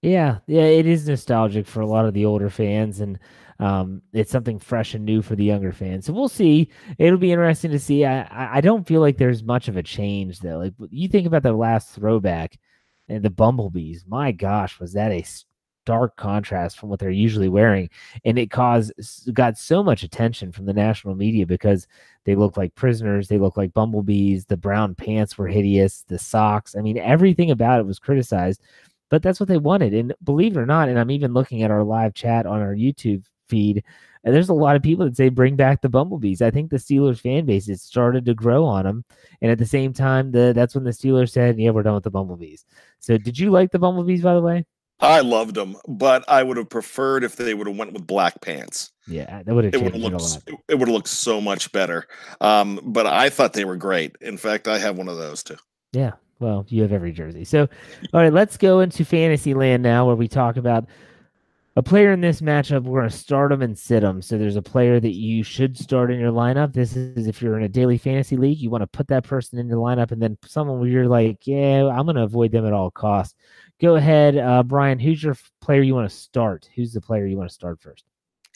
Yeah, 0.00 0.38
yeah, 0.46 0.64
it 0.64 0.86
is 0.86 1.08
nostalgic 1.08 1.66
for 1.66 1.80
a 1.80 1.86
lot 1.86 2.04
of 2.04 2.12
the 2.12 2.26
older 2.26 2.50
fans 2.50 3.00
and 3.00 3.18
um, 3.58 4.02
it's 4.12 4.30
something 4.30 4.58
fresh 4.58 4.94
and 4.94 5.04
new 5.04 5.22
for 5.22 5.36
the 5.36 5.44
younger 5.44 5.72
fans. 5.72 6.06
So 6.06 6.12
we'll 6.12 6.28
see. 6.28 6.70
It'll 6.98 7.18
be 7.18 7.32
interesting 7.32 7.70
to 7.70 7.78
see. 7.78 8.04
I 8.04 8.58
I 8.58 8.60
don't 8.60 8.86
feel 8.86 9.00
like 9.00 9.16
there's 9.16 9.42
much 9.42 9.68
of 9.68 9.76
a 9.76 9.82
change 9.82 10.40
though. 10.40 10.58
Like 10.58 10.74
you 10.90 11.08
think 11.08 11.26
about 11.26 11.42
the 11.42 11.52
last 11.52 11.90
throwback 11.90 12.58
and 13.08 13.22
the 13.22 13.30
bumblebees. 13.30 14.04
My 14.06 14.32
gosh, 14.32 14.80
was 14.80 14.92
that 14.94 15.12
a 15.12 15.24
stark 15.84 16.16
contrast 16.16 16.78
from 16.78 16.88
what 16.88 16.98
they're 16.98 17.10
usually 17.10 17.48
wearing, 17.48 17.90
and 18.24 18.38
it 18.38 18.50
caused 18.50 18.92
got 19.32 19.56
so 19.58 19.82
much 19.82 20.02
attention 20.02 20.50
from 20.50 20.66
the 20.66 20.72
national 20.72 21.14
media 21.14 21.46
because 21.46 21.86
they 22.24 22.34
look 22.34 22.56
like 22.56 22.74
prisoners. 22.74 23.28
They 23.28 23.38
look 23.38 23.56
like 23.56 23.74
bumblebees. 23.74 24.46
The 24.46 24.56
brown 24.56 24.94
pants 24.94 25.38
were 25.38 25.48
hideous. 25.48 26.04
The 26.08 26.18
socks. 26.18 26.74
I 26.76 26.80
mean, 26.80 26.98
everything 26.98 27.50
about 27.50 27.80
it 27.80 27.86
was 27.86 27.98
criticized 27.98 28.62
but 29.10 29.22
that's 29.22 29.38
what 29.38 29.48
they 29.48 29.58
wanted. 29.58 29.94
And 29.94 30.12
believe 30.24 30.56
it 30.56 30.60
or 30.60 30.66
not, 30.66 30.88
and 30.88 30.98
I'm 30.98 31.10
even 31.10 31.34
looking 31.34 31.62
at 31.62 31.70
our 31.70 31.84
live 31.84 32.14
chat 32.14 32.46
on 32.46 32.60
our 32.60 32.74
YouTube 32.74 33.24
feed. 33.48 33.84
And 34.24 34.34
there's 34.34 34.48
a 34.48 34.54
lot 34.54 34.76
of 34.76 34.82
people 34.82 35.04
that 35.04 35.16
say 35.16 35.28
bring 35.28 35.54
back 35.54 35.82
the 35.82 35.88
Bumblebees. 35.88 36.40
I 36.40 36.50
think 36.50 36.70
the 36.70 36.78
Steelers 36.78 37.20
fan 37.20 37.44
base 37.44 37.66
has 37.66 37.82
started 37.82 38.24
to 38.24 38.34
grow 38.34 38.64
on 38.64 38.84
them, 38.84 39.04
and 39.42 39.50
at 39.50 39.58
the 39.58 39.66
same 39.66 39.92
time, 39.92 40.30
the 40.30 40.52
that's 40.54 40.74
when 40.74 40.84
the 40.84 40.90
Steelers 40.92 41.30
said, 41.30 41.58
"Yeah, 41.58 41.70
we're 41.70 41.82
done 41.82 41.94
with 41.94 42.04
the 42.04 42.10
Bumblebees." 42.10 42.64
So, 43.00 43.18
did 43.18 43.38
you 43.38 43.50
like 43.50 43.70
the 43.70 43.78
Bumblebees, 43.78 44.22
by 44.22 44.34
the 44.34 44.40
way? 44.40 44.64
I 45.00 45.20
loved 45.20 45.54
them, 45.54 45.76
but 45.86 46.24
I 46.28 46.42
would 46.42 46.56
have 46.56 46.70
preferred 46.70 47.24
if 47.24 47.36
they 47.36 47.52
would 47.52 47.66
have 47.66 47.76
went 47.76 47.92
with 47.92 48.06
black 48.06 48.40
pants. 48.40 48.92
Yeah, 49.06 49.42
that 49.42 49.54
would 49.54 49.64
have. 49.64 49.74
It 49.74 49.82
would 49.82 49.92
have 49.92 50.00
looked. 50.00 50.48
It 50.68 50.74
would 50.76 50.88
have 50.88 50.94
looked 50.94 51.08
so 51.08 51.40
much 51.40 51.70
better. 51.72 52.06
Um, 52.40 52.80
but 52.82 53.06
I 53.06 53.28
thought 53.28 53.52
they 53.52 53.66
were 53.66 53.76
great. 53.76 54.16
In 54.22 54.38
fact, 54.38 54.68
I 54.68 54.78
have 54.78 54.96
one 54.96 55.08
of 55.08 55.18
those 55.18 55.42
too. 55.42 55.56
Yeah, 55.92 56.12
well, 56.38 56.64
you 56.68 56.82
have 56.82 56.92
every 56.92 57.12
jersey. 57.12 57.44
So, 57.44 57.68
all 58.12 58.20
right, 58.20 58.32
let's 58.32 58.56
go 58.56 58.80
into 58.80 59.04
fantasy 59.04 59.52
land 59.52 59.82
now, 59.82 60.06
where 60.06 60.16
we 60.16 60.28
talk 60.28 60.56
about 60.56 60.86
a 61.76 61.82
player 61.82 62.12
in 62.12 62.20
this 62.20 62.40
matchup, 62.40 62.84
we're 62.84 63.00
going 63.00 63.10
to 63.10 63.16
start 63.16 63.50
them 63.50 63.62
and 63.62 63.76
sit 63.76 64.00
them. 64.00 64.22
So 64.22 64.38
there's 64.38 64.56
a 64.56 64.62
player 64.62 65.00
that 65.00 65.14
you 65.14 65.42
should 65.42 65.76
start 65.76 66.12
in 66.12 66.20
your 66.20 66.30
lineup. 66.30 66.72
This 66.72 66.94
is 66.94 67.26
if 67.26 67.42
you're 67.42 67.56
in 67.56 67.64
a 67.64 67.68
daily 67.68 67.98
fantasy 67.98 68.36
league, 68.36 68.58
you 68.58 68.70
want 68.70 68.82
to 68.82 68.86
put 68.86 69.08
that 69.08 69.24
person 69.24 69.58
in 69.58 69.68
your 69.68 69.78
lineup, 69.78 70.12
and 70.12 70.22
then 70.22 70.38
someone 70.44 70.78
where 70.78 70.88
you're 70.88 71.08
like, 71.08 71.46
yeah, 71.46 71.86
I'm 71.86 72.06
going 72.06 72.16
to 72.16 72.22
avoid 72.22 72.52
them 72.52 72.66
at 72.66 72.72
all 72.72 72.90
costs. 72.90 73.34
Go 73.80 73.96
ahead, 73.96 74.38
uh, 74.38 74.62
Brian. 74.62 75.00
Who's 75.00 75.22
your 75.22 75.36
player 75.60 75.82
you 75.82 75.94
want 75.94 76.08
to 76.08 76.16
start? 76.16 76.68
Who's 76.76 76.92
the 76.92 77.00
player 77.00 77.26
you 77.26 77.36
want 77.36 77.50
to 77.50 77.54
start 77.54 77.80
first? 77.80 78.04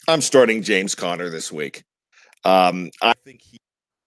I'm 0.07 0.21
starting 0.21 0.63
James 0.63 0.95
Conner 0.95 1.29
this 1.29 1.51
week. 1.51 1.83
Um, 2.45 2.89
I 3.01 3.13
think 3.25 3.41
he 3.41 3.59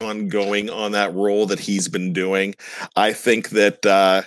on 0.03 0.29
going 0.29 0.71
on 0.71 0.93
that 0.93 1.15
role 1.15 1.47
that 1.47 1.61
he's 1.61 1.89
been 1.89 2.13
doing. 2.13 2.55
I 2.97 3.13
think 3.13 3.51
that 3.51 3.85
uh, 3.87 4.23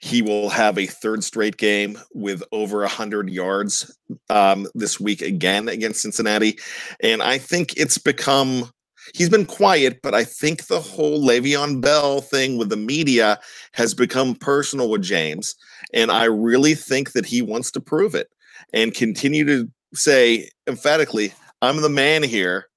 he 0.00 0.22
will 0.22 0.48
have 0.48 0.78
a 0.78 0.86
third 0.86 1.24
straight 1.24 1.56
game 1.56 1.98
with 2.14 2.42
over 2.52 2.80
100 2.80 3.30
yards 3.30 3.96
um, 4.30 4.66
this 4.74 4.98
week 4.98 5.22
again 5.22 5.68
against 5.68 6.02
Cincinnati. 6.02 6.58
And 7.00 7.22
I 7.22 7.38
think 7.38 7.76
it's 7.76 7.98
become. 7.98 8.70
He's 9.14 9.30
been 9.30 9.46
quiet, 9.46 10.00
but 10.02 10.12
I 10.12 10.22
think 10.24 10.66
the 10.66 10.80
whole 10.80 11.26
Le'Veon 11.26 11.80
Bell 11.80 12.20
thing 12.20 12.58
with 12.58 12.68
the 12.68 12.76
media 12.76 13.40
has 13.72 13.94
become 13.94 14.34
personal 14.34 14.90
with 14.90 15.00
James. 15.00 15.54
And 15.94 16.10
I 16.10 16.24
really 16.24 16.74
think 16.74 17.12
that 17.12 17.24
he 17.24 17.40
wants 17.40 17.70
to 17.70 17.80
prove 17.80 18.14
it 18.14 18.28
and 18.74 18.92
continue 18.92 19.46
to 19.46 19.70
say 19.94 20.50
emphatically, 20.66 21.32
I'm 21.62 21.80
the 21.80 21.88
man 21.88 22.22
here. 22.22 22.68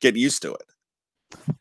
Get 0.00 0.16
used 0.16 0.42
to 0.42 0.52
it. 0.52 0.71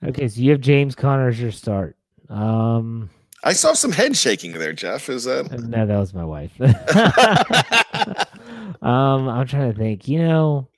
Okay, 0.03 0.27
so 0.27 0.41
you 0.41 0.51
have 0.51 0.61
James 0.61 0.95
Conner 0.95 1.29
as 1.29 1.39
your 1.39 1.51
start. 1.51 1.97
Um, 2.29 3.09
I 3.43 3.53
saw 3.53 3.73
some 3.73 3.91
head 3.91 4.15
shaking 4.15 4.53
there, 4.53 4.73
Jeff. 4.73 5.09
Is 5.09 5.25
that? 5.25 5.51
Uh, 5.51 5.57
no, 5.57 5.85
that 5.85 5.97
was 5.97 6.13
my 6.13 6.25
wife. 6.25 6.51
um, 8.81 9.27
I'm 9.27 9.47
trying 9.47 9.73
to 9.73 9.77
think. 9.77 10.07
You 10.07 10.19
know, 10.19 10.69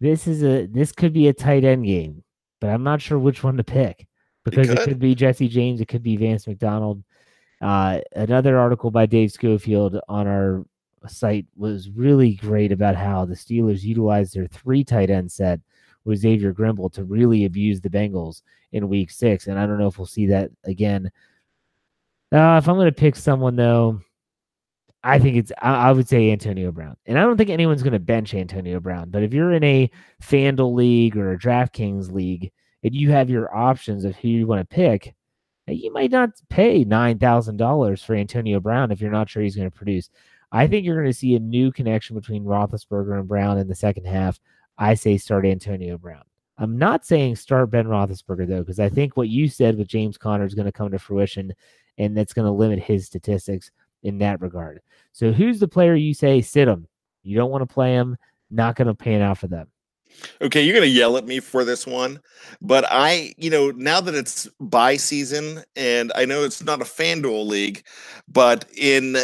this 0.00 0.26
is 0.26 0.42
a 0.42 0.66
this 0.66 0.92
could 0.92 1.12
be 1.12 1.28
a 1.28 1.32
tight 1.32 1.64
end 1.64 1.84
game, 1.84 2.24
but 2.60 2.70
I'm 2.70 2.82
not 2.82 3.00
sure 3.00 3.18
which 3.18 3.44
one 3.44 3.56
to 3.56 3.64
pick 3.64 4.06
because 4.44 4.68
it 4.68 4.76
could, 4.76 4.80
it 4.80 4.88
could 4.88 4.98
be 4.98 5.14
Jesse 5.14 5.48
James, 5.48 5.80
it 5.80 5.88
could 5.88 6.02
be 6.02 6.16
Vance 6.16 6.46
McDonald. 6.46 7.02
Uh, 7.60 8.00
another 8.16 8.58
article 8.58 8.90
by 8.90 9.06
Dave 9.06 9.30
Schofield 9.30 10.00
on 10.08 10.26
our 10.26 10.64
site 11.06 11.46
was 11.56 11.90
really 11.90 12.34
great 12.34 12.72
about 12.72 12.96
how 12.96 13.24
the 13.24 13.34
Steelers 13.34 13.82
utilized 13.82 14.34
their 14.34 14.46
three 14.46 14.82
tight 14.82 15.10
end 15.10 15.30
set 15.30 15.60
with 16.04 16.18
Xavier 16.18 16.52
Grimble 16.52 16.90
to 16.90 17.04
really 17.04 17.44
abuse 17.44 17.80
the 17.80 17.90
Bengals 17.90 18.42
in 18.72 18.88
week 18.88 19.10
six. 19.10 19.46
And 19.46 19.58
I 19.58 19.66
don't 19.66 19.78
know 19.78 19.88
if 19.88 19.98
we'll 19.98 20.06
see 20.06 20.26
that 20.26 20.50
again. 20.64 21.10
Uh, 22.32 22.58
if 22.62 22.68
I'm 22.68 22.76
going 22.76 22.86
to 22.86 22.92
pick 22.92 23.16
someone, 23.16 23.56
though, 23.56 24.00
I 25.02 25.18
think 25.18 25.36
it's, 25.36 25.52
I, 25.60 25.88
I, 25.88 25.92
would 25.92 26.08
say 26.08 26.30
Antonio 26.30 26.70
Brown. 26.70 26.96
And 27.06 27.18
I 27.18 27.22
don't 27.22 27.36
think 27.36 27.50
anyone's 27.50 27.82
going 27.82 27.94
to 27.94 27.98
bench 27.98 28.34
Antonio 28.34 28.80
Brown. 28.80 29.10
But 29.10 29.22
if 29.22 29.32
you're 29.32 29.52
in 29.52 29.64
a 29.64 29.90
FanDuel 30.22 30.74
league 30.74 31.16
or 31.16 31.32
a 31.32 31.38
DraftKings 31.38 32.12
league 32.12 32.52
and 32.84 32.94
you 32.94 33.10
have 33.10 33.30
your 33.30 33.54
options 33.54 34.04
of 34.04 34.14
who 34.16 34.28
you 34.28 34.46
want 34.46 34.60
to 34.60 34.74
pick, 34.74 35.14
you 35.66 35.92
might 35.92 36.10
not 36.10 36.30
pay 36.48 36.84
$9,000 36.84 38.04
for 38.04 38.14
Antonio 38.14 38.60
Brown 38.60 38.90
if 38.90 39.00
you're 39.00 39.10
not 39.10 39.28
sure 39.28 39.42
he's 39.42 39.56
going 39.56 39.70
to 39.70 39.76
produce. 39.76 40.10
I 40.52 40.66
think 40.66 40.84
you're 40.84 40.96
going 40.96 41.10
to 41.10 41.18
see 41.18 41.36
a 41.36 41.40
new 41.40 41.70
connection 41.72 42.16
between 42.16 42.44
Roethlisberger 42.44 43.18
and 43.18 43.28
Brown 43.28 43.58
in 43.58 43.68
the 43.68 43.74
second 43.74 44.06
half. 44.06 44.40
I 44.80 44.94
say 44.94 45.18
start 45.18 45.44
Antonio 45.44 45.98
Brown. 45.98 46.24
I'm 46.56 46.78
not 46.78 47.04
saying 47.04 47.36
start 47.36 47.70
Ben 47.70 47.86
Roethlisberger 47.86 48.48
though, 48.48 48.60
because 48.60 48.80
I 48.80 48.88
think 48.88 49.16
what 49.16 49.28
you 49.28 49.46
said 49.46 49.76
with 49.76 49.88
James 49.88 50.16
Conner 50.16 50.46
is 50.46 50.54
going 50.54 50.66
to 50.66 50.72
come 50.72 50.90
to 50.90 50.98
fruition, 50.98 51.52
and 51.98 52.16
that's 52.16 52.32
going 52.32 52.46
to 52.46 52.50
limit 52.50 52.78
his 52.78 53.04
statistics 53.06 53.70
in 54.02 54.18
that 54.18 54.40
regard. 54.40 54.80
So 55.12 55.32
who's 55.32 55.60
the 55.60 55.68
player 55.68 55.94
you 55.94 56.14
say 56.14 56.40
sit 56.40 56.66
him? 56.66 56.88
You 57.22 57.36
don't 57.36 57.50
want 57.50 57.62
to 57.62 57.72
play 57.72 57.92
him. 57.92 58.16
Not 58.50 58.74
going 58.74 58.88
to 58.88 58.94
pan 58.94 59.20
out 59.20 59.38
for 59.38 59.48
them. 59.48 59.68
Okay, 60.42 60.62
you're 60.62 60.74
going 60.74 60.88
to 60.88 60.94
yell 60.94 61.16
at 61.16 61.26
me 61.26 61.40
for 61.40 61.64
this 61.64 61.86
one, 61.86 62.20
but 62.60 62.84
I, 62.90 63.34
you 63.36 63.50
know, 63.50 63.70
now 63.70 64.00
that 64.00 64.14
it's 64.14 64.48
bye 64.60 64.96
season, 64.96 65.62
and 65.76 66.12
I 66.14 66.24
know 66.24 66.44
it's 66.44 66.62
not 66.62 66.80
a 66.80 66.84
FanDuel 66.84 67.46
league, 67.46 67.82
but 68.28 68.64
in 68.76 69.16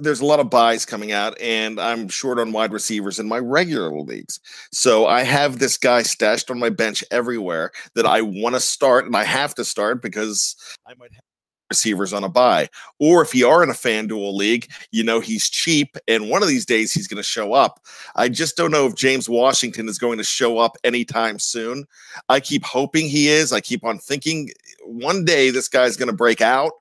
there's 0.00 0.20
a 0.20 0.26
lot 0.26 0.40
of 0.40 0.50
byes 0.50 0.84
coming 0.84 1.12
out, 1.12 1.38
and 1.40 1.80
I'm 1.80 2.08
short 2.08 2.38
on 2.38 2.52
wide 2.52 2.72
receivers 2.72 3.18
in 3.18 3.28
my 3.28 3.38
regular 3.38 3.90
leagues. 4.00 4.40
So 4.72 5.06
I 5.06 5.22
have 5.22 5.58
this 5.58 5.76
guy 5.76 6.02
stashed 6.02 6.50
on 6.50 6.58
my 6.58 6.70
bench 6.70 7.04
everywhere 7.10 7.72
that 7.94 8.06
I 8.06 8.22
want 8.22 8.54
to 8.54 8.60
start, 8.60 9.06
and 9.06 9.16
I 9.16 9.24
have 9.24 9.54
to 9.56 9.64
start 9.64 10.02
because 10.02 10.56
I 10.86 10.94
might 10.94 11.12
have 11.12 11.27
receivers 11.70 12.12
on 12.12 12.24
a 12.24 12.28
bye. 12.28 12.68
Or 12.98 13.22
if 13.22 13.34
you 13.34 13.48
are 13.48 13.62
in 13.62 13.70
a 13.70 13.74
FanDuel 13.74 14.34
league, 14.34 14.70
you 14.90 15.04
know 15.04 15.20
he's 15.20 15.48
cheap 15.48 15.96
and 16.06 16.30
one 16.30 16.42
of 16.42 16.48
these 16.48 16.66
days 16.66 16.92
he's 16.92 17.08
going 17.08 17.18
to 17.18 17.22
show 17.22 17.52
up. 17.52 17.80
I 18.16 18.28
just 18.28 18.56
don't 18.56 18.70
know 18.70 18.86
if 18.86 18.94
James 18.94 19.28
Washington 19.28 19.88
is 19.88 19.98
going 19.98 20.18
to 20.18 20.24
show 20.24 20.58
up 20.58 20.76
anytime 20.84 21.38
soon. 21.38 21.84
I 22.28 22.40
keep 22.40 22.64
hoping 22.64 23.08
he 23.08 23.28
is. 23.28 23.52
I 23.52 23.60
keep 23.60 23.84
on 23.84 23.98
thinking 23.98 24.50
one 24.84 25.24
day 25.24 25.50
this 25.50 25.68
guy's 25.68 25.96
going 25.96 26.10
to 26.10 26.16
break 26.16 26.40
out, 26.40 26.72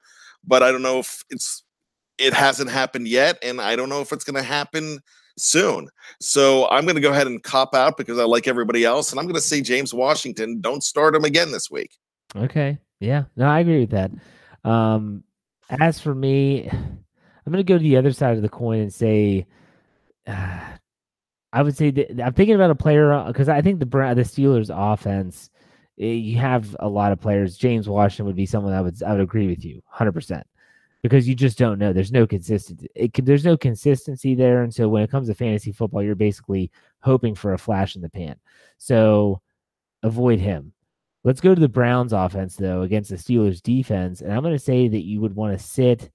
but 0.46 0.64
I 0.64 0.72
don't 0.72 0.82
know 0.82 1.00
if 1.00 1.24
it's 1.30 1.64
it 2.18 2.34
hasn't 2.34 2.72
happened 2.72 3.08
yet 3.08 3.38
and 3.44 3.62
I 3.62 3.76
don't 3.76 3.90
know 3.90 4.02
if 4.02 4.12
it's 4.12 4.24
going 4.24 4.36
to 4.36 4.42
happen 4.42 5.00
soon. 5.38 5.88
So 6.20 6.68
I'm 6.70 6.84
going 6.86 6.96
to 6.96 7.02
go 7.02 7.12
ahead 7.12 7.28
and 7.28 7.44
cop 7.44 7.76
out 7.76 7.96
because 7.96 8.18
I 8.18 8.24
like 8.24 8.48
everybody 8.48 8.86
else 8.86 9.12
and 9.12 9.20
I'm 9.20 9.26
going 9.26 9.36
to 9.36 9.42
say 9.42 9.62
James 9.62 9.94
Washington, 9.94 10.60
don't 10.62 10.84
start 10.84 11.16
him 11.16 11.26
again 11.26 11.52
this 11.52 11.70
week. 11.70 11.98
Okay. 12.36 12.80
Yeah. 13.00 13.26
No, 13.36 13.46
I 13.46 13.60
agree 13.60 13.82
with 13.82 13.92
that. 13.92 14.12
Um, 14.64 15.24
as 15.70 16.00
for 16.00 16.14
me, 16.14 16.70
I'm 16.70 17.52
going 17.52 17.58
to 17.58 17.64
go 17.64 17.78
to 17.78 17.84
the 17.84 17.98
other 17.98 18.12
side 18.12 18.36
of 18.36 18.42
the 18.42 18.50
coin 18.50 18.80
and 18.80 18.94
say, 18.94 19.46
uh, 20.26 20.60
I 21.54 21.62
would 21.62 21.78
say 21.78 21.92
that 21.92 22.26
I'm 22.26 22.34
thinking 22.34 22.56
about 22.56 22.72
a 22.72 22.76
player 22.76 23.24
because 23.28 23.50
uh, 23.50 23.54
I 23.54 23.62
think 23.62 23.80
the 23.80 23.86
the 23.86 24.24
Steelers 24.24 24.70
offense, 24.70 25.50
eh, 26.00 26.06
you 26.06 26.38
have 26.38 26.76
a 26.80 26.90
lot 26.90 27.12
of 27.12 27.22
players. 27.22 27.58
James 27.58 27.88
Washington 27.88 28.26
would 28.26 28.36
be 28.36 28.46
someone 28.46 28.74
I 28.74 28.82
would 28.82 29.02
I 29.02 29.14
would 29.14 29.22
agree 29.22 29.48
with 29.48 29.64
you 29.64 29.76
100 29.88 30.12
percent 30.12 30.46
because 31.02 31.28
you 31.28 31.36
just 31.36 31.58
don't 31.58 31.80
know. 31.80 31.94
There's 31.94 32.12
no 32.12 32.28
consistency. 32.28 32.88
It, 32.96 33.14
there's 33.26 33.46
no 33.46 33.56
consistency 33.56 34.36
there, 34.36 34.64
and 34.64 34.74
so 34.74 34.90
when 34.90 35.04
it 35.04 35.12
comes 35.12 35.28
to 35.30 35.34
fantasy 35.34 35.72
football, 35.72 36.04
you're 36.04 36.16
basically 36.16 36.70
hoping 37.00 37.34
for 37.34 37.54
a 37.54 37.58
flash 37.58 37.96
in 37.96 38.02
the 38.02 38.10
pan. 38.10 38.36
So 38.78 39.42
avoid 40.04 40.40
him. 40.40 40.74
Let's 41.28 41.42
go 41.42 41.54
to 41.54 41.60
the 41.60 41.68
Browns 41.68 42.14
offense, 42.14 42.56
though, 42.56 42.84
against 42.84 43.10
the 43.10 43.18
Steelers 43.18 43.62
defense. 43.62 44.22
And 44.22 44.32
I'm 44.32 44.44
going 44.44 44.56
to 44.56 44.64
say 44.64 44.88
that 44.88 45.04
you 45.04 45.20
would 45.20 45.36
want 45.36 45.60
to 45.60 45.62
sit 45.62 46.10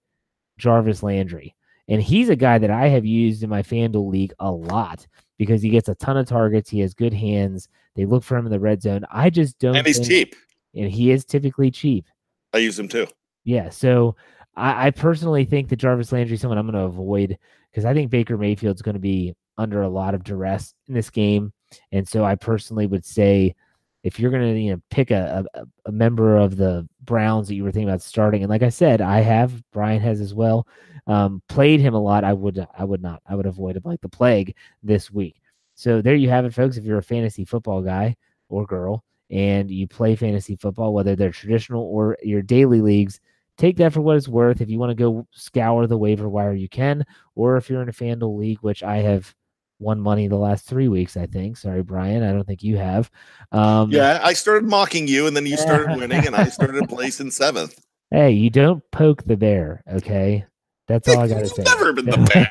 Jarvis 0.57 1.03
Landry. 1.03 1.55
And 1.87 2.03
he's 2.03 2.31
a 2.31 2.35
guy 2.35 2.57
that 2.57 2.71
I 2.71 2.89
have 2.89 3.05
used 3.05 3.43
in 3.43 3.51
my 3.51 3.61
FanDuel 3.61 4.11
league 4.11 4.33
a 4.39 4.51
lot 4.51 5.07
because 5.37 5.61
he 5.61 5.69
gets 5.69 5.91
a 5.91 5.95
ton 5.97 6.17
of 6.17 6.27
targets. 6.27 6.71
He 6.71 6.81
has 6.81 6.95
good 6.95 7.13
hands. 7.13 7.69
They 7.95 8.07
look 8.07 8.25
for 8.25 8.39
him 8.39 8.47
in 8.47 8.53
the 8.53 8.59
red 8.59 8.81
zone. 8.81 9.05
I 9.13 9.29
just 9.29 9.59
don't. 9.59 9.77
And 9.77 9.87
he's 9.87 10.01
cheap. 10.01 10.35
And 10.75 10.91
he 10.91 11.11
is 11.11 11.27
typically 11.27 11.71
cheap. 11.71 12.07
I 12.55 12.59
use 12.59 12.79
him 12.79 12.89
too. 12.89 13.07
Yeah. 13.45 13.69
So 13.69 14.17
I, 14.57 14.87
I 14.87 14.91
personally 14.93 15.45
think 15.45 15.69
that 15.69 15.77
Jarvis 15.77 16.11
Landry 16.11 16.37
is 16.37 16.41
someone 16.41 16.57
I'm 16.57 16.65
going 16.65 16.73
to 16.73 16.87
avoid 16.87 17.37
because 17.71 17.85
I 17.85 17.93
think 17.93 18.11
Baker 18.11 18.39
Mayfield's 18.39 18.81
going 18.81 18.95
to 18.95 18.99
be 18.99 19.35
under 19.59 19.83
a 19.83 19.91
lot 19.91 20.15
of 20.15 20.25
duress 20.25 20.73
in 20.89 20.95
this 20.95 21.11
game. 21.11 21.53
And 21.91 22.09
so 22.09 22.25
I 22.25 22.35
personally 22.35 22.87
would 22.87 23.05
say 23.05 23.55
if 24.03 24.19
you're 24.19 24.31
going 24.31 24.55
to 24.55 24.61
you 24.61 24.73
know 24.73 24.83
pick 24.91 25.11
a, 25.11 25.45
a, 25.55 25.65
a 25.87 25.93
member 25.93 26.37
of 26.37 26.57
the 26.57 26.89
Browns 27.05 27.49
that 27.49 27.55
you 27.55 27.65
were 27.65 27.73
thinking 27.73 27.89
about 27.89 28.03
starting, 28.03 28.43
and 28.43 28.51
like 28.51 28.63
I 28.63 28.69
said, 28.69 29.01
I 29.01 29.21
have 29.21 29.63
Brian 29.73 30.01
has 30.01 30.21
as 30.21 30.35
well. 30.35 30.67
Um, 31.07 31.43
played 31.49 31.81
him 31.81 31.95
a 31.95 32.01
lot. 32.01 32.25
I 32.25 32.33
would 32.33 32.65
I 32.79 32.85
would 32.85 33.03
not. 33.03 33.23
I 33.27 33.35
would 33.35 33.47
avoid 33.47 33.77
him 33.77 33.83
like 33.85 34.01
the 34.01 34.09
plague 34.09 34.55
this 34.83 35.11
week. 35.11 35.41
So 35.75 36.03
there 36.03 36.15
you 36.15 36.29
have 36.29 36.45
it, 36.45 36.55
folks. 36.55 36.77
If 36.77 36.85
you're 36.85 36.99
a 36.99 37.03
fantasy 37.03 37.45
football 37.45 37.83
guy 37.83 38.17
or 38.49 38.67
girl 38.67 39.05
and 39.31 39.71
you 39.71 39.89
play 39.89 40.15
fantasy 40.15 40.57
football, 40.57 40.93
whether 40.93 41.17
they're 41.17 41.33
traditional 41.33 41.83
or 41.83 42.17
your 42.23 42.43
daily 42.43 42.81
leagues, 42.81 43.21
take 43.57 43.77
that 43.79 43.93
for 43.93 44.01
what 44.01 44.17
it's 44.17 44.29
worth. 44.29 44.61
If 44.61 44.69
you 44.69 44.79
want 44.79 44.91
to 44.91 44.95
go 44.95 45.27
scour 45.33 45.87
the 45.87 45.99
waiver 45.99 46.29
wire, 46.29 46.55
you 46.55 46.69
can. 46.69 47.05
Or 47.35 47.57
if 47.57 47.69
you're 47.71 47.83
in 47.83 47.89
a 47.89 47.93
FanDuel 47.93 48.39
league, 48.39 48.59
which 48.59 48.83
I 48.83 48.99
have 48.99 49.35
won 49.83 50.01
money 50.01 50.29
the 50.29 50.37
last 50.37 50.67
three 50.67 50.89
weeks, 50.89 51.17
I 51.17 51.27
think. 51.27 51.57
Sorry, 51.57 51.83
Brian. 51.83 52.23
I 52.23 52.33
don't 52.33 52.47
think 52.47 52.63
you 52.63 52.77
have. 52.77 53.11
Um, 53.51 53.91
yeah, 53.91 54.21
I 54.23 54.33
started 54.33 54.69
mocking 54.69 55.09
you, 55.09 55.27
and 55.27 55.37
then 55.37 55.47
you 55.47 55.57
started 55.57 55.97
winning, 55.97 56.27
and 56.27 56.35
I 56.35 56.45
started 56.49 56.77
in 56.77 56.87
place 56.87 57.21
in 57.21 57.31
seventh. 57.31 57.79
Hey, 58.11 58.31
you 58.31 58.51
don't 58.51 58.83
poke 58.91 59.25
the 59.25 59.37
bear, 59.37 59.83
okay? 59.91 60.45
That's 60.89 61.09
all 61.09 61.19
I 61.19 61.29
got 61.29 61.41
to 61.41 61.49
say. 61.49 61.63
Never 61.63 61.93
been 61.93 62.07
the 62.07 62.51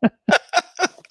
bear. 0.00 0.10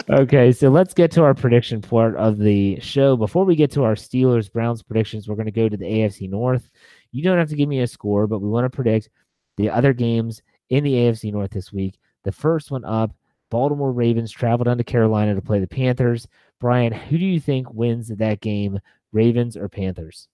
okay, 0.22 0.52
so 0.52 0.70
let's 0.70 0.94
get 0.94 1.12
to 1.12 1.24
our 1.24 1.34
prediction 1.34 1.82
part 1.82 2.16
of 2.16 2.38
the 2.38 2.80
show. 2.80 3.18
Before 3.18 3.46
we 3.46 3.56
get 3.56 3.72
to 3.72 3.84
our 3.84 3.96
Steelers 3.96 4.52
Browns 4.52 4.84
predictions, 4.84 5.28
we're 5.28 5.36
going 5.36 5.48
to 5.48 5.52
go 5.52 5.68
to 5.68 5.78
the 5.78 5.86
AFC 5.86 6.30
North. 6.30 6.70
You 7.12 7.24
don't 7.24 7.38
have 7.38 7.50
to 7.50 7.56
give 7.56 7.68
me 7.68 7.82
a 7.82 7.88
score, 7.88 8.28
but 8.28 8.40
we 8.40 8.48
want 8.48 8.66
to 8.66 8.76
predict 8.76 9.10
the 9.58 9.70
other 9.70 9.94
games 9.94 10.42
in 10.70 10.84
the 10.84 10.94
AFC 10.94 11.34
North 11.34 11.52
this 11.52 11.74
week. 11.74 12.00
The 12.24 12.32
first 12.32 12.72
one 12.72 12.86
up 12.86 13.12
Baltimore 13.50 13.92
Ravens 13.92 14.32
travel 14.32 14.64
down 14.64 14.78
to 14.78 14.84
Carolina 14.84 15.36
to 15.36 15.42
play 15.42 15.60
the 15.60 15.68
Panthers. 15.68 16.28
Brian, 16.60 16.94
who 16.94 17.18
do 17.18 17.26
you 17.26 17.40
think 17.40 17.72
wins 17.74 18.10
that 18.10 18.42
game, 18.42 18.80
Ravens 19.12 19.58
or 19.58 19.70
Panthers? 19.70 20.28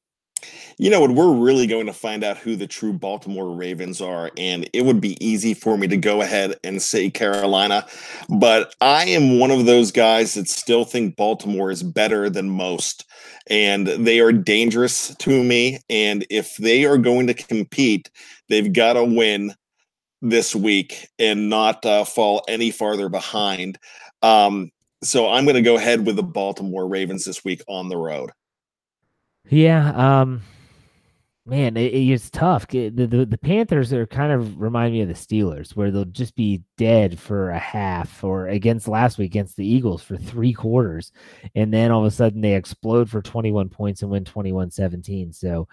You 0.78 0.89
know 0.89 0.99
what? 0.99 1.11
We're 1.11 1.34
really 1.34 1.66
going 1.66 1.86
to 1.86 1.93
find 1.93 2.24
out 2.24 2.38
who 2.38 2.55
the 2.55 2.68
true 2.68 2.93
Baltimore 2.93 3.55
Ravens 3.55 4.01
are, 4.01 4.32
and 4.38 4.70
it 4.74 4.84
would 4.84 4.99
be 4.99 5.18
easy 5.26 5.53
for 5.53 5.78
me 5.78 5.88
to 5.88 5.97
go 5.97 6.22
ahead 6.22 6.55
and 6.63 6.82
say 6.82 7.09
Carolina, 7.09 7.86
but 8.30 8.76
I 8.82 9.05
am 9.05 9.39
one 9.39 9.51
of 9.51 9.66
those 9.66 9.91
guys 9.91 10.34
that 10.34 10.49
still 10.49 10.84
think 10.84 11.16
Baltimore 11.16 11.72
is 11.72 11.84
better 11.84 12.30
than 12.30 12.49
most, 12.49 13.05
and 13.47 13.88
they 13.88 14.20
are 14.20 14.32
dangerous 14.32 15.16
to 15.16 15.43
me. 15.43 15.80
And 15.89 16.26
if 16.30 16.57
they 16.57 16.86
are 16.86 16.97
going 16.97 17.28
to 17.28 17.34
compete, 17.34 18.11
they've 18.49 18.74
got 18.74 18.93
to 18.93 19.03
win 19.03 19.53
this 20.30 20.55
week 20.55 21.07
and 21.19 21.49
not 21.49 21.86
uh, 21.86 22.03
fall 22.03 22.43
any 22.47 22.71
farther 22.71 23.09
behind. 23.09 23.78
Um, 24.21 24.71
so 25.03 25.30
I'm 25.30 25.45
going 25.45 25.55
to 25.55 25.61
go 25.61 25.76
ahead 25.78 26.05
with 26.05 26.15
the 26.15 26.23
Baltimore 26.23 26.88
Ravens 26.88 27.26
this 27.26 27.45
week 27.45 27.63
on 27.67 27.89
the 27.89 27.97
road. 27.97 28.32
Yeah, 29.47 29.89
um, 29.91 30.41
man, 31.45 31.78
it, 31.78 31.93
it's 31.93 32.32
tough. 32.32 32.67
The, 32.67 32.89
the 32.89 33.05
the 33.05 33.38
Panthers 33.38 33.93
are 33.93 34.07
kind 34.07 34.32
of 34.32 34.59
remind 34.59 34.93
me 34.93 35.01
of 35.01 35.07
the 35.07 35.13
Steelers, 35.13 35.76
where 35.76 35.91
they'll 35.91 36.05
just 36.05 36.36
be 36.36 36.63
dead 36.78 37.19
for 37.19 37.51
a 37.51 37.59
half, 37.59 38.23
or 38.23 38.47
against 38.47 38.88
last 38.88 39.19
week 39.19 39.30
against 39.30 39.55
the 39.55 39.67
Eagles 39.67 40.01
for 40.01 40.17
three 40.17 40.53
quarters, 40.53 41.11
and 41.53 41.71
then 41.71 41.91
all 41.91 42.01
of 42.01 42.07
a 42.07 42.11
sudden 42.11 42.41
they 42.41 42.55
explode 42.55 43.07
for 43.07 43.21
21 43.21 43.69
points 43.69 44.01
and 44.01 44.09
win 44.09 44.23
21-17. 44.23 45.36
So 45.36 45.67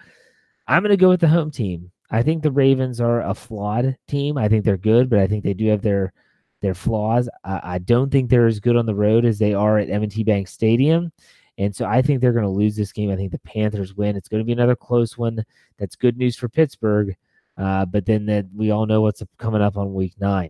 I'm 0.67 0.83
going 0.83 0.91
to 0.91 0.97
go 0.97 1.09
with 1.09 1.21
the 1.21 1.27
home 1.27 1.49
team. 1.49 1.91
I 2.11 2.21
think 2.21 2.43
the 2.43 2.51
Ravens 2.51 3.01
are 3.01 3.21
a 3.21 3.33
flawed 3.33 3.97
team. 4.07 4.37
I 4.37 4.47
think 4.47 4.65
they're 4.65 4.77
good, 4.77 5.09
but 5.09 5.19
I 5.19 5.27
think 5.27 5.43
they 5.43 5.53
do 5.53 5.67
have 5.67 5.81
their 5.81 6.13
their 6.61 6.73
flaws. 6.73 7.27
I, 7.43 7.61
I 7.63 7.77
don't 7.79 8.09
think 8.09 8.29
they're 8.29 8.47
as 8.47 8.59
good 8.59 8.77
on 8.77 8.85
the 8.85 8.95
road 8.95 9.25
as 9.25 9.37
they 9.37 9.53
are 9.53 9.77
at 9.77 9.89
M&T 9.89 10.23
Bank 10.23 10.47
Stadium. 10.47 11.11
And 11.57 11.75
so 11.75 11.85
I 11.85 12.01
think 12.01 12.21
they're 12.21 12.31
going 12.33 12.45
to 12.45 12.49
lose 12.49 12.75
this 12.75 12.91
game. 12.91 13.11
I 13.11 13.15
think 13.15 13.31
the 13.31 13.39
Panthers 13.39 13.93
win. 13.93 14.15
It's 14.15 14.29
going 14.29 14.41
to 14.41 14.45
be 14.45 14.53
another 14.53 14.75
close 14.75 15.17
one. 15.17 15.43
That's 15.77 15.95
good 15.95 16.17
news 16.17 16.35
for 16.35 16.49
Pittsburgh. 16.49 17.15
Uh, 17.57 17.85
but 17.85 18.05
then 18.05 18.25
that 18.25 18.45
we 18.55 18.71
all 18.71 18.85
know 18.85 19.01
what's 19.01 19.21
coming 19.37 19.61
up 19.61 19.77
on 19.77 19.93
week 19.93 20.13
nine. 20.19 20.49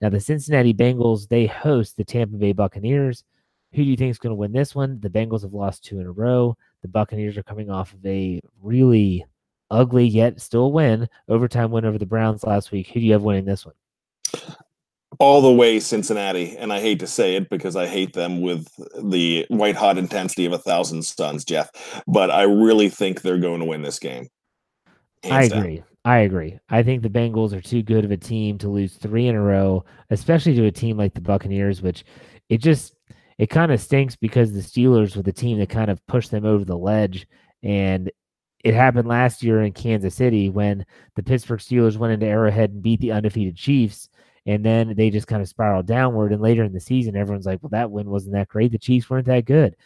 Now, 0.00 0.08
the 0.08 0.18
Cincinnati 0.18 0.72
Bengals, 0.72 1.28
they 1.28 1.46
host 1.46 1.96
the 1.96 2.04
Tampa 2.04 2.36
Bay 2.36 2.52
Buccaneers. 2.52 3.22
Who 3.72 3.84
do 3.84 3.90
you 3.90 3.96
think 3.96 4.10
is 4.10 4.18
going 4.18 4.30
to 4.30 4.36
win 4.36 4.52
this 4.52 4.74
one? 4.74 4.98
The 4.98 5.10
Bengals 5.10 5.42
have 5.42 5.52
lost 5.52 5.84
two 5.84 6.00
in 6.00 6.06
a 6.06 6.10
row. 6.10 6.56
The 6.82 6.88
Buccaneers 6.88 7.36
are 7.36 7.42
coming 7.42 7.70
off 7.70 7.92
of 7.92 8.04
a 8.04 8.40
really 8.62 9.24
ugly 9.70 10.06
yet 10.06 10.40
still 10.40 10.72
win, 10.72 11.08
overtime 11.28 11.70
win 11.70 11.84
over 11.84 11.98
the 11.98 12.06
Browns 12.06 12.44
last 12.44 12.72
week. 12.72 12.88
Who 12.88 13.00
do 13.00 13.06
you 13.06 13.12
have 13.12 13.22
winning 13.22 13.44
this 13.44 13.64
one? 13.64 13.74
All 15.18 15.42
the 15.42 15.52
way 15.52 15.80
Cincinnati, 15.80 16.56
and 16.56 16.72
I 16.72 16.80
hate 16.80 17.00
to 17.00 17.06
say 17.06 17.36
it 17.36 17.50
because 17.50 17.76
I 17.76 17.86
hate 17.86 18.14
them 18.14 18.40
with 18.40 18.68
the 19.02 19.44
white 19.48 19.76
hot 19.76 19.98
intensity 19.98 20.46
of 20.46 20.52
a 20.52 20.58
thousand 20.58 21.02
suns, 21.04 21.44
Jeff. 21.44 21.70
But 22.06 22.30
I 22.30 22.42
really 22.42 22.88
think 22.88 23.20
they're 23.20 23.38
going 23.38 23.60
to 23.60 23.66
win 23.66 23.82
this 23.82 23.98
game. 23.98 24.28
Hands 25.22 25.52
I 25.52 25.56
agree. 25.56 25.76
Down. 25.76 25.84
I 26.04 26.18
agree. 26.18 26.58
I 26.70 26.82
think 26.82 27.02
the 27.02 27.10
Bengals 27.10 27.52
are 27.52 27.60
too 27.60 27.82
good 27.82 28.04
of 28.04 28.10
a 28.10 28.16
team 28.16 28.56
to 28.58 28.70
lose 28.70 28.94
three 28.94 29.26
in 29.26 29.34
a 29.34 29.42
row, 29.42 29.84
especially 30.08 30.54
to 30.54 30.64
a 30.64 30.70
team 30.70 30.96
like 30.96 31.12
the 31.12 31.20
Buccaneers, 31.20 31.82
which 31.82 32.04
it 32.48 32.58
just 32.58 32.94
it 33.38 33.48
kind 33.48 33.72
of 33.72 33.80
stinks 33.80 34.16
because 34.16 34.52
the 34.52 34.60
Steelers 34.60 35.16
were 35.16 35.22
the 35.22 35.32
team 35.32 35.58
that 35.58 35.68
kind 35.68 35.90
of 35.90 36.06
pushed 36.06 36.30
them 36.30 36.46
over 36.46 36.64
the 36.64 36.76
ledge 36.76 37.26
and 37.62 38.10
it 38.62 38.74
happened 38.74 39.08
last 39.08 39.42
year 39.42 39.62
in 39.62 39.72
Kansas 39.72 40.14
City 40.14 40.50
when 40.50 40.84
the 41.14 41.22
Pittsburgh 41.22 41.60
Steelers 41.60 41.96
went 41.96 42.12
into 42.12 42.26
Arrowhead 42.26 42.70
and 42.70 42.82
beat 42.82 43.00
the 43.00 43.12
undefeated 43.12 43.56
Chiefs. 43.56 44.08
And 44.46 44.64
then 44.64 44.94
they 44.94 45.10
just 45.10 45.26
kind 45.26 45.42
of 45.42 45.48
spiraled 45.48 45.86
downward. 45.86 46.32
And 46.32 46.42
later 46.42 46.64
in 46.64 46.72
the 46.72 46.80
season, 46.80 47.16
everyone's 47.16 47.46
like, 47.46 47.62
well, 47.62 47.70
that 47.70 47.90
win 47.90 48.10
wasn't 48.10 48.34
that 48.34 48.48
great. 48.48 48.72
The 48.72 48.78
Chiefs 48.78 49.08
weren't 49.08 49.26
that 49.26 49.44
good. 49.44 49.76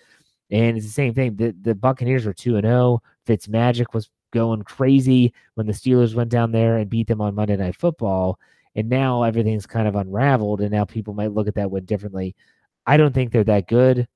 And 0.51 0.77
it's 0.77 0.87
the 0.87 0.93
same 0.93 1.15
thing. 1.15 1.37
The, 1.37 1.55
the 1.61 1.75
Buccaneers 1.75 2.27
were 2.27 2.33
2 2.33 2.57
and 2.57 2.65
0. 2.65 3.03
Fitz 3.27 3.49
Magic 3.49 3.95
was 3.95 4.11
going 4.33 4.63
crazy 4.63 5.33
when 5.55 5.67
the 5.67 5.73
Steelers 5.73 6.15
went 6.15 6.31
down 6.31 6.53
there 6.53 6.77
and 6.77 6.91
beat 6.91 7.07
them 7.07 7.21
on 7.21 7.35
Monday 7.35 7.57
Night 7.57 7.77
Football. 7.77 8.39
And 8.75 8.89
now 8.89 9.23
everything's 9.23 9.67
kind 9.67 9.87
of 9.87 9.97
unraveled. 9.97 10.61
And 10.61 10.71
now 10.71 10.85
people 10.85 11.15
might 11.15 11.33
look 11.33 11.47
at 11.49 11.55
that 11.55 11.71
win 11.71 11.85
differently. 11.85 12.35
I 12.87 12.97
don't 12.97 13.15
think 13.15 13.33
they're 13.33 13.45
that 13.45 13.69
good. 13.69 14.09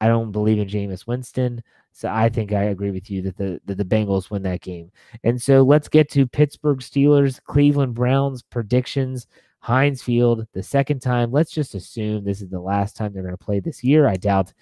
I 0.00 0.06
don't 0.06 0.32
believe 0.32 0.58
in 0.58 0.68
Jameis 0.68 1.06
Winston. 1.06 1.62
So 1.92 2.08
I 2.08 2.28
think 2.28 2.52
I 2.52 2.64
agree 2.64 2.90
with 2.90 3.10
you 3.10 3.22
that 3.22 3.36
the 3.36 3.60
that 3.66 3.76
the 3.76 3.84
Bengals 3.84 4.30
win 4.30 4.42
that 4.42 4.62
game. 4.62 4.90
And 5.24 5.40
so 5.40 5.62
let's 5.62 5.88
get 5.88 6.10
to 6.10 6.26
Pittsburgh 6.26 6.78
Steelers, 6.78 7.42
Cleveland 7.44 7.94
Browns 7.94 8.42
predictions. 8.42 9.26
Heinz 9.62 10.02
Field, 10.02 10.46
the 10.54 10.62
second 10.62 11.00
time. 11.00 11.30
Let's 11.30 11.52
just 11.52 11.74
assume 11.74 12.24
this 12.24 12.40
is 12.40 12.48
the 12.48 12.60
last 12.60 12.96
time 12.96 13.12
they're 13.12 13.22
going 13.22 13.36
to 13.36 13.44
play 13.44 13.60
this 13.60 13.84
year. 13.84 14.08
I 14.08 14.16
doubt 14.16 14.54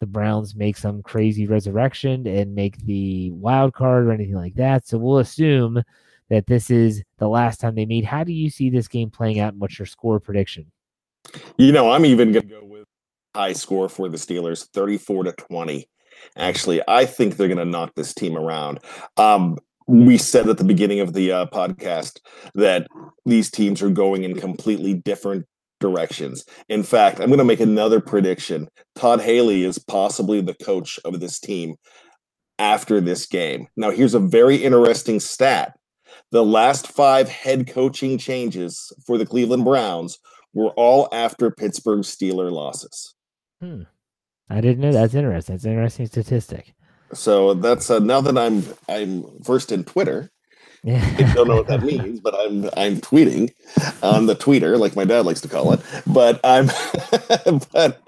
the 0.00 0.06
Browns 0.06 0.54
make 0.54 0.76
some 0.76 1.02
crazy 1.02 1.46
resurrection 1.46 2.26
and 2.26 2.54
make 2.54 2.78
the 2.78 3.30
wild 3.32 3.74
card 3.74 4.06
or 4.06 4.12
anything 4.12 4.36
like 4.36 4.54
that. 4.54 4.86
So 4.86 4.98
we'll 4.98 5.18
assume 5.18 5.82
that 6.28 6.46
this 6.46 6.70
is 6.70 7.02
the 7.18 7.28
last 7.28 7.60
time 7.60 7.74
they 7.74 7.86
meet. 7.86 8.04
How 8.04 8.22
do 8.22 8.32
you 8.32 8.48
see 8.50 8.70
this 8.70 8.86
game 8.86 9.10
playing 9.10 9.40
out 9.40 9.54
and 9.54 9.60
what's 9.60 9.78
your 9.78 9.86
score 9.86 10.20
prediction? 10.20 10.70
You 11.56 11.72
know, 11.72 11.90
I'm 11.90 12.04
even 12.04 12.32
going 12.32 12.48
to 12.48 12.54
go 12.54 12.64
with 12.64 12.86
high 13.34 13.52
score 13.52 13.88
for 13.88 14.08
the 14.08 14.18
Steelers, 14.18 14.66
34 14.68 15.24
to 15.24 15.32
20. 15.32 15.88
Actually, 16.36 16.82
I 16.88 17.04
think 17.06 17.36
they're 17.36 17.48
going 17.48 17.58
to 17.58 17.64
knock 17.64 17.94
this 17.94 18.14
team 18.14 18.36
around. 18.36 18.80
Um, 19.16 19.58
we 19.86 20.18
said 20.18 20.48
at 20.48 20.58
the 20.58 20.64
beginning 20.64 21.00
of 21.00 21.14
the 21.14 21.32
uh, 21.32 21.46
podcast 21.46 22.20
that 22.54 22.86
these 23.24 23.50
teams 23.50 23.82
are 23.82 23.90
going 23.90 24.22
in 24.24 24.38
completely 24.38 24.94
different 24.94 25.46
directions. 25.80 26.44
In 26.68 26.82
fact, 26.82 27.20
I'm 27.20 27.28
going 27.28 27.38
to 27.38 27.44
make 27.44 27.60
another 27.60 28.00
prediction. 28.00 28.68
Todd 28.94 29.20
Haley 29.20 29.64
is 29.64 29.78
possibly 29.78 30.40
the 30.40 30.54
coach 30.54 30.98
of 31.04 31.20
this 31.20 31.40
team 31.40 31.76
after 32.58 33.00
this 33.00 33.26
game. 33.26 33.68
Now, 33.76 33.90
here's 33.90 34.14
a 34.14 34.20
very 34.20 34.56
interesting 34.56 35.20
stat. 35.20 35.78
The 36.32 36.44
last 36.44 36.88
five 36.88 37.28
head 37.28 37.68
coaching 37.68 38.18
changes 38.18 38.92
for 39.06 39.16
the 39.16 39.26
Cleveland 39.26 39.64
Browns 39.64 40.18
were 40.52 40.70
all 40.70 41.08
after 41.12 41.50
Pittsburgh 41.50 42.00
Steeler 42.00 42.50
losses. 42.50 43.14
Hmm. 43.60 43.82
I 44.50 44.60
didn't 44.60 44.80
know 44.80 44.92
that's 44.92 45.14
interesting. 45.14 45.54
That's 45.54 45.64
an 45.64 45.72
interesting 45.72 46.06
statistic. 46.06 46.74
So 47.12 47.54
that's 47.54 47.90
uh, 47.90 47.98
now 47.98 48.20
that 48.20 48.36
I'm 48.36 48.64
I'm 48.88 49.24
versed 49.40 49.72
in 49.72 49.84
Twitter. 49.84 50.30
Yeah. 50.84 51.04
I 51.18 51.34
don't 51.34 51.48
know 51.48 51.56
what 51.56 51.66
that 51.66 51.82
means, 51.82 52.20
but 52.20 52.34
I'm 52.38 52.66
I'm 52.76 53.00
tweeting 53.00 53.52
on 54.02 54.26
the 54.26 54.36
tweeter, 54.36 54.78
like 54.78 54.94
my 54.94 55.04
dad 55.04 55.26
likes 55.26 55.40
to 55.40 55.48
call 55.48 55.72
it. 55.72 55.80
But 56.06 56.40
I'm 56.44 56.66
but 57.72 58.00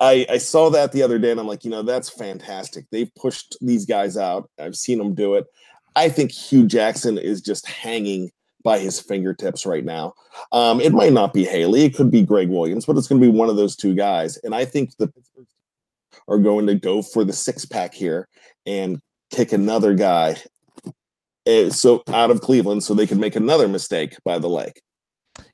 I 0.00 0.26
I 0.28 0.38
saw 0.38 0.70
that 0.70 0.92
the 0.92 1.02
other 1.02 1.18
day 1.18 1.30
and 1.30 1.40
I'm 1.40 1.46
like, 1.46 1.64
you 1.64 1.70
know, 1.70 1.82
that's 1.82 2.10
fantastic. 2.10 2.86
They've 2.90 3.14
pushed 3.14 3.56
these 3.60 3.86
guys 3.86 4.16
out. 4.16 4.50
I've 4.58 4.76
seen 4.76 4.98
them 4.98 5.14
do 5.14 5.34
it. 5.34 5.46
I 5.94 6.08
think 6.08 6.32
Hue 6.32 6.66
Jackson 6.66 7.18
is 7.18 7.40
just 7.40 7.66
hanging 7.66 8.30
by 8.62 8.78
his 8.78 9.00
fingertips 9.00 9.66
right 9.66 9.84
now. 9.84 10.14
Um, 10.52 10.80
it 10.80 10.92
might 10.92 11.12
not 11.12 11.34
be 11.34 11.44
Haley, 11.44 11.84
it 11.84 11.94
could 11.94 12.10
be 12.10 12.22
Gregg 12.22 12.48
Williams, 12.48 12.86
but 12.86 12.96
it's 12.96 13.08
going 13.08 13.20
to 13.20 13.26
be 13.26 13.36
one 13.36 13.48
of 13.48 13.56
those 13.56 13.76
two 13.76 13.94
guys. 13.94 14.36
And 14.38 14.54
I 14.54 14.64
think 14.64 14.96
the 14.96 15.12
are 16.28 16.38
going 16.38 16.66
to 16.66 16.74
go 16.74 17.02
for 17.02 17.24
the 17.24 17.32
six 17.32 17.64
pack 17.64 17.94
here 17.94 18.28
and 18.66 19.00
kick 19.30 19.52
another 19.52 19.94
guy 19.94 20.36
uh, 21.46 21.70
so 21.70 22.02
out 22.08 22.30
of 22.30 22.40
Cleveland 22.40 22.84
so 22.84 22.94
they 22.94 23.06
can 23.06 23.18
make 23.18 23.36
another 23.36 23.68
mistake 23.68 24.16
by 24.24 24.38
the 24.38 24.48
lake. 24.48 24.80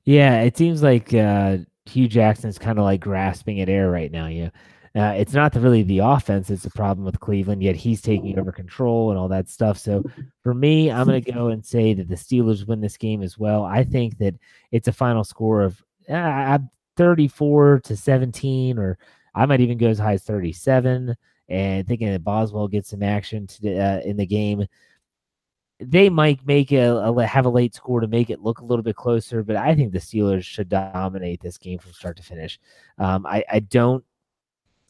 Yeah, 0.04 0.40
it 0.42 0.56
seems 0.56 0.82
like 0.82 1.14
uh, 1.14 1.58
Hue 1.86 2.08
Jackson's 2.08 2.58
kind 2.58 2.78
of 2.78 2.84
like 2.84 3.00
grasping 3.00 3.60
at 3.60 3.68
air 3.68 3.90
right 3.90 4.10
now. 4.10 4.26
Yeah. 4.26 4.50
Uh, 4.94 5.14
it's 5.16 5.34
not 5.34 5.52
the, 5.52 5.60
really 5.60 5.82
the 5.82 5.98
offense 5.98 6.50
it's 6.50 6.64
the 6.64 6.70
problem 6.70 7.04
with 7.04 7.20
Cleveland, 7.20 7.62
yet 7.62 7.76
he's 7.76 8.00
taking 8.00 8.38
over 8.38 8.50
control 8.50 9.10
and 9.10 9.18
all 9.18 9.28
that 9.28 9.48
stuff. 9.48 9.78
So 9.78 10.02
for 10.42 10.54
me, 10.54 10.90
I'm 10.90 11.06
going 11.06 11.22
to 11.22 11.32
go 11.32 11.48
and 11.48 11.64
say 11.64 11.94
that 11.94 12.08
the 12.08 12.16
Steelers 12.16 12.66
win 12.66 12.80
this 12.80 12.96
game 12.96 13.22
as 13.22 13.38
well. 13.38 13.64
I 13.64 13.84
think 13.84 14.18
that 14.18 14.34
it's 14.72 14.88
a 14.88 14.92
final 14.92 15.24
score 15.24 15.62
of 15.62 15.82
uh, 16.08 16.58
34 16.96 17.80
to 17.84 17.96
17, 17.96 18.78
or 18.78 18.98
I 19.34 19.46
might 19.46 19.60
even 19.60 19.78
go 19.78 19.88
as 19.88 19.98
high 19.98 20.14
as 20.14 20.22
37. 20.24 21.14
And 21.50 21.88
thinking 21.88 22.08
that 22.08 22.24
Boswell 22.24 22.68
gets 22.68 22.90
some 22.90 23.02
action 23.02 23.46
to, 23.46 23.78
uh, 23.78 24.00
in 24.04 24.18
the 24.18 24.26
game 24.26 24.66
they 25.80 26.08
might 26.08 26.44
make 26.46 26.72
a, 26.72 26.96
a, 26.96 27.26
have 27.26 27.46
a 27.46 27.50
late 27.50 27.74
score 27.74 28.00
to 28.00 28.08
make 28.08 28.30
it 28.30 28.40
look 28.40 28.60
a 28.60 28.64
little 28.64 28.82
bit 28.82 28.96
closer, 28.96 29.44
but 29.44 29.56
I 29.56 29.74
think 29.74 29.92
the 29.92 30.00
Steelers 30.00 30.42
should 30.42 30.68
dominate 30.68 31.40
this 31.40 31.56
game 31.56 31.78
from 31.78 31.92
start 31.92 32.16
to 32.16 32.22
finish. 32.22 32.58
Um, 32.98 33.24
I, 33.26 33.44
I 33.50 33.60
don't, 33.60 34.04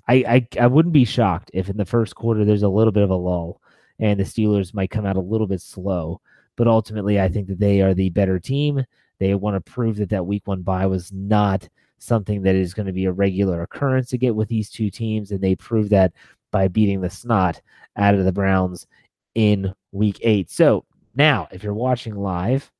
I, 0.07 0.14
I, 0.14 0.49
I 0.59 0.66
wouldn't 0.66 0.95
be 0.95 1.05
shocked 1.05 1.51
if 1.53 1.68
in 1.68 1.76
the 1.76 1.84
first 1.84 2.14
quarter 2.14 2.45
there's 2.45 2.62
a 2.62 2.68
little 2.68 2.93
bit 2.93 3.03
of 3.03 3.11
a 3.11 3.14
lull 3.14 3.61
and 3.99 4.18
the 4.18 4.24
Steelers 4.24 4.72
might 4.72 4.91
come 4.91 5.05
out 5.05 5.16
a 5.16 5.20
little 5.20 5.47
bit 5.47 5.61
slow. 5.61 6.20
But 6.57 6.68
ultimately, 6.68 7.20
I 7.20 7.28
think 7.28 7.49
that 7.49 7.61
they 7.61 7.82
are 7.82 7.95
the 7.95 8.11
better 8.11 8.41
team. 8.41 8.84
They 9.18 9.34
want 9.34 9.55
to 9.55 9.70
prove 9.70 9.97
that 9.97 10.09
that 10.11 10.26
week 10.26 10.47
one 10.47 10.62
bye 10.62 10.86
was 10.86 11.12
not 11.12 11.68
something 11.99 12.42
that 12.42 12.55
is 12.55 12.74
going 12.74 12.86
to 12.86 12.92
be 12.92 13.07
a 13.07 13.12
regular 13.12 13.62
occurrence 13.62 14.09
to 14.11 14.18
get 14.18 14.34
with 14.34 14.49
these 14.49 14.70
two 14.70 14.90
teams, 14.90 15.30
and 15.30 15.40
they 15.40 15.55
proved 15.55 15.90
that 15.90 16.12
by 16.51 16.68
beating 16.68 17.01
the 17.01 17.11
snot 17.11 17.61
out 17.96 18.14
of 18.14 18.24
the 18.24 18.32
Browns 18.32 18.86
in 19.34 19.72
week 19.92 20.18
eight. 20.22 20.51
So 20.51 20.84
now, 21.14 21.49
if 21.51 21.62
you're 21.62 21.74
watching 21.74 22.14
live 22.14 22.70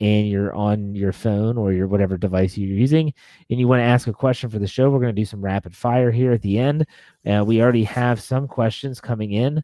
and 0.00 0.28
you're 0.28 0.54
on 0.54 0.94
your 0.94 1.12
phone 1.12 1.58
or 1.58 1.72
your 1.72 1.86
whatever 1.86 2.16
device 2.16 2.56
you're 2.56 2.68
using 2.68 3.12
and 3.50 3.60
you 3.60 3.68
want 3.68 3.80
to 3.80 3.84
ask 3.84 4.06
a 4.08 4.12
question 4.12 4.48
for 4.48 4.58
the 4.58 4.66
show, 4.66 4.90
we're 4.90 4.98
going 4.98 5.14
to 5.14 5.20
do 5.20 5.26
some 5.26 5.42
rapid 5.42 5.76
fire 5.76 6.10
here 6.10 6.32
at 6.32 6.42
the 6.42 6.58
end. 6.58 6.86
Uh, 7.26 7.44
we 7.44 7.62
already 7.62 7.84
have 7.84 8.20
some 8.20 8.48
questions 8.48 9.00
coming 9.00 9.32
in. 9.32 9.62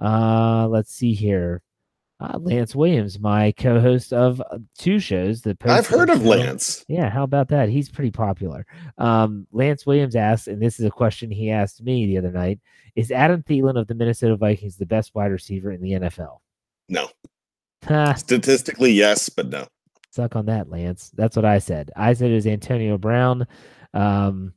Uh, 0.00 0.68
let's 0.68 0.92
see 0.92 1.14
here. 1.14 1.62
Uh, 2.20 2.36
Lance 2.40 2.74
Williams, 2.74 3.20
my 3.20 3.52
co-host 3.52 4.12
of 4.12 4.40
uh, 4.40 4.58
two 4.76 4.98
shows. 4.98 5.42
The 5.42 5.54
Post- 5.54 5.72
I've 5.72 5.86
heard 5.86 6.10
of 6.10 6.26
Lance. 6.26 6.84
Yeah, 6.88 7.08
how 7.10 7.22
about 7.22 7.48
that? 7.48 7.68
He's 7.68 7.88
pretty 7.88 8.10
popular. 8.10 8.66
Um, 8.98 9.46
Lance 9.52 9.86
Williams 9.86 10.16
asks, 10.16 10.48
and 10.48 10.60
this 10.60 10.80
is 10.80 10.86
a 10.86 10.90
question 10.90 11.30
he 11.30 11.50
asked 11.50 11.80
me 11.80 12.06
the 12.06 12.18
other 12.18 12.32
night: 12.32 12.58
Is 12.96 13.12
Adam 13.12 13.44
Thielen 13.44 13.78
of 13.78 13.86
the 13.86 13.94
Minnesota 13.94 14.36
Vikings 14.36 14.76
the 14.76 14.86
best 14.86 15.14
wide 15.14 15.30
receiver 15.30 15.70
in 15.70 15.80
the 15.80 15.92
NFL? 15.92 16.38
No. 16.88 17.08
Statistically, 18.16 18.90
yes, 18.90 19.28
but 19.28 19.48
no. 19.48 19.68
Suck 20.10 20.34
on 20.34 20.46
that, 20.46 20.68
Lance. 20.68 21.12
That's 21.14 21.36
what 21.36 21.44
I 21.44 21.58
said. 21.58 21.92
I 21.94 22.14
said 22.14 22.32
it 22.32 22.34
was 22.34 22.46
Antonio 22.48 22.98
Brown. 22.98 23.46
Um, 23.94 24.54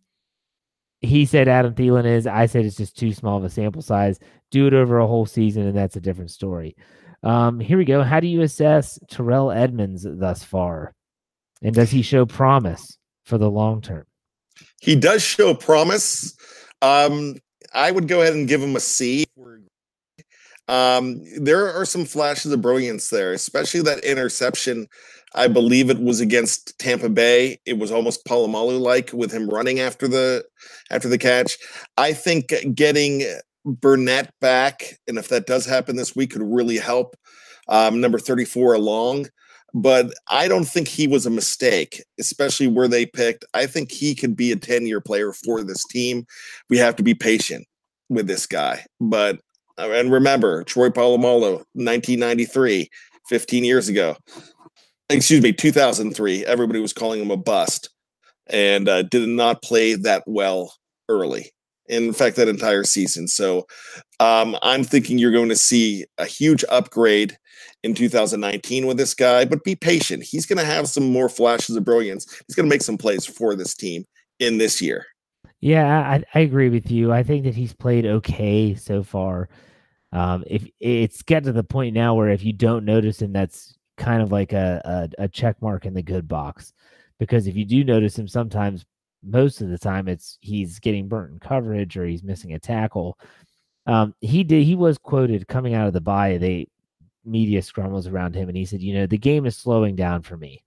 he 1.01 1.25
said 1.25 1.47
Adam 1.47 1.75
Thielen 1.75 2.05
is. 2.05 2.25
I 2.25 2.47
said 2.47 2.65
it's 2.65 2.77
just 2.77 2.97
too 2.97 3.13
small 3.13 3.37
of 3.37 3.43
a 3.43 3.49
sample 3.49 3.81
size. 3.81 4.19
Do 4.49 4.67
it 4.67 4.73
over 4.73 4.97
a 4.97 5.07
whole 5.07 5.25
season, 5.25 5.67
and 5.67 5.77
that's 5.77 5.95
a 5.95 6.01
different 6.01 6.31
story. 6.31 6.75
Um, 7.23 7.59
here 7.59 7.77
we 7.77 7.85
go. 7.85 8.03
How 8.03 8.19
do 8.19 8.27
you 8.27 8.41
assess 8.41 8.99
Terrell 9.09 9.51
Edmunds 9.51 10.05
thus 10.07 10.43
far? 10.43 10.93
And 11.61 11.75
does 11.75 11.91
he 11.91 12.01
show 12.01 12.25
promise 12.25 12.97
for 13.25 13.37
the 13.37 13.49
long 13.49 13.81
term? 13.81 14.05
He 14.81 14.95
does 14.95 15.21
show 15.21 15.53
promise. 15.53 16.35
Um, 16.81 17.35
I 17.73 17.91
would 17.91 18.07
go 18.07 18.21
ahead 18.21 18.33
and 18.33 18.47
give 18.47 18.61
him 18.61 18.75
a 18.75 18.79
C. 18.79 19.25
Um, 20.67 21.21
there 21.37 21.71
are 21.71 21.85
some 21.85 22.05
flashes 22.05 22.51
of 22.51 22.61
brilliance 22.61 23.09
there, 23.09 23.33
especially 23.33 23.81
that 23.81 24.03
interception. 24.03 24.87
I 25.33 25.47
believe 25.47 25.89
it 25.89 25.99
was 25.99 26.19
against 26.19 26.77
Tampa 26.79 27.09
Bay. 27.09 27.59
It 27.65 27.77
was 27.77 27.91
almost 27.91 28.25
Polamalu 28.25 28.79
like 28.79 29.11
with 29.13 29.31
him 29.31 29.49
running 29.49 29.79
after 29.79 30.07
the 30.07 30.43
after 30.89 31.07
the 31.07 31.17
catch. 31.17 31.57
I 31.97 32.13
think 32.13 32.53
getting 32.73 33.23
Burnett 33.65 34.31
back, 34.39 34.97
and 35.07 35.17
if 35.17 35.29
that 35.29 35.45
does 35.45 35.65
happen 35.65 35.95
this 35.95 36.15
week, 36.15 36.31
could 36.31 36.41
really 36.41 36.77
help 36.77 37.15
um, 37.67 38.01
number 38.01 38.19
34 38.19 38.73
along. 38.73 39.27
But 39.73 40.13
I 40.29 40.47
don't 40.47 40.65
think 40.65 40.87
he 40.87 41.07
was 41.07 41.25
a 41.25 41.29
mistake, 41.29 42.03
especially 42.19 42.67
where 42.67 42.89
they 42.89 43.05
picked. 43.05 43.45
I 43.53 43.67
think 43.67 43.91
he 43.91 44.15
could 44.15 44.35
be 44.35 44.51
a 44.51 44.57
10 44.57 44.85
year 44.85 44.99
player 44.99 45.31
for 45.31 45.63
this 45.63 45.85
team. 45.85 46.25
We 46.69 46.77
have 46.77 46.95
to 46.97 47.03
be 47.03 47.13
patient 47.13 47.65
with 48.09 48.27
this 48.27 48.45
guy. 48.45 48.85
But, 48.99 49.39
uh, 49.77 49.89
and 49.91 50.11
remember, 50.11 50.63
Troy 50.65 50.89
Polamalu, 50.89 51.63
1993, 51.73 52.89
15 53.29 53.63
years 53.63 53.87
ago. 53.87 54.17
Excuse 55.09 55.41
me, 55.41 55.53
2003. 55.53 56.45
Everybody 56.45 56.79
was 56.79 56.93
calling 56.93 57.21
him 57.21 57.31
a 57.31 57.37
bust 57.37 57.89
and 58.47 58.89
uh, 58.89 59.03
did 59.03 59.29
not 59.29 59.61
play 59.61 59.95
that 59.95 60.23
well 60.25 60.73
early 61.07 61.51
in 61.91 62.13
fact 62.13 62.37
that 62.37 62.47
entire 62.47 62.83
season. 62.83 63.27
So 63.27 63.67
um, 64.19 64.57
I'm 64.61 64.83
thinking 64.83 65.17
you're 65.17 65.31
going 65.31 65.49
to 65.49 65.55
see 65.55 66.05
a 66.17 66.25
huge 66.25 66.63
upgrade 66.69 67.37
in 67.83 67.93
2019 67.93 68.87
with 68.87 68.97
this 68.97 69.13
guy, 69.13 69.45
but 69.45 69.63
be 69.63 69.75
patient. 69.75 70.23
He's 70.23 70.45
going 70.45 70.59
to 70.59 70.65
have 70.65 70.87
some 70.87 71.11
more 71.11 71.29
flashes 71.29 71.75
of 71.75 71.83
brilliance. 71.83 72.41
He's 72.47 72.55
going 72.55 72.67
to 72.67 72.73
make 72.73 72.81
some 72.81 72.97
plays 72.97 73.25
for 73.25 73.55
this 73.55 73.75
team 73.75 74.05
in 74.39 74.57
this 74.57 74.81
year. 74.81 75.05
Yeah, 75.59 75.99
I, 75.99 76.23
I 76.33 76.39
agree 76.39 76.69
with 76.69 76.89
you. 76.89 77.11
I 77.11 77.23
think 77.23 77.43
that 77.43 77.55
he's 77.55 77.73
played 77.73 78.05
okay 78.05 78.73
so 78.73 79.03
far. 79.03 79.49
Um, 80.13 80.43
if 80.47 80.67
it's 80.79 81.21
get 81.21 81.43
to 81.43 81.51
the 81.51 81.63
point 81.63 81.93
now 81.93 82.15
where 82.15 82.29
if 82.29 82.43
you 82.43 82.53
don't 82.53 82.85
notice 82.85 83.21
him, 83.21 83.31
that's 83.31 83.77
kind 83.97 84.21
of 84.21 84.31
like 84.31 84.53
a, 84.53 85.09
a, 85.19 85.23
a 85.23 85.27
check 85.27 85.61
mark 85.61 85.85
in 85.85 85.93
the 85.93 86.01
good 86.01 86.27
box. 86.27 86.73
Because 87.19 87.47
if 87.47 87.55
you 87.55 87.65
do 87.65 87.83
notice 87.83 88.17
him, 88.17 88.27
sometimes 88.27 88.85
most 89.23 89.61
of 89.61 89.69
the 89.69 89.77
time 89.77 90.07
it's 90.07 90.37
he's 90.41 90.79
getting 90.79 91.07
burnt 91.07 91.33
in 91.33 91.39
coverage 91.39 91.97
or 91.97 92.05
he's 92.05 92.23
missing 92.23 92.53
a 92.53 92.59
tackle. 92.59 93.17
Um, 93.87 94.13
he 94.21 94.43
did 94.43 94.63
he 94.63 94.75
was 94.75 94.97
quoted 94.97 95.47
coming 95.47 95.73
out 95.73 95.87
of 95.87 95.93
the 95.93 96.01
bye. 96.01 96.37
They 96.37 96.67
media 97.25 97.61
scrum 97.61 97.91
was 97.91 98.07
around 98.07 98.35
him, 98.35 98.49
and 98.49 98.57
he 98.57 98.65
said, 98.65 98.81
"You 98.81 98.93
know, 98.93 99.05
the 99.07 99.17
game 99.17 99.45
is 99.45 99.57
slowing 99.57 99.95
down 99.95 100.21
for 100.23 100.37
me. 100.37 100.63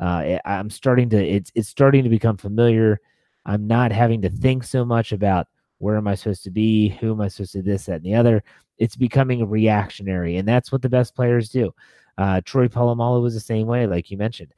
Uh, 0.00 0.38
I'm 0.44 0.70
starting 0.70 1.08
to 1.10 1.16
it's 1.16 1.50
it's 1.54 1.68
starting 1.68 2.04
to 2.04 2.10
become 2.10 2.36
familiar. 2.36 3.00
I'm 3.46 3.66
not 3.66 3.92
having 3.92 4.22
to 4.22 4.30
think 4.30 4.64
so 4.64 4.84
much 4.84 5.12
about 5.12 5.48
where 5.78 5.96
am 5.96 6.08
I 6.08 6.14
supposed 6.14 6.44
to 6.44 6.50
be, 6.50 6.88
who 6.88 7.12
am 7.12 7.20
I 7.20 7.28
supposed 7.28 7.52
to 7.52 7.62
this, 7.62 7.86
that, 7.86 7.96
and 7.96 8.04
the 8.04 8.14
other. 8.14 8.42
It's 8.78 8.96
becoming 8.96 9.48
reactionary, 9.48 10.36
and 10.36 10.48
that's 10.48 10.72
what 10.72 10.82
the 10.82 10.88
best 10.88 11.14
players 11.14 11.48
do. 11.48 11.72
Uh, 12.18 12.40
Troy 12.44 12.68
Polamalu 12.68 13.22
was 13.22 13.34
the 13.34 13.40
same 13.40 13.66
way, 13.66 13.86
like 13.86 14.10
you 14.10 14.16
mentioned. 14.16 14.52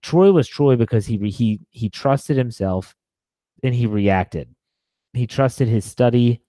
Troy 0.00 0.32
was 0.32 0.48
Troy 0.48 0.76
because 0.76 1.06
he 1.06 1.18
he 1.30 1.60
he 1.70 1.88
trusted 1.90 2.36
himself 2.36 2.94
and 3.64 3.74
he 3.74 3.86
reacted. 3.86 4.48
He 5.14 5.26
trusted 5.26 5.68
his 5.68 5.84
study, 5.84 6.42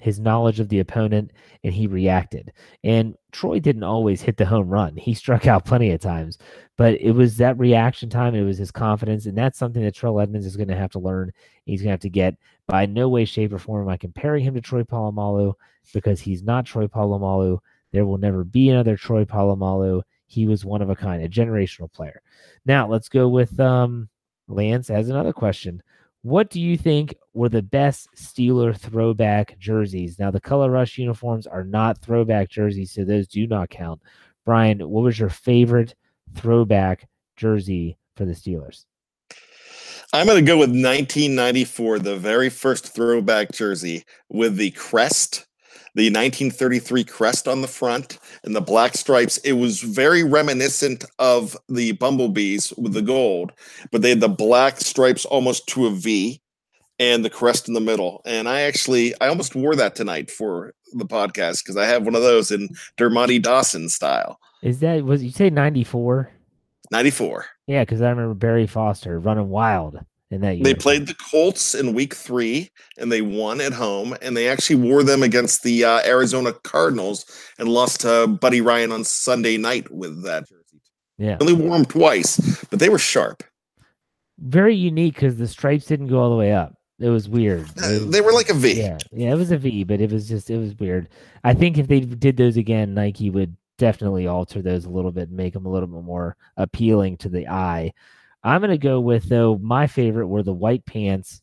his 0.00 0.20
knowledge 0.20 0.60
of 0.60 0.68
the 0.68 0.80
opponent, 0.80 1.32
and 1.64 1.74
he 1.74 1.86
reacted. 1.86 2.52
And 2.84 3.16
Troy 3.32 3.60
didn't 3.60 3.84
always 3.84 4.22
hit 4.22 4.36
the 4.36 4.46
home 4.46 4.68
run. 4.68 4.96
He 4.96 5.14
struck 5.14 5.46
out 5.46 5.64
plenty 5.66 5.90
of 5.92 6.00
times, 6.00 6.38
but 6.78 7.00
it 7.00 7.12
was 7.12 7.38
that 7.38 7.58
reaction 7.58 8.10
time. 8.10 8.34
It 8.34 8.44
was 8.44 8.58
his 8.58 8.70
confidence, 8.72 9.26
and 9.26 9.38
that's 9.38 9.58
something 9.58 9.82
that 9.82 9.96
Terrell 9.96 10.20
Edmunds 10.20 10.46
is 10.46 10.56
going 10.56 10.68
to 10.68 10.76
have 10.76 10.92
to 10.92 11.00
learn. 11.00 11.32
He's 11.66 11.80
going 11.82 11.88
to 11.88 11.92
have 11.92 12.00
to 12.00 12.10
get. 12.10 12.36
By 12.68 12.86
no 12.86 13.08
way, 13.08 13.24
shape, 13.24 13.52
or 13.52 13.58
form 13.58 13.82
am 13.84 13.90
I 13.90 13.96
comparing 13.96 14.44
him 14.44 14.54
to 14.54 14.60
Troy 14.60 14.84
Polamalu 14.84 15.54
because 15.94 16.20
he's 16.20 16.42
not 16.44 16.66
Troy 16.66 16.86
Polamalu. 16.86 17.58
There 17.92 18.06
will 18.06 18.18
never 18.18 18.44
be 18.44 18.70
another 18.70 18.96
Troy 18.96 19.24
Polamalu. 19.24 20.02
He 20.34 20.46
was 20.46 20.64
one 20.64 20.82
of 20.82 20.90
a 20.90 20.96
kind, 20.96 21.22
a 21.22 21.28
generational 21.28 21.92
player. 21.92 22.20
Now 22.66 22.88
let's 22.88 23.08
go 23.08 23.28
with 23.28 23.60
um, 23.60 24.08
Lance 24.48 24.90
as 24.90 25.08
another 25.08 25.32
question. 25.32 25.80
What 26.22 26.50
do 26.50 26.60
you 26.60 26.76
think 26.76 27.14
were 27.34 27.48
the 27.48 27.62
best 27.62 28.08
Steeler 28.16 28.76
throwback 28.76 29.56
jerseys? 29.58 30.18
Now 30.18 30.32
the 30.32 30.40
color 30.40 30.70
rush 30.70 30.98
uniforms 30.98 31.46
are 31.46 31.62
not 31.62 31.98
throwback 31.98 32.48
jerseys, 32.48 32.90
so 32.90 33.04
those 33.04 33.28
do 33.28 33.46
not 33.46 33.70
count. 33.70 34.02
Brian, 34.44 34.80
what 34.80 35.04
was 35.04 35.18
your 35.18 35.28
favorite 35.28 35.94
throwback 36.34 37.08
jersey 37.36 37.96
for 38.16 38.24
the 38.24 38.32
Steelers? 38.32 38.86
I'm 40.12 40.26
going 40.26 40.44
to 40.44 40.50
go 40.50 40.58
with 40.58 40.70
1994, 40.70 42.00
the 42.00 42.16
very 42.16 42.48
first 42.48 42.92
throwback 42.92 43.52
jersey 43.52 44.04
with 44.28 44.56
the 44.56 44.70
crest, 44.72 45.46
the 45.94 46.06
1933 46.06 47.04
crest 47.04 47.46
on 47.46 47.60
the 47.60 47.68
front 47.68 48.18
and 48.42 48.54
the 48.54 48.60
black 48.60 48.94
stripes. 48.94 49.38
It 49.38 49.52
was 49.52 49.80
very 49.80 50.24
reminiscent 50.24 51.04
of 51.18 51.56
the 51.68 51.92
bumblebees 51.92 52.72
with 52.76 52.94
the 52.94 53.02
gold, 53.02 53.52
but 53.92 54.02
they 54.02 54.10
had 54.10 54.20
the 54.20 54.28
black 54.28 54.80
stripes 54.80 55.24
almost 55.24 55.66
to 55.68 55.86
a 55.86 55.90
V 55.90 56.40
and 56.98 57.24
the 57.24 57.30
crest 57.30 57.68
in 57.68 57.74
the 57.74 57.80
middle. 57.80 58.22
And 58.24 58.48
I 58.48 58.62
actually, 58.62 59.14
I 59.20 59.28
almost 59.28 59.54
wore 59.54 59.76
that 59.76 59.94
tonight 59.94 60.30
for 60.30 60.74
the 60.92 61.06
podcast 61.06 61.64
because 61.64 61.76
I 61.76 61.86
have 61.86 62.04
one 62.04 62.14
of 62.14 62.22
those 62.22 62.50
in 62.50 62.68
Dermontti 62.96 63.40
Dawson 63.42 63.88
style. 63.88 64.38
Is 64.62 64.80
that 64.80 65.04
was 65.04 65.22
you 65.22 65.30
say 65.30 65.50
94? 65.50 66.30
94. 66.90 67.46
Yeah, 67.66 67.82
because 67.82 68.02
I 68.02 68.10
remember 68.10 68.34
Barry 68.34 68.66
Foster 68.66 69.18
running 69.18 69.48
wild 69.48 69.98
in 70.34 70.40
that 70.42 70.56
year. 70.56 70.64
They 70.64 70.74
played 70.74 71.06
the 71.06 71.14
Colts 71.14 71.74
in 71.74 71.94
week 71.94 72.14
three 72.14 72.70
and 72.98 73.10
they 73.10 73.22
won 73.22 73.60
at 73.60 73.72
home. 73.72 74.16
And 74.20 74.36
they 74.36 74.48
actually 74.48 74.76
wore 74.76 75.02
them 75.02 75.22
against 75.22 75.62
the 75.62 75.84
uh, 75.84 76.00
Arizona 76.04 76.52
Cardinals 76.64 77.24
and 77.58 77.68
lost 77.68 78.00
to 78.02 78.26
Buddy 78.26 78.60
Ryan 78.60 78.92
on 78.92 79.04
Sunday 79.04 79.56
night 79.56 79.90
with 79.90 80.22
that 80.24 80.48
jersey. 80.48 80.80
Yeah. 81.16 81.38
Only 81.40 81.52
wore 81.54 81.76
them 81.76 81.84
twice, 81.86 82.64
but 82.70 82.78
they 82.80 82.88
were 82.88 82.98
sharp. 82.98 83.42
Very 84.38 84.74
unique 84.74 85.14
because 85.14 85.36
the 85.36 85.46
stripes 85.46 85.86
didn't 85.86 86.08
go 86.08 86.18
all 86.18 86.30
the 86.30 86.36
way 86.36 86.52
up. 86.52 86.74
It 86.98 87.08
was 87.08 87.28
weird. 87.28 87.66
Uh, 87.82 87.88
It 87.88 88.02
was- 88.02 88.10
they 88.10 88.20
were 88.20 88.32
like 88.32 88.50
a 88.50 88.54
V. 88.54 88.72
Yeah, 88.74 88.98
yeah, 89.12 89.32
it 89.32 89.36
was 89.36 89.50
a 89.50 89.58
V, 89.58 89.84
but 89.84 90.00
it 90.00 90.10
was 90.10 90.28
just 90.28 90.50
it 90.50 90.58
was 90.58 90.74
weird. 90.76 91.08
I 91.44 91.54
think 91.54 91.78
if 91.78 91.86
they 91.88 92.00
did 92.00 92.36
those 92.36 92.56
again, 92.56 92.94
Nike 92.94 93.30
would 93.30 93.56
definitely 93.78 94.26
alter 94.26 94.62
those 94.62 94.84
a 94.84 94.90
little 94.90 95.10
bit 95.12 95.28
and 95.28 95.36
make 95.36 95.52
them 95.52 95.66
a 95.66 95.70
little 95.70 95.88
bit 95.88 96.04
more 96.04 96.36
appealing 96.56 97.16
to 97.18 97.28
the 97.28 97.48
eye. 97.48 97.92
I'm 98.44 98.60
gonna 98.60 98.78
go 98.78 99.00
with 99.00 99.28
though 99.28 99.58
my 99.58 99.86
favorite 99.86 100.28
were 100.28 100.42
the 100.42 100.52
white 100.52 100.86
pants, 100.86 101.42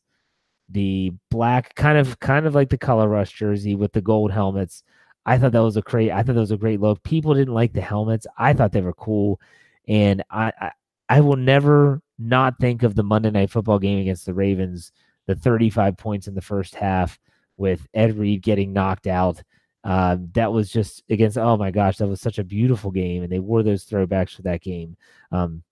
the 0.70 1.14
black 1.30 1.76
kind 1.76 1.98
of 1.98 2.20
kind 2.20 2.46
of 2.46 2.56
like 2.56 2.70
the 2.70 2.78
color 2.78 3.08
rush 3.10 3.32
jersey 3.34 3.76
with 3.76 3.92
the 3.94 4.02
gold 4.02 4.32
helmets. 4.32 4.84
I 5.26 5.38
thought 5.38 5.52
that 5.52 5.64
was 5.64 5.78
a 5.78 5.82
great. 5.82 6.12
I 6.12 6.24
thought 6.24 6.36
that 6.36 6.42
was 6.42 6.52
a 6.52 6.58
great 6.58 6.80
look. 6.80 7.04
People 7.04 7.34
didn't 7.34 7.54
like 7.54 7.74
the 7.74 7.82
helmets. 7.82 8.28
I 8.38 8.54
thought 8.54 8.72
they 8.72 8.82
were 8.82 8.94
cool, 8.94 9.42
and 9.88 10.24
I 10.30 10.54
I, 10.62 10.72
I 11.10 11.22
will 11.22 11.36
never 11.36 12.02
not 12.20 12.60
think 12.60 12.84
of 12.84 12.96
the 12.96 13.04
Monday 13.04 13.32
Night 13.32 13.50
Football 13.52 13.80
game 13.80 14.00
against 14.00 14.26
the 14.26 14.34
Ravens 14.34 14.92
the 15.28 15.36
35 15.36 15.98
points 15.98 16.28
in 16.28 16.36
the 16.36 16.42
first 16.42 16.76
half 16.76 17.20
with 17.58 17.88
Ed 17.94 18.18
Reed 18.18 18.42
getting 18.42 18.74
knocked 18.74 19.08
out. 19.08 19.42
Uh, 19.84 20.18
that 20.34 20.52
was 20.52 20.70
just 20.70 21.04
against, 21.10 21.38
oh 21.38 21.58
my 21.58 21.72
gosh, 21.72 21.98
that 21.98 22.08
was 22.08 22.22
such 22.22 22.38
a 22.38 22.44
beautiful 22.44 22.92
game. 22.92 23.24
And 23.24 23.32
they 23.32 23.40
wore 23.40 23.64
those 23.64 23.86
throwbacks 23.86 24.36
for 24.36 24.44
that 24.44 24.62
game. 24.62 24.96
Um, 25.32 25.64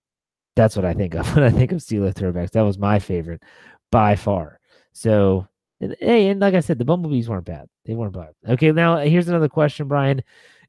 that's 0.56 0.76
what 0.76 0.84
I 0.84 0.94
think 0.94 1.14
of 1.14 1.26
when 1.34 1.44
I 1.44 1.50
think 1.50 1.72
of 1.72 1.78
Steeler 1.78 2.12
throwbacks. 2.12 2.50
That 2.52 2.62
was 2.62 2.78
my 2.78 2.98
favorite 2.98 3.42
by 3.90 4.16
far. 4.16 4.60
So, 4.92 5.46
and, 5.80 5.96
hey, 6.00 6.28
and 6.28 6.40
like 6.40 6.54
I 6.54 6.60
said, 6.60 6.78
the 6.78 6.84
Bumblebees 6.84 7.28
weren't 7.28 7.44
bad. 7.46 7.66
They 7.84 7.94
weren't 7.94 8.12
bad. 8.14 8.34
Okay, 8.48 8.72
now 8.72 8.98
here's 8.98 9.28
another 9.28 9.48
question, 9.48 9.88
Brian. 9.88 10.22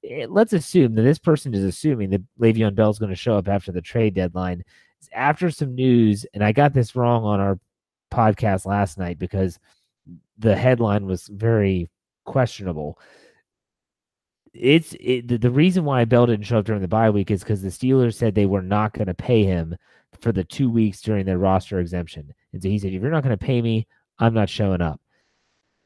Eh, 0.07 0.25
Let's 0.29 0.53
assume 0.53 0.95
that 0.95 1.01
this 1.01 1.19
person 1.19 1.53
is 1.53 1.63
assuming 1.63 2.09
that 2.11 2.21
Le'Veon 2.39 2.75
Bell 2.75 2.89
is 2.89 2.99
going 2.99 3.09
to 3.09 3.15
show 3.15 3.37
up 3.37 3.47
after 3.47 3.71
the 3.71 3.81
trade 3.81 4.13
deadline. 4.13 4.63
After 5.13 5.49
some 5.49 5.73
news, 5.73 6.25
and 6.33 6.43
I 6.43 6.51
got 6.51 6.73
this 6.73 6.95
wrong 6.95 7.23
on 7.23 7.39
our 7.39 7.59
podcast 8.11 8.65
last 8.65 8.99
night 8.99 9.17
because 9.17 9.57
the 10.37 10.55
headline 10.55 11.05
was 11.05 11.27
very 11.27 11.89
questionable. 12.25 12.99
It's 14.53 14.95
it, 14.99 15.41
the, 15.41 15.49
reason 15.49 15.85
why 15.85 16.03
Bell 16.05 16.25
didn't 16.25 16.45
show 16.45 16.59
up 16.59 16.65
during 16.65 16.81
the 16.81 16.87
bye 16.87 17.09
week 17.09 17.31
is 17.31 17.41
because 17.41 17.61
the 17.61 17.69
Steelers 17.69 18.15
said 18.15 18.35
they 18.35 18.45
were 18.45 18.61
not 18.61 18.93
going 18.93 19.07
to 19.07 19.13
pay 19.13 19.43
him 19.43 19.75
for 20.19 20.33
the 20.33 20.43
two 20.43 20.69
weeks 20.69 21.01
during 21.01 21.25
their 21.25 21.37
roster 21.37 21.79
exemption. 21.79 22.33
And 22.51 22.61
so 22.61 22.67
he 22.67 22.77
said, 22.77 22.91
if 22.91 23.01
you're 23.01 23.11
not 23.11 23.23
going 23.23 23.37
to 23.37 23.45
pay 23.45 23.61
me, 23.61 23.87
I'm 24.19 24.33
not 24.33 24.49
showing 24.49 24.81
up. 24.81 24.99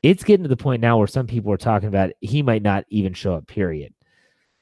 It's 0.02 0.24
getting 0.24 0.44
to 0.44 0.50
the 0.50 0.58
point 0.58 0.82
now 0.82 0.98
where 0.98 1.08
some 1.08 1.28
people 1.28 1.52
are 1.52 1.58
talking 1.58 1.88
about 1.88 2.12
he 2.22 2.42
might 2.42 2.64
not 2.64 2.86
even 2.90 3.14
show 3.14 3.36
up, 3.36 3.48
period. 3.48 3.94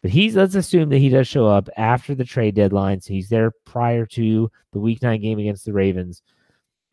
But 0.02 0.12
he's 0.12 0.36
let's 0.36 0.56
assume 0.56 0.90
that 0.90 0.98
he 0.98 1.08
does 1.08 1.28
show 1.28 1.48
up 1.48 1.70
after 1.78 2.14
the 2.14 2.26
trade 2.26 2.56
deadline. 2.56 3.00
So 3.00 3.14
he's 3.14 3.30
there 3.30 3.52
prior 3.64 4.06
to 4.08 4.52
the 4.74 4.80
week 4.80 5.02
nine 5.02 5.22
game 5.22 5.40
against 5.40 5.64
the 5.64 5.74
Ravens 5.74 6.22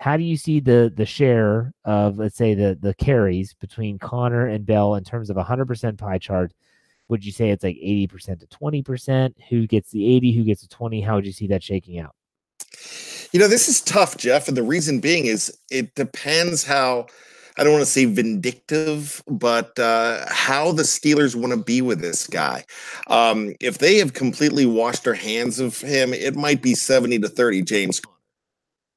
how 0.00 0.16
do 0.16 0.24
you 0.24 0.36
see 0.36 0.60
the 0.60 0.90
the 0.96 1.04
share 1.04 1.74
of 1.84 2.16
let's 2.16 2.36
say 2.36 2.54
the 2.54 2.76
the 2.80 2.94
carries 2.94 3.52
between 3.54 3.98
Conner 3.98 4.46
and 4.46 4.64
Bell 4.64 4.94
in 4.94 5.04
terms 5.04 5.28
of 5.28 5.36
a 5.36 5.42
hundred 5.44 5.66
percent 5.66 5.98
pie 5.98 6.16
chart? 6.16 6.52
Would 7.10 7.24
you 7.24 7.32
say 7.32 7.50
it's 7.50 7.64
like 7.64 7.76
eighty 7.76 8.06
percent 8.06 8.38
to 8.40 8.46
twenty 8.46 8.82
percent? 8.82 9.36
Who 9.48 9.66
gets 9.66 9.90
the 9.90 10.06
eighty? 10.14 10.32
Who 10.32 10.44
gets 10.44 10.62
the 10.62 10.68
twenty? 10.68 11.00
How 11.00 11.16
would 11.16 11.26
you 11.26 11.32
see 11.32 11.48
that 11.48 11.62
shaking 11.62 11.98
out? 11.98 12.14
You 13.32 13.40
know, 13.40 13.48
this 13.48 13.68
is 13.68 13.80
tough, 13.80 14.16
Jeff. 14.16 14.46
And 14.46 14.56
the 14.56 14.62
reason 14.62 15.00
being 15.00 15.26
is 15.26 15.56
it 15.70 15.94
depends 15.96 16.64
how, 16.64 17.06
I 17.58 17.64
don't 17.64 17.72
want 17.72 17.84
to 17.84 17.90
say 17.90 18.04
vindictive, 18.04 19.22
but 19.28 19.76
uh, 19.78 20.24
how 20.28 20.72
the 20.72 20.84
Steelers 20.84 21.34
want 21.34 21.52
to 21.52 21.62
be 21.62 21.82
with 21.82 22.00
this 22.00 22.28
guy. 22.28 22.64
Um, 23.08 23.54
if 23.60 23.78
they 23.78 23.98
have 23.98 24.14
completely 24.14 24.66
washed 24.66 25.04
their 25.04 25.14
hands 25.14 25.58
of 25.58 25.80
him, 25.80 26.12
it 26.12 26.36
might 26.36 26.62
be 26.62 26.74
70 26.74 27.18
to 27.20 27.28
30, 27.28 27.62
James. 27.62 28.00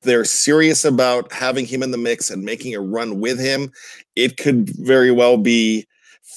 They're 0.04 0.26
serious 0.26 0.86
about 0.86 1.32
having 1.32 1.66
him 1.66 1.82
in 1.82 1.92
the 1.92 1.98
mix 1.98 2.30
and 2.30 2.44
making 2.44 2.76
a 2.76 2.82
run 2.82 3.20
with 3.20 3.40
him. 3.40 3.72
It 4.16 4.38
could 4.38 4.70
very 4.70 5.12
well 5.12 5.38
be 5.38 5.88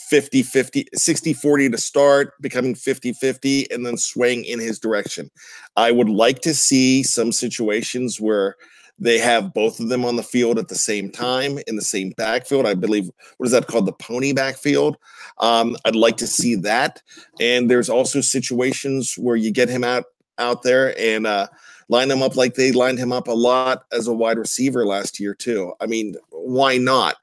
50 0.08 0.42
50 0.42 0.86
60 0.94 1.32
40 1.32 1.70
to 1.70 1.78
start 1.78 2.40
becoming 2.40 2.74
50 2.74 3.12
50 3.12 3.70
and 3.70 3.84
then 3.84 3.96
swaying 3.96 4.44
in 4.44 4.60
his 4.60 4.78
direction. 4.78 5.30
I 5.76 5.90
would 5.90 6.08
like 6.08 6.40
to 6.42 6.54
see 6.54 7.02
some 7.02 7.32
situations 7.32 8.20
where 8.20 8.56
they 8.98 9.18
have 9.18 9.52
both 9.52 9.78
of 9.78 9.88
them 9.88 10.04
on 10.04 10.16
the 10.16 10.22
field 10.22 10.58
at 10.58 10.68
the 10.68 10.74
same 10.74 11.10
time 11.10 11.58
in 11.66 11.76
the 11.76 11.82
same 11.82 12.10
backfield. 12.16 12.66
I 12.66 12.74
believe 12.74 13.10
what 13.36 13.46
is 13.46 13.52
that 13.52 13.66
called? 13.66 13.86
The 13.86 13.92
pony 13.92 14.32
backfield. 14.32 14.96
Um, 15.38 15.76
i'd 15.84 15.96
like 15.96 16.16
to 16.18 16.26
see 16.26 16.54
that. 16.56 17.02
And 17.40 17.70
there's 17.70 17.90
also 17.90 18.20
situations 18.20 19.14
where 19.16 19.36
you 19.36 19.50
get 19.50 19.68
him 19.68 19.84
out 19.84 20.04
out 20.38 20.62
there 20.62 20.98
and 20.98 21.26
uh, 21.26 21.48
line 21.88 22.10
him 22.10 22.22
up 22.22 22.36
like 22.36 22.54
they 22.54 22.72
lined 22.72 22.98
him 22.98 23.12
up 23.12 23.28
a 23.28 23.32
lot 23.32 23.84
as 23.92 24.06
a 24.06 24.12
wide 24.12 24.38
receiver 24.38 24.84
last 24.84 25.20
year 25.20 25.34
too. 25.34 25.72
I 25.80 25.86
mean, 25.86 26.16
why 26.30 26.78
not? 26.78 27.16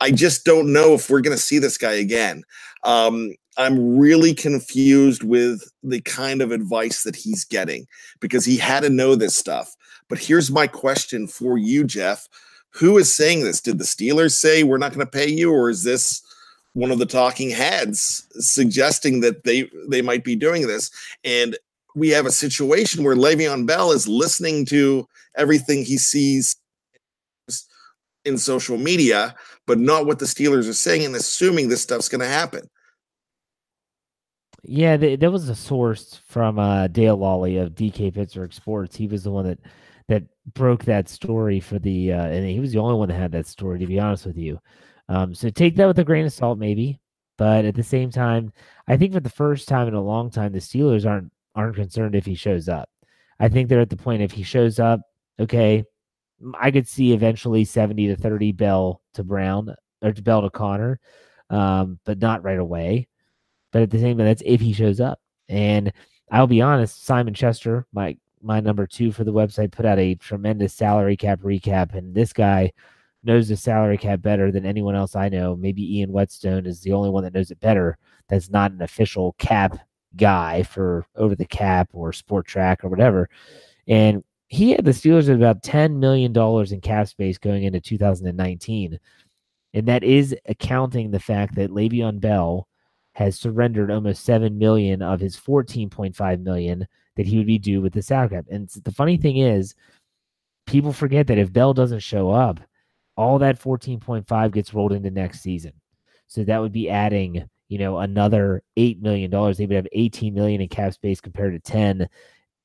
I 0.00 0.10
just 0.10 0.44
don't 0.44 0.72
know 0.72 0.94
if 0.94 1.08
we're 1.08 1.20
going 1.20 1.36
to 1.36 1.42
see 1.42 1.58
this 1.58 1.78
guy 1.78 1.92
again. 1.92 2.42
Um, 2.84 3.34
I'm 3.56 3.98
really 3.98 4.34
confused 4.34 5.24
with 5.24 5.70
the 5.82 6.00
kind 6.02 6.40
of 6.40 6.52
advice 6.52 7.02
that 7.02 7.16
he's 7.16 7.44
getting 7.44 7.86
because 8.20 8.44
he 8.44 8.56
had 8.56 8.84
to 8.84 8.90
know 8.90 9.16
this 9.16 9.36
stuff. 9.36 9.76
But 10.08 10.18
here's 10.18 10.50
my 10.50 10.66
question 10.66 11.26
for 11.26 11.58
you, 11.58 11.84
Jeff. 11.84 12.28
Who 12.70 12.96
is 12.98 13.12
saying 13.12 13.44
this? 13.44 13.60
Did 13.60 13.78
the 13.78 13.84
Steelers 13.84 14.32
say 14.32 14.62
we're 14.62 14.78
not 14.78 14.94
going 14.94 15.04
to 15.04 15.10
pay 15.10 15.28
you, 15.28 15.52
or 15.52 15.70
is 15.70 15.82
this 15.82 16.22
one 16.74 16.90
of 16.92 16.98
the 16.98 17.06
talking 17.06 17.50
heads 17.50 18.26
suggesting 18.32 19.20
that 19.20 19.44
they 19.44 19.68
they 19.88 20.02
might 20.02 20.22
be 20.22 20.36
doing 20.36 20.66
this? 20.66 20.90
And 21.24 21.58
we 21.98 22.10
have 22.10 22.26
a 22.26 22.30
situation 22.30 23.04
where 23.04 23.16
Le'Veon 23.16 23.66
Bell 23.66 23.92
is 23.92 24.06
listening 24.06 24.64
to 24.66 25.06
everything 25.36 25.84
he 25.84 25.98
sees 25.98 26.56
in 28.24 28.38
social 28.38 28.76
media, 28.76 29.34
but 29.66 29.78
not 29.78 30.06
what 30.06 30.18
the 30.18 30.24
Steelers 30.24 30.68
are 30.68 30.74
saying 30.74 31.04
and 31.04 31.16
assuming 31.16 31.68
this 31.68 31.82
stuff's 31.82 32.08
going 32.08 32.20
to 32.20 32.26
happen. 32.26 32.68
Yeah, 34.64 34.96
th- 34.96 35.20
there 35.20 35.30
was 35.30 35.48
a 35.48 35.54
source 35.54 36.20
from 36.26 36.58
uh, 36.58 36.88
Dale 36.88 37.16
Lolley 37.16 37.62
of 37.62 37.74
DK 37.74 38.12
Pittsburgh 38.12 38.52
Sports. 38.52 38.96
He 38.96 39.06
was 39.06 39.24
the 39.24 39.30
one 39.30 39.46
that 39.46 39.58
that 40.08 40.24
broke 40.54 40.84
that 40.86 41.08
story 41.08 41.60
for 41.60 41.78
the, 41.78 42.12
uh, 42.14 42.26
and 42.26 42.48
he 42.48 42.60
was 42.60 42.72
the 42.72 42.78
only 42.78 42.94
one 42.94 43.08
that 43.08 43.14
had 43.14 43.32
that 43.32 43.46
story. 43.46 43.78
To 43.78 43.86
be 43.86 44.00
honest 44.00 44.26
with 44.26 44.36
you, 44.36 44.58
um, 45.08 45.34
so 45.34 45.48
take 45.48 45.76
that 45.76 45.86
with 45.86 45.98
a 45.98 46.04
grain 46.04 46.26
of 46.26 46.32
salt, 46.32 46.58
maybe. 46.58 47.00
But 47.36 47.64
at 47.64 47.76
the 47.76 47.84
same 47.84 48.10
time, 48.10 48.52
I 48.88 48.96
think 48.96 49.12
for 49.12 49.20
the 49.20 49.30
first 49.30 49.68
time 49.68 49.86
in 49.86 49.94
a 49.94 50.02
long 50.02 50.30
time, 50.30 50.52
the 50.52 50.58
Steelers 50.58 51.08
aren't 51.08 51.30
aren't 51.58 51.76
concerned 51.76 52.14
if 52.14 52.24
he 52.26 52.34
shows 52.36 52.68
up. 52.68 52.88
I 53.40 53.48
think 53.48 53.68
they're 53.68 53.80
at 53.80 53.90
the 53.90 53.96
point 53.96 54.22
if 54.22 54.32
he 54.32 54.42
shows 54.44 54.78
up, 54.80 55.00
okay, 55.40 55.84
I 56.58 56.70
could 56.70 56.88
see 56.88 57.12
eventually 57.12 57.64
70 57.64 58.08
to 58.08 58.16
30 58.16 58.52
Bell 58.52 59.02
to 59.14 59.24
Brown 59.24 59.74
or 60.02 60.12
to 60.12 60.22
Bell 60.22 60.42
to 60.42 60.50
Conner. 60.50 61.00
um, 61.50 61.98
but 62.04 62.18
not 62.18 62.44
right 62.44 62.58
away. 62.58 63.08
But 63.72 63.82
at 63.82 63.90
the 63.90 63.98
same 63.98 64.18
time, 64.18 64.26
that's 64.26 64.42
if 64.46 64.60
he 64.60 64.72
shows 64.72 65.00
up. 65.00 65.20
And 65.48 65.92
I'll 66.30 66.46
be 66.46 66.60
honest, 66.62 67.04
Simon 67.04 67.34
Chester, 67.34 67.86
my 67.92 68.16
my 68.42 68.60
number 68.60 68.86
two 68.86 69.12
for 69.12 69.24
the 69.24 69.32
website, 69.32 69.72
put 69.72 69.86
out 69.86 69.98
a 69.98 70.14
tremendous 70.16 70.74
salary 70.74 71.16
cap 71.16 71.40
recap, 71.40 71.94
and 71.94 72.14
this 72.14 72.32
guy 72.32 72.72
knows 73.24 73.48
the 73.48 73.56
salary 73.56 73.98
cap 73.98 74.22
better 74.22 74.52
than 74.52 74.64
anyone 74.66 74.94
else 74.94 75.16
I 75.16 75.28
know. 75.28 75.56
Maybe 75.56 75.98
Ian 75.98 76.12
Whetstone 76.12 76.66
is 76.66 76.80
the 76.80 76.92
only 76.92 77.10
one 77.10 77.24
that 77.24 77.34
knows 77.34 77.50
it 77.50 77.60
better. 77.60 77.98
That's 78.28 78.50
not 78.50 78.72
an 78.72 78.82
official 78.82 79.34
cap 79.38 79.78
guy 80.16 80.62
for 80.62 81.06
over 81.16 81.34
the 81.34 81.46
cap 81.46 81.88
or 81.92 82.12
Spotrac 82.12 82.84
or 82.84 82.88
whatever. 82.88 83.28
And 83.86 84.22
he 84.48 84.70
had 84.70 84.84
the 84.84 84.92
Steelers 84.92 85.28
at 85.28 85.36
about 85.36 85.62
$10 85.62 85.96
million 85.96 86.36
in 86.72 86.80
cap 86.80 87.08
space 87.08 87.38
going 87.38 87.64
into 87.64 87.80
2019. 87.80 88.98
And 89.74 89.86
that 89.86 90.02
is 90.02 90.34
accounting 90.46 91.10
the 91.10 91.20
fact 91.20 91.54
that 91.56 91.70
Le'Veon 91.70 92.20
Bell 92.20 92.66
has 93.12 93.38
surrendered 93.38 93.90
almost 93.90 94.24
7 94.24 94.56
million 94.56 95.02
of 95.02 95.20
his 95.20 95.36
14.5 95.36 96.40
million 96.42 96.86
that 97.16 97.26
he 97.26 97.36
would 97.36 97.46
be 97.46 97.58
due 97.58 97.80
with 97.80 97.92
the 97.92 98.00
salary 98.00 98.30
cap. 98.30 98.46
And 98.48 98.68
the 98.68 98.92
funny 98.92 99.16
thing 99.16 99.38
is, 99.38 99.74
people 100.66 100.92
forget 100.92 101.26
that 101.26 101.38
if 101.38 101.52
Bell 101.52 101.74
doesn't 101.74 101.98
show 101.98 102.30
up, 102.30 102.60
all 103.16 103.38
that 103.40 103.60
14.5 103.60 104.52
gets 104.52 104.72
rolled 104.72 104.92
into 104.92 105.10
next 105.10 105.40
season. 105.40 105.72
So 106.28 106.44
that 106.44 106.60
would 106.60 106.72
be 106.72 106.88
adding, 106.88 107.48
you 107.68 107.78
know, 107.78 107.98
another 107.98 108.62
8 108.76 109.00
million 109.02 109.30
dollars. 109.30 109.58
They 109.58 109.66
would 109.66 109.76
have 109.76 109.88
18 109.92 110.34
million 110.34 110.60
in 110.60 110.68
cap 110.68 110.94
space 110.94 111.20
compared 111.20 111.52
to 111.52 111.70
10. 111.70 112.08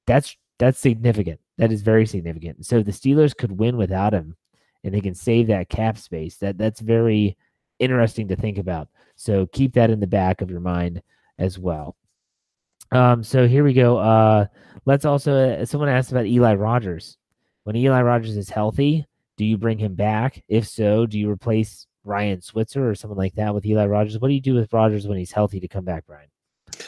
That's 0.08 0.36
that's 0.60 0.80
significant. 0.80 1.40
That 1.58 1.72
is 1.72 1.82
very 1.82 2.06
significant. 2.06 2.66
So 2.66 2.82
the 2.82 2.92
Steelers 2.92 3.36
could 3.36 3.52
win 3.52 3.78
without 3.78 4.14
him 4.14 4.36
and 4.84 4.94
they 4.94 5.02
can 5.02 5.16
save 5.16 5.48
that 5.48 5.70
cap 5.70 5.98
space. 5.98 6.38
That 6.38 6.58
that's 6.58 6.80
very 6.80 7.38
interesting 7.80 8.28
to 8.30 8.36
think 8.36 8.58
about. 8.58 8.88
So 9.16 9.46
keep 9.48 9.74
that 9.74 9.90
in 9.90 10.00
the 10.00 10.08
back 10.08 10.42
of 10.42 10.50
your 10.50 10.60
mind 10.60 11.02
as 11.38 11.60
well. 11.60 11.96
Um, 12.92 13.24
so 13.24 13.48
here 13.48 13.64
we 13.64 13.74
go. 13.74 13.98
Uh, 13.98 14.46
let's 14.86 15.06
also. 15.06 15.34
Uh, 15.34 15.66
someone 15.66 15.90
asked 15.90 16.12
about 16.12 16.26
Eli 16.26 16.54
Rogers. 16.54 17.18
When 17.64 17.76
Eli 17.76 18.02
Rogers 18.02 18.36
is 18.36 18.50
healthy, 18.50 19.08
do 19.38 19.46
you 19.46 19.58
bring 19.58 19.78
him 19.78 19.96
back? 19.96 20.44
If 20.48 20.68
so, 20.68 21.06
do 21.06 21.18
you 21.18 21.30
replace 21.30 21.88
Ryan 22.04 22.42
Switzer 22.42 22.90
or 22.90 22.96
someone 22.96 23.18
like 23.18 23.36
that 23.36 23.54
with 23.54 23.66
Eli 23.66 23.86
Rogers? 23.86 24.20
What 24.20 24.28
do 24.28 24.34
you 24.34 24.42
do 24.42 24.56
with 24.56 24.74
Rogers 24.74 25.08
when 25.08 25.18
he's 25.18 25.32
healthy 25.32 25.60
to 25.60 25.68
come 25.68 25.86
back, 25.86 26.06
Brian? 26.06 26.30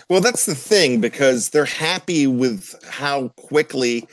Well, 0.10 0.22
that's 0.22 0.46
the 0.46 0.56
thing 0.56 1.00
because 1.00 1.50
they're 1.50 1.66
happy 1.66 2.28
with 2.28 2.76
how 2.90 3.30
quickly 3.38 4.08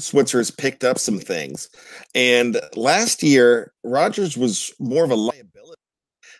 Switzer 0.00 0.38
has 0.38 0.50
picked 0.50 0.84
up 0.84 0.98
some 0.98 1.18
things. 1.18 1.68
And 2.14 2.60
last 2.74 3.22
year, 3.22 3.72
Rogers 3.84 4.36
was 4.36 4.72
more 4.78 5.04
of 5.04 5.10
a 5.10 5.16
liability 5.16 5.80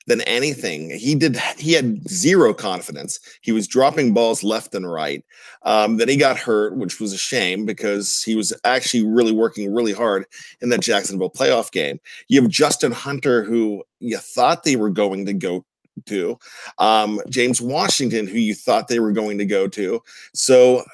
than 0.09 0.23
anything. 0.23 0.91
He 0.91 1.15
did 1.15 1.37
he 1.59 1.75
had 1.75 2.09
zero 2.09 2.55
confidence. 2.55 3.21
He 3.43 3.53
was 3.53 3.69
dropping 3.69 4.15
balls 4.15 4.43
left 4.43 4.75
and 4.75 4.91
right. 4.91 5.23
Um, 5.63 5.99
then 5.99 6.09
he 6.09 6.17
got 6.17 6.39
hurt, 6.39 6.77
which 6.77 6.99
was 6.99 7.13
a 7.13 7.19
shame 7.19 7.67
because 7.67 8.23
he 8.23 8.35
was 8.35 8.53
actually 8.65 9.07
really 9.07 9.33
working 9.33 9.73
really 9.73 9.93
hard 9.93 10.25
in 10.63 10.71
that 10.71 10.81
Jacksonville 10.81 11.31
playoff 11.31 11.71
game. 11.71 12.01
You 12.29 12.41
have 12.41 12.51
Justin 12.51 12.91
Hunter, 12.91 13.45
who 13.45 13.85
you 14.01 14.17
thought 14.17 14.65
they 14.65 14.77
were 14.77 14.91
going 14.91 15.27
to 15.27 15.35
go 15.35 15.65
to, 16.07 16.39
um, 16.79 17.21
James 17.29 17.61
Washington, 17.61 18.27
who 18.27 18.39
you 18.39 18.55
thought 18.55 18.89
they 18.89 19.01
were 19.01 19.13
going 19.13 19.37
to 19.37 19.45
go 19.45 19.69
to. 19.69 20.03
So 20.33 20.85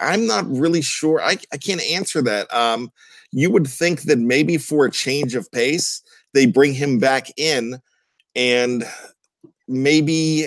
I'm 0.00 0.26
not 0.26 0.46
really 0.46 0.82
sure. 0.82 1.22
I, 1.22 1.38
I 1.52 1.56
can't 1.56 1.82
answer 1.82 2.20
that. 2.22 2.52
Um, 2.52 2.92
you 3.30 3.50
would 3.50 3.66
think 3.66 4.02
that 4.02 4.18
maybe 4.18 4.58
for 4.58 4.84
a 4.84 4.90
change 4.90 5.34
of 5.34 5.50
pace, 5.52 6.02
they 6.34 6.44
bring 6.44 6.74
him 6.74 6.98
back 6.98 7.28
in 7.38 7.80
and 8.38 8.84
maybe 9.66 10.46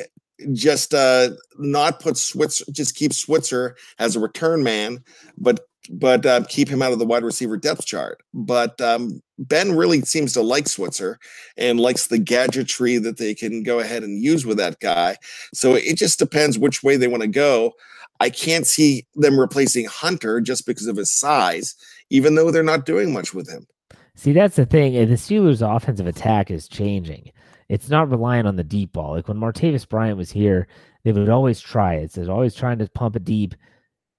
just 0.53 0.95
uh 0.95 1.29
not 1.59 1.99
put 1.99 2.17
Switzer, 2.17 2.65
just 2.71 2.95
keep 2.95 3.13
Switzer 3.13 3.75
as 3.99 4.15
a 4.15 4.19
return 4.19 4.63
man, 4.63 5.03
but 5.37 5.59
but 5.89 6.25
uh, 6.25 6.43
keep 6.47 6.69
him 6.69 6.81
out 6.81 6.93
of 6.93 6.99
the 6.99 7.05
wide 7.05 7.23
receiver 7.23 7.57
depth 7.57 7.85
chart. 7.85 8.21
But 8.33 8.79
um, 8.81 9.21
Ben 9.39 9.75
really 9.75 10.01
seems 10.01 10.33
to 10.33 10.41
like 10.41 10.67
Switzer 10.67 11.19
and 11.57 11.79
likes 11.79 12.07
the 12.07 12.19
gadgetry 12.19 12.97
that 12.97 13.17
they 13.17 13.33
can 13.33 13.63
go 13.63 13.79
ahead 13.79 14.03
and 14.03 14.23
use 14.23 14.45
with 14.45 14.57
that 14.57 14.79
guy. 14.79 15.17
So 15.53 15.73
it 15.73 15.97
just 15.97 16.19
depends 16.19 16.57
which 16.57 16.83
way 16.83 16.97
they 16.97 17.07
want 17.07 17.23
to 17.23 17.27
go. 17.27 17.73
I 18.19 18.29
can't 18.29 18.67
see 18.67 19.07
them 19.15 19.39
replacing 19.39 19.85
Hunter 19.85 20.39
just 20.39 20.67
because 20.67 20.85
of 20.85 20.97
his 20.97 21.11
size, 21.11 21.75
even 22.11 22.35
though 22.35 22.51
they're 22.51 22.63
not 22.63 22.85
doing 22.85 23.11
much 23.11 23.33
with 23.33 23.49
him. 23.49 23.65
See, 24.13 24.33
that's 24.33 24.57
the 24.57 24.67
thing. 24.67 24.93
The 24.93 25.15
Steelers' 25.15 25.67
offensive 25.75 26.05
attack 26.05 26.51
is 26.51 26.67
changing 26.67 27.31
it's 27.72 27.89
not 27.89 28.11
relying 28.11 28.45
on 28.45 28.57
the 28.57 28.65
deep 28.65 28.91
ball. 28.91 29.11
Like 29.11 29.30
when 29.30 29.38
Martavis 29.38 29.88
Bryant 29.88 30.17
was 30.17 30.30
here, 30.30 30.67
they 31.05 31.13
would 31.13 31.30
always 31.30 31.61
try 31.61 31.95
it. 31.95 32.11
So 32.11 32.22
they're 32.22 32.34
always 32.34 32.53
trying 32.53 32.80
to 32.80 32.89
pump 32.89 33.15
it 33.15 33.24
deep. 33.24 33.55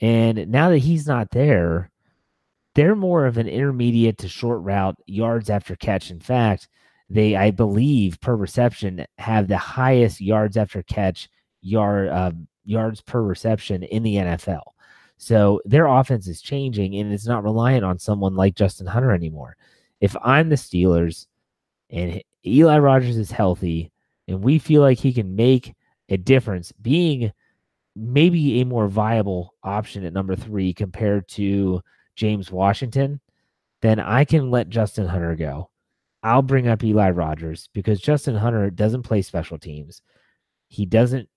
And 0.01 0.49
now 0.49 0.71
that 0.71 0.79
he's 0.79 1.07
not 1.07 1.31
there, 1.33 1.91
they're 2.75 2.97
more 2.97 3.27
of 3.27 3.37
an 3.37 3.49
intermediate 3.49 4.17
to 4.19 4.29
short 4.29 4.63
route 4.63 4.97
yards 5.05 5.51
after 5.51 5.77
catch. 5.77 6.11
In 6.11 6.19
fact, 6.19 6.67
they, 7.11 7.37
I 7.37 7.51
believe, 7.51 8.19
per 8.23 8.35
reception, 8.35 9.05
have 9.19 9.49
the 9.49 9.59
highest 9.59 10.23
yards 10.23 10.57
after 10.57 10.83
catch 10.83 11.29
yard 11.61 12.09
uh, 12.09 12.33
yards 12.65 13.03
per 13.03 13.21
reception 13.23 13.83
in 13.83 14.03
the 14.03 14.15
NFL. 14.15 14.63
So 15.19 15.61
their 15.67 15.85
offense 15.85 16.27
is 16.27 16.41
changing, 16.41 16.97
and 16.97 17.13
it's 17.13 17.27
not 17.27 17.45
reliant 17.45 17.85
on 17.85 17.99
someone 17.99 18.35
like 18.35 18.55
Justin 18.55 18.87
Hunter 18.87 19.13
anymore. 19.13 19.59
If 20.01 20.17
I'm 20.25 20.49
the 20.49 20.57
Steelers, 20.57 21.27
and 21.91 22.23
Eli 22.47 22.79
Rogers 22.79 23.17
is 23.17 23.31
healthy 23.31 23.93
and 24.29 24.43
we 24.43 24.59
feel 24.59 24.83
like 24.83 24.99
he 24.99 25.13
can 25.13 25.37
make 25.37 25.75
a 26.09 26.17
difference, 26.17 26.73
being 26.73 27.33
maybe 27.95 28.61
a 28.61 28.67
more 28.67 28.89
viable 28.89 29.55
option 29.63 30.05
at 30.05 30.13
number 30.13 30.37
three 30.37 30.73
compared 30.73 31.29
to 31.29 31.83
James 32.17 32.51
Washington, 32.51 33.21
then 33.81 33.99
I 33.99 34.25
can 34.25 34.51
let 34.51 34.69
Justin 34.69 35.07
Hunter 35.07 35.35
go. 35.35 35.71
I'll 36.23 36.43
bring 36.43 36.69
up 36.69 36.85
Eli 36.85 37.11
Rogers 37.11 37.69
because 37.73 38.01
Justin 38.01 38.37
Hunter 38.37 38.71
doesn't 38.71 39.03
play 39.03 39.23
special 39.23 39.59
teams. 39.59 40.03
He 40.69 40.87
doesn't 40.87 41.29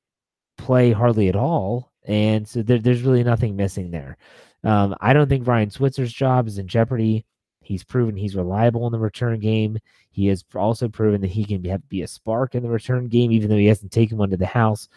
play 0.57 0.91
hardly 0.91 1.27
at 1.27 1.35
all. 1.35 1.91
And 2.07 2.47
so 2.47 2.61
there, 2.61 2.77
there's 2.77 3.01
really 3.01 3.23
nothing 3.23 3.55
missing 3.55 3.89
there. 3.89 4.17
Um, 4.63 4.95
I 5.01 5.13
don't 5.13 5.27
think 5.27 5.47
Ryan 5.47 5.71
Switzer's 5.71 6.13
job 6.13 6.47
is 6.47 6.59
in 6.59 6.67
jeopardy. 6.67 7.25
He's 7.65 7.83
proven 7.83 8.15
he's 8.15 8.35
reliable 8.35 8.85
in 8.85 8.91
the 8.91 8.99
return 8.99 9.39
game. 9.39 9.77
He 10.11 10.27
has 10.27 10.45
also 10.53 10.87
proven 10.87 11.21
that 11.21 11.31
he 11.31 11.43
can 11.43 11.61
be, 11.61 11.75
be 11.89 12.01
a 12.03 12.07
spark 12.07 12.55
in 12.55 12.63
the 12.63 12.69
return 12.69 13.07
game, 13.07 13.31
even 13.31 13.49
though 13.49 13.57
he 13.57 13.65
hasn't 13.65 13.91
taken 13.91 14.17
one 14.17 14.29
to 14.29 14.37
the 14.37 14.45
house. 14.45 14.87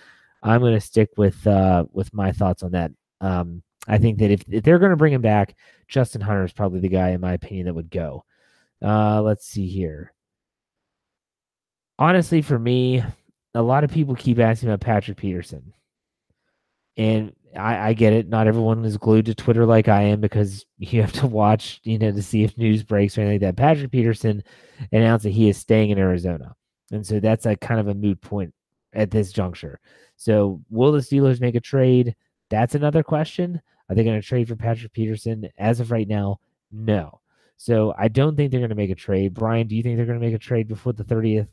I'm 0.43 0.61
going 0.61 0.75
to 0.75 0.81
stick 0.81 1.11
with 1.17 1.47
uh, 1.47 1.87
with 1.93 2.13
my 2.15 2.33
thoughts 2.33 2.63
on 2.63 2.73
that. 2.73 2.93
Um, 3.21 3.63
I 3.89 3.99
think 3.99 4.19
that 4.19 4.31
if, 4.31 4.45
if 4.49 4.63
they're 4.63 4.79
going 4.79 4.91
to 4.91 4.97
bring 4.97 5.15
him 5.15 5.23
back, 5.23 5.57
Justin 5.89 6.21
Hunter 6.21 6.45
is 6.45 6.53
probably 6.53 6.81
the 6.81 6.89
guy, 6.89 7.11
in 7.11 7.21
my 7.21 7.33
opinion, 7.33 7.67
that 7.67 7.75
would 7.75 7.91
go. 7.91 8.25
Uh, 8.83 9.23
let's 9.23 9.47
see 9.47 9.67
here. 9.67 10.13
Honestly, 11.99 12.43
for 12.43 12.59
me, 12.59 13.03
a 13.55 13.63
lot 13.63 13.83
of 13.83 13.91
people 13.91 14.15
keep 14.15 14.39
asking 14.39 14.69
about 14.69 14.81
Patrick 14.81 15.17
Peterson. 15.17 15.73
And 16.97 17.33
I, 17.57 17.89
I, 17.89 17.93
get 17.93 18.13
it. 18.13 18.29
Not 18.29 18.47
everyone 18.47 18.85
is 18.85 18.97
glued 18.97 19.27
to 19.27 19.35
Twitter 19.35 19.65
like 19.65 19.89
I 19.89 20.03
am 20.03 20.21
because 20.21 20.67
you 20.79 21.01
have 21.01 21.13
to 21.15 21.27
watch, 21.27 21.81
you 21.85 21.99
know, 21.99 22.13
to 22.13 22.23
see 22.23 22.45
if 22.45 22.59
news 22.59 22.83
breaks 22.83 23.17
or 23.17 23.23
anything 23.23 23.35
like 23.35 23.57
that. 23.57 23.61
Patrick 23.61 23.91
Peterson 23.91 24.43
announced 24.93 25.25
that 25.25 25.31
he 25.31 25.49
is 25.49 25.57
staying 25.57 25.91
in 25.91 25.99
Arizona. 25.99 26.55
And 26.91 27.07
so 27.07 27.21
that's 27.21 27.47
a 27.47 27.57
kind 27.57 27.81
of 27.81 27.89
a 27.89 27.95
moot 27.95 28.21
point 28.21 28.55
at 28.95 29.11
this 29.11 29.33
juncture. 29.33 29.81
So 30.17 30.63
will 30.71 30.93
the 30.93 31.01
Steelers 31.01 31.41
make 31.41 31.55
a 31.55 31.61
trade? 31.61 32.17
That's 32.51 32.75
another 32.75 33.03
question. 33.03 33.61
Are 33.89 33.95
they 33.95 34.05
going 34.05 34.21
to 34.21 34.27
trade 34.27 34.49
for 34.49 34.57
Patrick 34.57 34.93
Peterson? 34.93 35.49
As 35.59 35.81
of 35.81 35.91
right 35.91 36.09
now, 36.09 36.41
no. 36.73 37.21
So 37.57 37.95
I 37.99 38.09
don't 38.09 38.37
think 38.37 38.51
they're 38.51 38.61
going 38.61 38.71
to 38.71 38.77
make 38.77 38.91
a 38.91 38.95
trade. 38.95 39.35
Brian, 39.35 39.67
do 39.67 39.77
you 39.77 39.83
think 39.83 39.97
they're 39.97 40.07
going 40.07 40.21
to 40.21 40.25
make 40.25 40.35
a 40.35 40.39
trade 40.39 40.69
before 40.69 40.93
the 40.93 41.05
30th? 41.05 41.49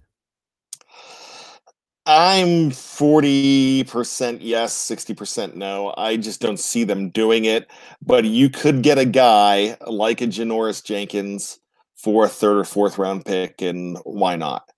I'm 2.08 2.70
40% 2.70 4.38
yes, 4.41 4.76
60% 4.88 5.56
no. 5.56 5.93
I 5.97 6.18
just 6.18 6.39
don't 6.39 6.60
see 6.60 6.84
them 6.84 7.10
doing 7.10 7.45
it. 7.45 7.70
But 8.01 8.26
you 8.26 8.49
could 8.49 8.84
get 8.84 8.99
a 8.99 9.06
guy 9.06 9.78
like 9.88 10.22
a 10.22 10.28
Janoris 10.28 10.84
Jenkins 10.84 11.60
for 11.95 12.26
a 12.26 12.30
third 12.30 12.58
or 12.58 12.64
fourth 12.64 12.99
round 12.99 13.26
pick, 13.26 13.62
and 13.62 13.97
why 14.03 14.36
not? 14.36 14.70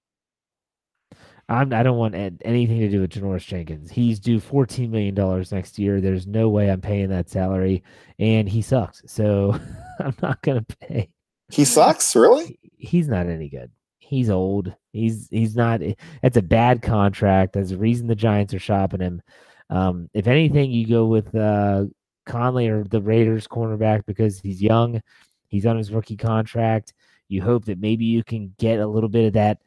I'm, 1.49 1.73
I 1.73 1.83
do 1.83 1.89
not 1.89 1.95
want 1.95 2.15
anything 2.15 2.79
to 2.79 2.89
do 2.89 3.01
with 3.01 3.11
Janoris 3.11 3.45
Jenkins. 3.45 3.91
He's 3.91 4.19
due 4.19 4.39
$14 4.39 4.89
million 4.89 5.45
next 5.51 5.79
year. 5.79 5.99
There's 5.99 6.27
no 6.27 6.49
way 6.49 6.69
I'm 6.69 6.81
paying 6.81 7.09
that 7.09 7.29
salary, 7.29 7.83
and 8.19 8.47
he 8.47 8.61
sucks. 8.61 9.01
So 9.05 9.59
I'm 9.99 10.15
not 10.21 10.41
going 10.41 10.63
to 10.63 10.77
pay. 10.77 11.09
He 11.49 11.65
sucks? 11.65 12.15
Really? 12.15 12.59
He's 12.77 13.07
not 13.07 13.27
any 13.27 13.49
good 13.49 13.71
he's 14.07 14.29
old. 14.29 14.73
He's 14.97 15.27
he's 15.29 15.55
not. 15.55 15.81
That's 16.21 16.37
a 16.37 16.41
bad 16.41 16.81
contract. 16.81 17.53
There's 17.53 17.71
a 17.71 17.77
reason 17.77 18.07
the 18.07 18.15
Giants 18.15 18.53
are 18.53 18.59
shopping 18.59 19.01
him. 19.01 19.21
Um, 19.69 20.09
if 20.13 20.27
anything, 20.27 20.71
you 20.71 20.87
go 20.87 21.05
with 21.05 21.33
uh, 21.35 21.85
Conley 22.25 22.67
or 22.67 22.83
the 22.83 23.01
Raiders 23.01 23.47
cornerback 23.47 24.05
because 24.05 24.39
he's 24.39 24.61
young. 24.61 25.01
He's 25.47 25.65
on 25.65 25.77
his 25.77 25.91
rookie 25.91 26.17
contract. 26.17 26.93
You 27.29 27.41
hope 27.41 27.65
that 27.65 27.79
maybe 27.79 28.05
you 28.05 28.23
can 28.23 28.53
get 28.57 28.79
a 28.79 28.87
little 28.87 29.09
bit 29.09 29.25
of 29.25 29.33
that 29.33 29.59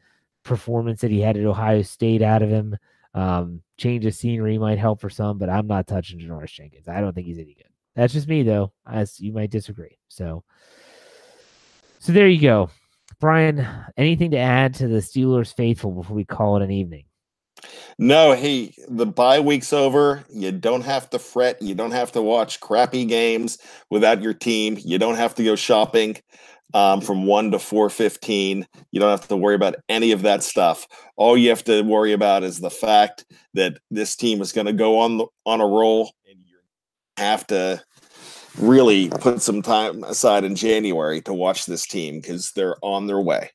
performance 0.43 1.01
that 1.01 1.11
he 1.11 1.21
had 1.21 1.37
at 1.37 1.45
Ohio 1.45 1.81
State 1.81 2.21
out 2.21 2.41
of 2.41 2.49
him. 2.49 2.77
Um, 3.13 3.61
change 3.77 4.05
of 4.05 4.15
scenery 4.15 4.57
might 4.57 4.79
help 4.79 5.01
for 5.01 5.09
some, 5.09 5.37
but 5.37 5.49
I'm 5.49 5.67
not 5.67 5.87
touching 5.87 6.19
Janoris 6.19 6.53
Jenkins. 6.53 6.87
I 6.87 7.01
don't 7.01 7.13
think 7.13 7.27
he's 7.27 7.37
any 7.37 7.53
good. 7.53 7.67
That's 7.95 8.13
just 8.13 8.27
me, 8.27 8.43
though, 8.43 8.71
as 8.89 9.19
you 9.19 9.33
might 9.33 9.51
disagree. 9.51 9.97
So, 10.07 10.43
so 11.99 12.13
there 12.13 12.27
you 12.27 12.41
go. 12.41 12.69
Brian, 13.21 13.65
anything 13.95 14.31
to 14.31 14.37
add 14.37 14.73
to 14.73 14.87
the 14.87 14.97
Steelers 14.97 15.55
faithful 15.55 15.91
before 15.91 16.15
we 16.15 16.25
call 16.25 16.57
it 16.57 16.63
an 16.63 16.71
evening? 16.71 17.05
No, 17.99 18.33
hey, 18.33 18.73
the 18.87 19.05
bye 19.05 19.39
week's 19.39 19.71
over. 19.71 20.23
You 20.33 20.51
don't 20.51 20.83
have 20.83 21.07
to 21.11 21.19
fret. 21.19 21.61
You 21.61 21.75
don't 21.75 21.91
have 21.91 22.11
to 22.13 22.21
watch 22.21 22.59
crappy 22.59 23.05
games 23.05 23.59
without 23.91 24.23
your 24.23 24.33
team. 24.33 24.79
You 24.83 24.97
don't 24.97 25.17
have 25.17 25.35
to 25.35 25.43
go 25.43 25.55
shopping 25.55 26.17
um, 26.73 26.99
from 27.01 27.27
one 27.27 27.51
to 27.51 27.59
four 27.59 27.91
fifteen. 27.91 28.67
You 28.91 28.99
don't 28.99 29.11
have 29.11 29.27
to 29.27 29.37
worry 29.37 29.53
about 29.53 29.75
any 29.87 30.11
of 30.11 30.23
that 30.23 30.41
stuff. 30.41 30.87
All 31.15 31.37
you 31.37 31.49
have 31.49 31.63
to 31.65 31.83
worry 31.83 32.13
about 32.13 32.41
is 32.41 32.59
the 32.59 32.71
fact 32.71 33.25
that 33.53 33.77
this 33.91 34.15
team 34.15 34.41
is 34.41 34.51
going 34.51 34.67
to 34.67 34.73
go 34.73 34.97
on 34.97 35.19
the, 35.19 35.27
on 35.45 35.61
a 35.61 35.67
roll, 35.67 36.11
and 36.27 36.39
you 36.43 36.57
have 37.17 37.45
to 37.47 37.83
really 38.57 39.09
put 39.09 39.41
some 39.41 39.61
time 39.61 40.03
aside 40.03 40.43
in 40.43 40.55
January 40.55 41.21
to 41.21 41.33
watch 41.33 41.65
this 41.65 41.85
team 41.85 42.19
because 42.19 42.51
they're 42.51 42.77
on 42.81 43.07
their 43.07 43.21
way. 43.21 43.49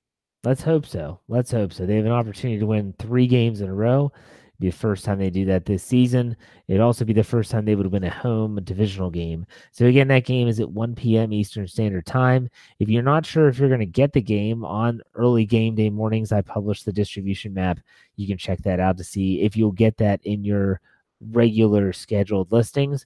Let's 0.45 0.63
hope 0.63 0.87
so. 0.87 1.21
Let's 1.29 1.51
hope 1.51 1.73
so. 1.73 1.87
They 1.87 1.97
have 1.97 2.07
an 2.07 2.13
opportunity 2.13 2.61
to 2.61 2.67
win 2.67 2.95
three 2.99 3.27
games 3.27 3.61
in 3.61 3.69
a 3.69 3.75
row. 3.75 4.13
It'd 4.15 4.61
be 4.61 4.71
the 4.71 4.77
first 4.77 5.05
time 5.05 5.19
they 5.19 5.29
do 5.29 5.45
that 5.47 5.67
this 5.67 5.83
season. 5.83 6.37
It'd 6.69 6.81
also 6.81 7.05
be 7.05 7.13
the 7.13 7.25
first 7.25 7.51
time 7.51 7.65
they 7.65 7.75
would 7.75 7.93
win 7.93 8.05
a 8.05 8.11
home 8.11 8.59
divisional 8.63 9.11
game. 9.11 9.45
So 9.73 9.87
again, 9.87 10.09
that 10.09 10.25
game 10.25 10.49
is 10.49 10.61
at 10.61 10.71
1 10.71 10.95
p.m. 10.95 11.33
Eastern 11.33 11.67
Standard 11.67 12.07
Time. 12.07 12.49
If 12.79 12.89
you're 12.89 13.03
not 13.03 13.27
sure 13.27 13.49
if 13.49 13.59
you're 13.59 13.69
going 13.69 13.81
to 13.81 13.87
get 13.87 14.13
the 14.13 14.23
game 14.23 14.65
on 14.65 15.03
early 15.15 15.45
game 15.45 15.75
day 15.75 15.91
mornings, 15.91 16.33
I 16.33 16.41
publish 16.41 16.85
the 16.85 16.93
distribution 16.93 17.53
map. 17.53 17.81
You 18.15 18.27
can 18.27 18.39
check 18.39 18.63
that 18.63 18.81
out 18.81 18.97
to 18.99 19.05
see 19.05 19.43
if 19.43 19.57
you'll 19.57 19.73
get 19.73 19.97
that 19.99 20.21
in 20.23 20.45
your 20.45 20.81
regular 21.21 21.93
scheduled 21.93 22.53
listings. 22.53 23.05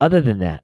Other 0.00 0.20
than 0.20 0.38
that, 0.40 0.62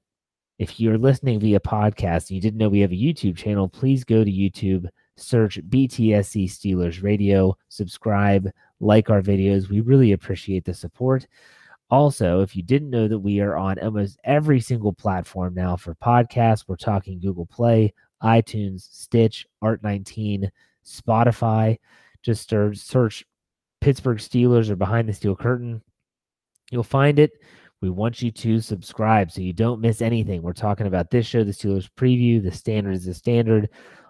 if 0.58 0.78
you're 0.78 0.98
listening 0.98 1.40
via 1.40 1.60
podcast 1.60 2.28
and 2.28 2.32
you 2.32 2.40
didn't 2.40 2.58
know 2.58 2.68
we 2.68 2.80
have 2.80 2.92
a 2.92 2.94
YouTube 2.94 3.36
channel, 3.36 3.68
please 3.68 4.04
go 4.04 4.22
to 4.22 4.30
YouTube, 4.30 4.88
search 5.16 5.58
BTSC 5.68 6.44
Steelers 6.44 7.02
Radio, 7.02 7.56
subscribe, 7.68 8.50
like 8.80 9.10
our 9.10 9.20
videos. 9.20 9.68
We 9.68 9.80
really 9.80 10.12
appreciate 10.12 10.64
the 10.64 10.74
support. 10.74 11.26
Also, 11.90 12.40
if 12.40 12.56
you 12.56 12.62
didn't 12.62 12.90
know 12.90 13.08
that 13.08 13.18
we 13.18 13.40
are 13.40 13.56
on 13.56 13.78
almost 13.78 14.18
every 14.24 14.60
single 14.60 14.92
platform 14.92 15.54
now 15.54 15.76
for 15.76 15.94
podcasts, 15.96 16.64
we're 16.66 16.76
talking 16.76 17.20
Google 17.20 17.46
Play, 17.46 17.92
iTunes, 18.22 18.88
Stitch, 18.90 19.46
Art19, 19.62 20.48
Spotify. 20.84 21.78
Just 22.22 22.48
search 22.48 23.24
Pittsburgh 23.80 24.18
Steelers 24.18 24.70
or 24.70 24.76
Behind 24.76 25.08
the 25.08 25.12
Steel 25.12 25.36
Curtain. 25.36 25.82
You'll 26.70 26.82
find 26.82 27.18
it. 27.18 27.32
We 27.84 27.90
want 27.90 28.22
you 28.22 28.30
to 28.30 28.60
subscribe 28.60 29.30
so 29.30 29.42
you 29.42 29.52
don't 29.52 29.82
miss 29.82 30.00
anything. 30.00 30.40
We're 30.40 30.54
talking 30.54 30.86
about 30.86 31.10
this 31.10 31.26
show, 31.26 31.44
the 31.44 31.52
Steelers 31.52 31.90
preview, 31.98 32.42
the 32.42 32.50
standard 32.50 32.94
is 32.94 33.04
the 33.04 33.12
standard, 33.12 33.68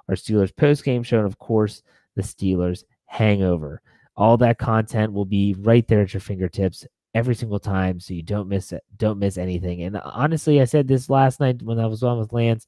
our 0.09 0.15
Steelers 0.15 0.57
post 0.57 0.85
game 0.85 1.03
show, 1.03 1.19
and 1.19 1.27
of 1.27 1.41
course, 1.41 1.83
the 2.15 2.23
Steelers 2.23 2.85
hangover. 3.07 3.83
All 4.17 4.37
that 4.37 4.59
content 4.59 5.13
will 5.13 5.25
be 5.25 5.57
right 5.59 5.85
there 5.89 6.03
at 6.03 6.15
your 6.15 6.21
fingertips 6.21 6.87
every 7.17 7.35
single 7.35 7.59
time 7.59 7.99
so 7.99 8.15
you 8.15 8.23
don't 8.23 8.49
miss 8.49 8.71
it 8.71 8.83
don't 8.97 9.19
miss 9.19 9.39
anything 9.39 9.83
and 9.83 9.97
honestly 9.99 10.61
i 10.61 10.65
said 10.65 10.89
this 10.89 11.09
last 11.09 11.39
night 11.39 11.63
when 11.63 11.79
i 11.79 11.87
was 11.87 12.03
on 12.03 12.19
with 12.19 12.33
lance 12.33 12.67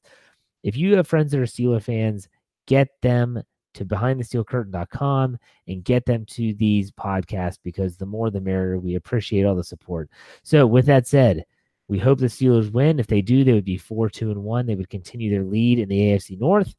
if 0.63 0.77
you 0.77 0.95
have 0.95 1.09
friends 1.09 1.33
that 1.33 1.41
are 1.41 1.47
steeler 1.47 1.83
fans 1.83 2.29
get 2.69 2.87
them 3.03 3.43
to 3.77 3.85
behindthesteelcurtain.com 3.85 5.39
and 5.69 5.85
get 5.85 6.05
them 6.07 6.25
to 6.27 6.55
these 6.55 6.91
podcasts 6.91 7.59
because 7.63 7.97
the 7.97 8.07
more 8.07 8.31
the 8.31 8.41
merrier. 8.41 8.79
We 8.79 8.97
appreciate 8.97 9.45
all 9.45 9.55
the 9.55 9.65
support. 9.65 10.11
So 10.43 10.67
with 10.67 10.87
that 10.87 11.07
said 11.07 11.45
we 11.89 11.99
hope 11.99 12.19
the 12.19 12.27
steelers 12.27 12.73
win. 12.73 12.99
If 12.99 13.07
they 13.07 13.23
do 13.23 13.45
they 13.45 13.53
would 13.53 13.65
be 13.65 13.79
4 13.79 14.11
2 14.11 14.31
and 14.31 14.43
1 14.43 14.67
they 14.67 14.75
would 14.75 14.91
continue 14.91 15.31
their 15.31 15.45
lead 15.45 15.79
in 15.79 15.89
the 15.89 16.01
afc 16.01 16.39
north. 16.39 16.75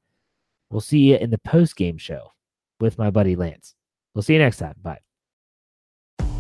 We'll 0.70 0.82
see 0.82 1.00
you 1.00 1.16
in 1.16 1.30
the 1.30 1.38
post 1.38 1.76
game 1.76 1.98
show 1.98 2.34
with 2.80 2.98
my 2.98 3.10
buddy 3.10 3.36
lance. 3.36 3.76
We'll 4.14 4.24
see 4.24 4.34
you 4.34 4.40
next 4.40 4.58
time. 4.58 4.76
Bye. 4.82 5.00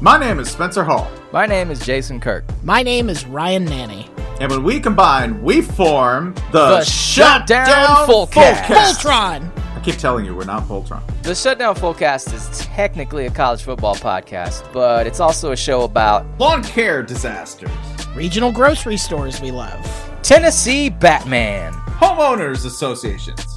My 0.02 0.18
name 0.18 0.40
is 0.40 0.50
Spencer 0.50 0.84
Hall. 0.84 1.10
My 1.32 1.46
name 1.46 1.72
is 1.72 1.84
Jason 1.86 2.20
Kirk. 2.20 2.44
My 2.64 2.84
name 2.84 3.10
is 3.10 3.26
Ryan 3.26 3.66
Nanni. 3.66 4.27
And 4.40 4.52
when 4.52 4.64
we 4.64 4.80
combine, 4.80 5.42
we 5.42 5.62
form 5.62 6.36
the, 6.52 6.78
the 6.78 6.84
Shutdown, 6.84 7.66
Shutdown 7.66 8.08
Fullcast. 8.08 8.64
Voltron. 8.66 9.52
I 9.76 9.80
keep 9.80 9.96
telling 9.96 10.26
you, 10.26 10.36
we're 10.36 10.46
not 10.46 10.64
Voltron. 10.64 11.02
The 11.24 11.34
Shutdown 11.34 11.76
Fullcast 11.76 12.34
is 12.34 12.60
technically 12.60 13.26
a 13.26 13.32
college 13.32 13.64
football 13.64 13.96
podcast, 13.96 14.72
but 14.72 15.08
it's 15.08 15.20
also 15.20 15.54
a 15.54 15.58
show 15.58 15.82
about 15.82 16.26
lawn 16.40 16.64
care 16.64 17.02
disasters, 17.02 17.72
regional 18.16 18.52
grocery 18.52 18.98
stores 18.98 19.42
we 19.42 19.50
love, 19.50 20.12
Tennessee 20.22 20.90
Batman, 20.90 21.74
homeowners 21.74 22.66
associations 22.66 23.57